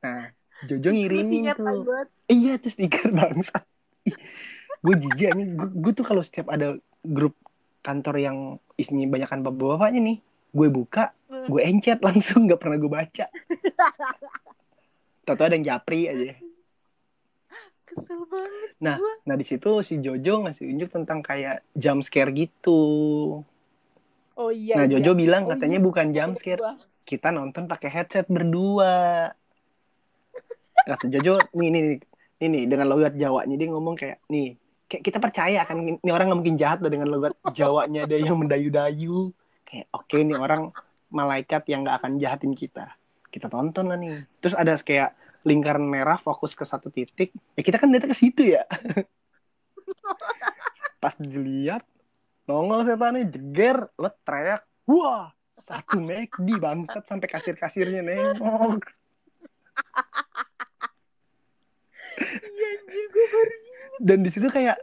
Nah, 0.01 0.34
Jojo 0.69 0.89
ngirimin 0.93 1.49
tuh. 1.57 2.05
Iya 2.30 2.61
tuh 2.61 2.69
stiker 2.69 3.09
bangsa. 3.11 3.65
gue 4.82 4.95
jijik 4.97 5.34
nih. 5.38 5.45
Gue 5.57 5.91
tuh 5.93 6.05
kalau 6.05 6.22
setiap 6.26 6.49
ada 6.49 6.78
grup 7.01 7.38
kantor 7.82 8.15
yang 8.17 8.38
isinya 8.78 9.09
banyakan 9.09 9.41
bapak-bapaknya 9.41 9.99
nih, 10.01 10.17
gue 10.53 10.67
buka, 10.69 11.13
Hmm. 11.32 11.47
gue 11.47 11.61
encet 11.63 11.97
langsung 12.03 12.45
nggak 12.45 12.59
pernah 12.59 12.78
gue 12.78 12.91
baca. 12.91 13.26
Tahu 15.24 15.38
ada 15.39 15.55
yang 15.55 15.65
japri 15.65 16.11
aja. 16.11 16.36
Kesel 17.88 18.22
banget. 18.28 18.69
Nah, 18.84 18.95
gua. 18.99 19.13
nah 19.24 19.36
di 19.39 19.45
situ 19.47 19.80
si 19.84 19.99
Jojo 20.03 20.43
ngasih 20.43 20.67
unjuk 20.67 20.89
tentang 20.91 21.24
kayak 21.24 21.63
jump 21.72 22.03
scare 22.03 22.36
gitu. 22.36 22.82
Oh 24.36 24.51
iya. 24.51 24.76
nah 24.80 24.86
iya. 24.88 24.99
Jojo 24.99 25.15
bilang 25.15 25.47
Oh, 25.47 25.55
katanya 25.55 25.80
iya. 25.80 25.86
bukan 25.88 26.05
jump 26.11 26.34
scare. 26.36 26.59
Kita 27.06 27.34
nonton 27.34 27.66
pakai 27.68 27.89
headset 27.89 28.26
berdua. 28.30 29.30
Kata 30.82 31.06
Jojo, 31.10 31.38
nih 31.54 31.70
nih 31.70 31.82
nih, 31.82 31.97
nih, 32.41 32.47
nih, 32.49 32.64
dengan 32.66 32.88
logat 32.89 33.14
Jawanya 33.14 33.54
dia 33.54 33.70
ngomong 33.70 33.93
kayak 33.93 34.18
nih, 34.32 34.58
kayak 34.89 35.04
kita 35.06 35.18
percaya 35.22 35.62
kan 35.62 35.78
ini 35.78 36.10
orang 36.10 36.32
nggak 36.32 36.39
mungkin 36.41 36.58
jahat 36.58 36.82
dengan 36.82 37.08
logat 37.12 37.38
Jawanya 37.54 38.10
ada 38.10 38.18
yang 38.18 38.38
mendayu-dayu. 38.39 39.30
Kayak 39.68 39.88
oke 39.93 40.18
nih 40.18 40.38
orang 40.38 40.74
malaikat 41.14 41.64
yang 41.70 41.86
nggak 41.86 42.02
akan 42.02 42.18
jahatin 42.18 42.54
kita. 42.58 42.97
Kita 43.30 43.47
tonton 43.47 43.93
lah 43.93 43.97
nih. 43.99 44.26
Terus 44.43 44.56
ada 44.58 44.74
kayak 44.76 45.14
lingkaran 45.45 45.86
merah 45.86 46.18
fokus 46.18 46.54
ke 46.54 46.66
satu 46.66 46.89
titik. 46.89 47.34
Ya 47.56 47.62
kita 47.62 47.78
kan 47.78 47.93
datang 47.93 48.12
ke 48.12 48.18
situ 48.18 48.52
ya. 48.58 48.66
Pas 51.04 51.16
dilihat 51.18 51.86
nongol 52.45 52.84
setannya 52.84 53.30
jeger, 53.32 53.89
lo 53.95 54.10
teriak, 54.26 54.66
wah 54.89 55.32
satu 55.72 56.03
McD 56.03 56.59
bangsat 56.59 57.07
sampai 57.07 57.32
kasir-kasirnya 57.32 58.03
nengok. 58.03 58.84
Iya 62.19 62.67
anjir 62.76 63.05
gue 63.07 63.26
baru. 63.32 63.55
Dan 64.03 64.17
di 64.28 64.30
situ 64.36 64.51
kayak, 64.51 64.76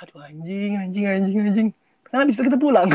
aduh 0.00 0.24
anjing, 0.24 0.80
anjing, 0.80 1.04
anjing, 1.04 1.38
anjing. 1.44 1.68
Karena 2.08 2.24
itu 2.24 2.40
kita 2.40 2.56
pulang. 2.56 2.88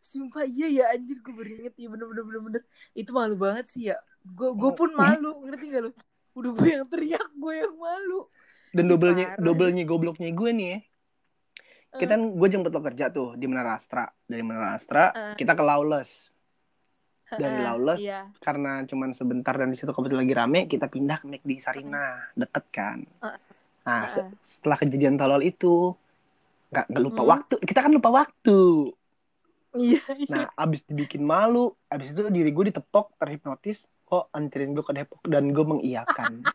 Sumpah 0.00 0.48
iya 0.48 0.72
ya 0.72 0.84
anjir 0.96 1.20
gue 1.20 1.34
baru 1.36 1.50
inget 1.60 1.74
ya 1.76 1.92
bener-bener 1.92 2.24
bener-bener. 2.24 2.62
Itu 2.96 3.12
malu 3.12 3.36
banget 3.36 3.68
sih 3.68 3.92
ya. 3.92 4.00
Gue 4.24 4.56
gue 4.56 4.72
pun 4.72 4.96
malu 4.96 5.44
ngerti 5.44 5.76
gak 5.76 5.82
lo? 5.84 5.90
Udah 6.32 6.50
gue 6.56 6.68
yang 6.72 6.88
teriak 6.88 7.28
gue 7.36 7.52
yang 7.52 7.74
malu. 7.76 8.32
Dan 8.72 8.88
dobelnya, 8.88 9.36
dobelnya 9.36 9.84
gobloknya 9.84 10.32
gue 10.32 10.50
nih 10.56 10.68
ya. 10.72 10.78
Kita 11.94 12.14
gue 12.18 12.48
jemput 12.50 12.70
lo 12.70 12.82
kerja 12.82 13.08
tuh 13.08 13.38
di 13.38 13.46
Menara 13.46 13.78
Astra. 13.78 14.02
Dari 14.26 14.42
Menara 14.42 14.74
Astra, 14.74 15.04
Eh. 15.10 15.34
kita 15.34 15.54
ke 15.54 15.62
Lawless. 15.62 16.34
Dari 17.24 17.56
Heeh, 17.56 17.64
Lawless, 17.64 17.98
Iya. 17.98 18.20
karena 18.38 18.82
cuman 18.84 19.10
sebentar 19.10 19.54
dan 19.54 19.70
di 19.70 19.78
situ 19.78 19.90
kebetulan 19.90 20.22
lagi 20.22 20.36
rame, 20.36 20.60
kita 20.66 20.86
pindah 20.86 21.18
ke 21.18 21.26
McD 21.26 21.50
Sarina, 21.58 22.30
deket 22.32 22.64
kan. 22.68 22.98
Eh. 23.00 23.38
Nah, 23.84 24.02
se- 24.06 24.22
Heeh. 24.22 24.34
setelah 24.44 24.76
kejadian 24.76 25.16
tolol 25.16 25.40
itu, 25.40 25.94
nggak 26.70 26.86
nggak 26.90 27.02
lupa 27.02 27.22
Hmm. 27.22 27.30
waktu, 27.30 27.54
kita 27.62 27.80
kan 27.80 27.90
lupa 27.90 28.10
waktu. 28.12 28.58
Iya 29.74 30.02
iya. 30.14 30.30
Nah, 30.30 30.46
abis 30.54 30.86
dibikin 30.86 31.22
malu, 31.22 31.74
abis 31.88 32.14
itu 32.14 32.22
diri 32.28 32.50
gue 32.50 32.70
ditepok, 32.70 33.18
terhipnotis, 33.18 33.90
kok 34.04 34.30
anterin 34.30 34.70
gue 34.70 34.82
ke 34.82 34.94
Depok 34.94 35.18
dan 35.26 35.50
gue 35.50 35.64
mengiyakan. 35.64 36.42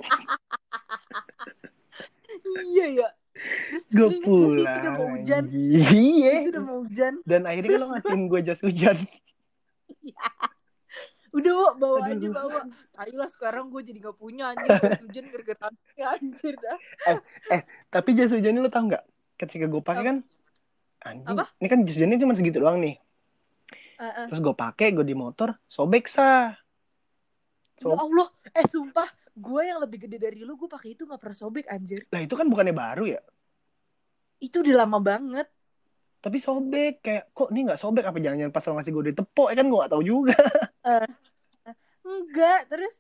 Iya 2.70 2.86
ya. 2.94 3.10
Terus 3.40 3.86
gue 3.88 4.08
sih 4.12 4.20
itu 4.20 4.28
pulang. 4.28 4.82
udah 4.84 4.92
mau 4.92 5.08
hujan. 5.16 5.44
Iya. 5.50 6.32
Itu 6.44 6.50
udah 6.52 6.64
mau 6.64 6.78
hujan. 6.84 7.14
Dan 7.24 7.42
akhirnya 7.48 7.70
lo 7.70 7.78
Terus 7.80 7.92
ngasih 7.96 8.20
gue 8.28 8.40
jas 8.44 8.62
hujan. 8.62 8.98
Udah 11.30 11.54
Wak, 11.54 11.74
bawa 11.78 11.98
Aduh. 12.10 12.14
aja 12.18 12.28
bawa. 12.34 12.62
Ayolah 12.98 13.30
sekarang 13.30 13.70
gue 13.70 13.82
jadi 13.86 14.02
gak 14.02 14.18
punya 14.18 14.50
anjir 14.50 14.70
jas 14.82 15.02
hujan 15.06 15.24
gara-gara 15.30 15.68
anjir 16.18 16.54
dah. 16.58 16.78
Tapi 17.94 18.10
jas 18.18 18.34
hujannya 18.34 18.62
lo 18.66 18.72
tau 18.74 18.90
nggak? 18.90 19.04
Ketika 19.38 19.70
gue 19.70 19.82
pakai 19.86 20.04
kan, 20.04 20.18
anjing, 21.06 21.38
Apa? 21.38 21.46
ini 21.62 21.68
kan 21.70 21.80
jas 21.86 21.96
hujannya 21.96 22.18
cuma 22.18 22.34
segitu 22.34 22.58
doang 22.60 22.82
nih. 22.82 22.98
Heeh. 24.02 24.26
Terus 24.32 24.42
gue 24.42 24.56
pakai, 24.58 24.90
gue 24.90 25.06
di 25.06 25.14
motor, 25.14 25.54
sobek 25.70 26.10
sah. 26.10 26.58
Ya 27.80 27.96
Allah, 27.96 28.28
eh 28.58 28.66
sumpah, 28.68 29.08
gue 29.40 29.62
yang 29.64 29.80
lebih 29.80 30.06
gede 30.06 30.18
dari 30.20 30.44
lu, 30.44 30.60
gue 30.60 30.70
pakai 30.70 30.94
itu 30.94 31.08
gak 31.08 31.20
pernah 31.20 31.38
sobek 31.38 31.66
anjir. 31.72 32.04
Lah 32.12 32.22
itu 32.22 32.36
kan 32.36 32.46
bukannya 32.52 32.76
baru 32.76 33.04
ya? 33.08 33.22
Itu 34.44 34.62
udah 34.64 34.86
lama 34.86 35.00
banget. 35.00 35.48
Tapi 36.20 36.38
sobek, 36.44 37.00
kayak 37.00 37.32
kok 37.32 37.48
ini 37.56 37.64
nggak 37.64 37.80
sobek 37.80 38.04
apa 38.04 38.20
jangan-jangan 38.20 38.52
pas 38.52 38.64
lo 38.68 38.72
ngasih 38.76 38.92
gue 38.92 39.04
ditepok, 39.16 39.48
ya 39.52 39.56
kan 39.56 39.66
gue 39.72 39.78
nggak 39.80 39.92
tahu 39.96 40.04
juga. 40.04 40.36
Enggak, 42.10 42.68
terus 42.68 42.96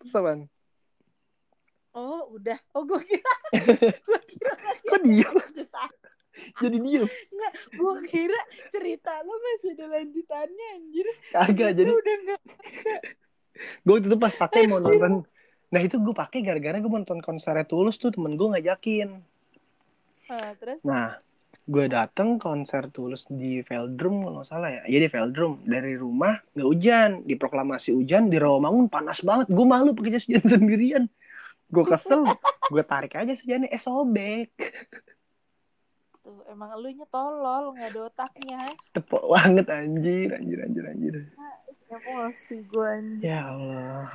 Terus 0.00 0.14
apaan? 0.20 0.40
oh 1.96 2.36
udah. 2.36 2.58
Oh 2.76 2.84
gue 2.84 3.00
kira 3.08 3.32
gue 4.08 4.20
kira 4.28 4.52
Kok 4.84 5.00
diem? 5.00 5.36
Jadi 6.60 6.76
diem. 6.82 7.08
Enggak, 7.08 7.52
gue 7.72 7.94
kira 8.10 8.40
cerita 8.68 9.12
lo 9.24 9.32
masih 9.38 9.70
ada 9.78 9.86
lanjutannya 9.96 10.66
anjir. 10.76 11.06
Kagak, 11.32 11.70
jadi 11.78 11.90
udah 11.92 12.14
enggak. 12.20 12.40
Gue 13.86 13.96
itu 14.02 14.16
pas 14.18 14.34
pakai 14.34 14.66
mau 14.66 14.82
nonton 14.82 15.22
nah 15.74 15.82
itu 15.82 15.98
gue 15.98 16.14
pakai 16.14 16.46
gara-gara 16.46 16.78
gue 16.78 16.86
nonton 16.86 17.18
konsernya 17.18 17.66
Tulus 17.66 17.98
tuh 17.98 18.14
temen 18.14 18.38
gue 18.38 18.46
ngajakin. 18.46 19.18
Terus? 20.62 20.78
Nah 20.86 21.18
gue 21.64 21.84
dateng 21.90 22.38
konser 22.38 22.92
Tulus 22.94 23.26
di 23.26 23.58
Veldrum 23.66 24.22
kalau 24.22 24.38
nggak 24.38 24.46
salah 24.46 24.70
ya. 24.70 24.82
Iya 24.86 24.98
di 25.02 25.10
Veldrum. 25.10 25.66
Dari 25.66 25.98
rumah 25.98 26.38
nggak 26.54 26.68
hujan 26.68 27.10
di 27.26 27.34
proklamasi 27.34 27.90
hujan 27.90 28.30
di 28.30 28.38
Rawamangun 28.38 28.86
panas 28.86 29.18
banget. 29.26 29.50
Gue 29.50 29.66
malu 29.66 29.98
pakai 29.98 30.14
jas 30.14 30.30
hujan 30.30 30.46
sendirian. 30.54 31.04
Gue 31.66 31.82
kesel 31.82 32.22
gue 32.70 32.84
tarik 32.86 33.18
aja 33.18 33.34
hujannya 33.34 33.66
eh 33.66 33.82
sobek. 33.82 34.54
Tuh 36.22 36.40
emang 36.48 36.72
lu 36.78 36.88
nya 36.88 37.04
tolol, 37.10 37.76
nggak 37.76 37.90
ada 37.92 38.00
otaknya. 38.08 38.62
tepok 38.94 39.26
banget 39.28 39.66
anjir 39.68 40.32
anjir 40.38 40.58
anjir 40.62 40.84
anjir 40.86 41.14
Emosi 41.86 42.56
gue 42.64 42.90
ya 43.20 43.46
Allah. 43.46 44.08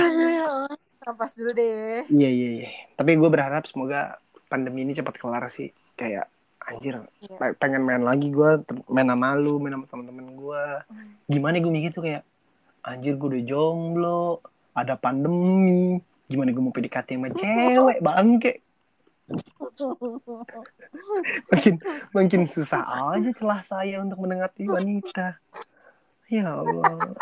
Aduh, 0.00 0.70
Nafas 1.02 1.32
dulu 1.34 1.50
deh. 1.52 2.02
iya 2.08 2.28
iya 2.28 2.48
iya. 2.56 2.68
Tapi 2.94 3.14
gue 3.14 3.28
berharap 3.28 3.62
semoga 3.64 4.18
pandemi 4.46 4.82
ini 4.82 4.92
cepat 4.92 5.14
kelar 5.14 5.46
sih. 5.48 5.68
Kayak 5.94 6.26
anjir 6.60 6.98
Iya. 7.20 7.36
pe- 7.36 7.56
pengen 7.56 7.82
main 7.82 8.02
lagi 8.02 8.26
gue 8.28 8.50
main 8.88 9.06
sama 9.06 9.34
lu 9.34 9.56
main 9.56 9.70
sama 9.72 9.86
teman-teman 9.86 10.34
gue 10.34 10.62
Hmm. 10.82 11.14
gimana 11.26 11.56
gue 11.56 11.70
mikir 11.70 11.90
tuh 11.92 12.02
kayak 12.02 12.22
anjir 12.82 13.14
gue 13.14 13.28
udah 13.28 13.42
jomblo 13.44 14.42
ada 14.72 14.94
pandemi. 14.94 16.02
Gimana 16.26 16.50
gue 16.50 16.58
mau 16.60 16.70
PDKT 16.70 17.14
sama 17.14 17.30
cewek 17.32 17.98
bangke. 18.00 18.52
Makin 21.48 21.74
makin 22.12 22.42
susah 22.46 22.82
aja 23.10 23.30
celah 23.32 23.60
saya 23.60 23.98
untuk 23.98 24.18
mendekati 24.18 24.64
wanita 24.64 25.34
ya 26.28 26.44
Allah 26.52 27.14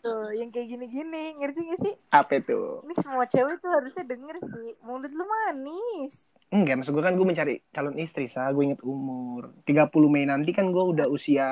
Tuh, 0.00 0.32
yang 0.32 0.48
kayak 0.48 0.68
gini-gini, 0.70 1.36
ngerti 1.36 1.60
gak 1.68 1.80
sih? 1.84 1.94
apa 2.10 2.32
itu 2.34 2.56
Ini 2.80 2.94
semua 2.96 3.28
cewek 3.28 3.60
tuh 3.60 3.68
harusnya 3.70 4.04
denger 4.08 4.36
sih. 4.42 4.68
Mulut 4.80 5.12
lu 5.12 5.24
manis. 5.24 6.14
enggak 6.50 6.74
maksud 6.76 6.90
gue 6.90 7.04
kan 7.04 7.14
gue 7.14 7.22
mencari 7.22 7.54
calon 7.70 7.94
istri 7.96 8.26
sah 8.26 8.50
gue 8.50 8.62
inget 8.66 8.82
umur 8.82 9.54
30 9.62 10.10
Mei 10.10 10.26
nanti 10.26 10.50
kan 10.50 10.66
gue 10.74 10.82
udah 10.82 11.06
usia 11.06 11.46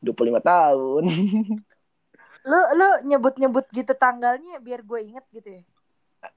25 0.00 0.40
tahun 0.40 1.02
Lu 2.42 2.58
lu 2.74 2.88
nyebut-nyebut 3.06 3.70
gitu 3.70 3.92
tanggalnya 3.94 4.58
biar 4.58 4.82
gue 4.82 4.98
inget 5.04 5.24
gitu 5.30 5.48
ya. 5.48 5.62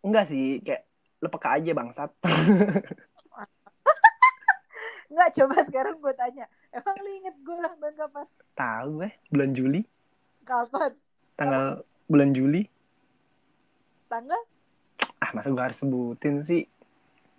enggak 0.02 0.26
sih 0.30 0.62
kayak 0.62 0.84
lu 1.22 1.28
peka 1.30 1.50
aja 1.58 1.72
bangsat 1.74 2.12
Enggak, 5.16 5.30
coba 5.34 5.55
sekarang 5.63 5.95
gue 5.97 6.13
tanya. 6.13 6.45
Emang 6.70 6.93
lu 6.97 7.09
inget 7.09 7.34
gue 7.39 7.55
ulang 7.55 7.74
tahun 7.74 7.93
kapan? 7.95 8.26
tahu 8.53 8.88
gue 8.97 9.09
bulan 9.30 9.49
Juli 9.51 9.82
Kapan? 10.43 10.91
tanggal 11.34 11.82
bulan 12.05 12.30
Juli 12.32 12.61
Tanggal? 14.05 14.38
ah 15.18 15.30
masa 15.32 15.49
gue 15.49 15.61
harus 15.61 15.78
sebutin 15.78 16.41
sih 16.41 16.66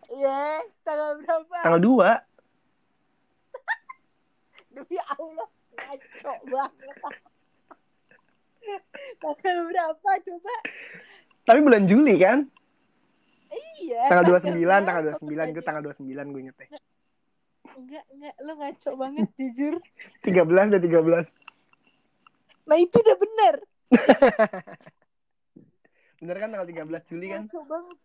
Iya, 0.08 0.62
tanggal 0.82 1.18
berapa? 1.18 1.54
tanggal 1.62 1.80
2 1.80 2.00
Demi 4.74 4.98
Allah, 4.98 5.46
ngaco 5.74 6.32
banget. 6.46 6.94
tanggal 9.22 9.56
berapa 9.66 10.08
coba? 10.18 10.54
tapi 11.42 11.58
bulan 11.60 11.84
Juli 11.84 12.14
kan 12.16 12.38
Iya. 13.78 14.10
tanggal 14.10 14.34
29 14.34 14.58
berapa? 14.58 14.82
tanggal 14.82 15.02
29 15.14 15.52
gue 15.52 15.62
tanggal 15.62 15.82
29 15.86 16.02
gue 16.26 16.40
inget 16.42 16.56
deh 16.58 16.68
Enggak, 17.76 18.04
enggak. 18.10 18.34
Lo 18.40 18.52
ngaco 18.56 18.90
banget, 18.96 19.28
jujur. 19.38 19.74
13 20.24 20.72
dan 20.72 20.80
13. 20.80 21.28
Nah, 22.66 22.76
itu 22.76 22.96
udah 22.98 23.16
bener. 23.20 23.54
Bener 26.16 26.36
kan 26.40 26.48
tanggal 26.48 26.66
13 26.66 27.10
Juli 27.12 27.26
kan? 27.28 27.44
Ngaco 27.44 27.60
banget. 27.68 27.98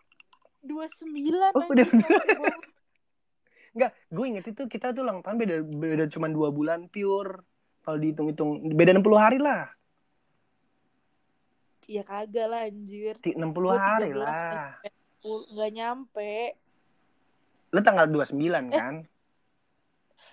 29 0.62 1.58
Oh, 1.58 1.66
udah 1.66 1.86
bener. 1.88 2.12
Enggak, 3.74 3.92
gue 4.12 4.26
inget 4.28 4.46
itu 4.46 4.64
kita 4.68 4.92
tuh 4.92 5.02
ulang 5.02 5.24
tahun 5.24 5.40
beda 5.40 5.56
beda 5.64 6.06
cuma 6.12 6.28
dua 6.28 6.52
bulan 6.52 6.92
pure. 6.92 7.40
Kalau 7.82 7.98
dihitung-hitung 7.98 8.68
beda 8.70 8.94
60 8.94 9.16
hari 9.16 9.40
lah. 9.40 9.72
Ya 11.88 12.04
kagak 12.04 12.46
lah, 12.46 12.68
anjir. 12.68 13.16
Ti- 13.18 13.34
60 13.34 13.58
Gua 13.58 13.80
hari 13.80 14.12
13 14.12 14.22
lah. 14.22 14.76
Pul- 15.18 15.48
Nggak 15.50 15.72
nyampe. 15.72 16.34
Lu 17.72 17.80
tanggal 17.80 18.06
29 18.06 18.70
kan? 18.70 18.96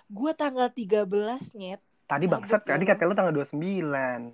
Gue 0.09 0.31
tanggal 0.33 0.67
13, 0.67 1.05
nyet. 1.53 1.81
Tadi 2.03 2.25
Cabut 2.25 2.41
bangsat, 2.41 2.61
ya, 2.61 2.69
tadi 2.73 2.83
kata 2.83 3.05
lu 3.05 3.13
tanggal 3.13 3.33
29. 3.35 4.33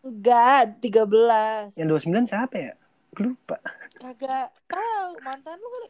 Enggak, 0.00 0.82
13. 0.82 1.78
Yang 1.78 1.88
29 2.02 2.26
siapa 2.26 2.54
ya? 2.56 2.72
Gue 3.12 3.30
lupa. 3.30 3.56
Kagak 3.94 4.50
tahu 4.66 5.08
mantan 5.20 5.56
lu 5.56 5.68
kali. 5.68 5.88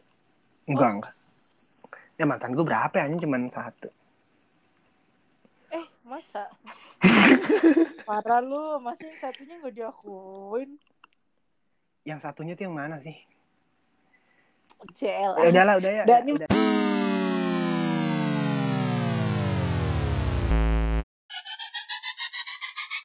Enggak, 0.68 0.84
Oh, 0.84 0.94
enggak. 0.98 1.14
Ya 2.14 2.24
mantan 2.24 2.52
gue 2.52 2.60
berapa 2.60 2.92
ya? 2.92 3.08
Anjing 3.08 3.22
cuman 3.24 3.48
satu. 3.48 3.88
Eh, 5.70 5.86
masa? 6.02 6.50
Parah 8.08 8.42
lu, 8.42 8.76
masa 8.78 9.06
yang 9.06 9.16
satunya 9.16 9.56
nggak 9.56 9.72
diakuin? 9.72 10.70
Yang 12.02 12.20
satunya 12.20 12.52
tuh 12.52 12.68
yang 12.68 12.76
mana 12.76 13.00
sih? 13.00 13.16
CL. 14.92 15.32
Ya 15.38 15.48
udahlah, 15.48 15.74
udah 15.78 15.92
ya. 15.94 16.04
Dan 16.04 16.20
ini- 16.26 16.36
udah. 16.36 16.48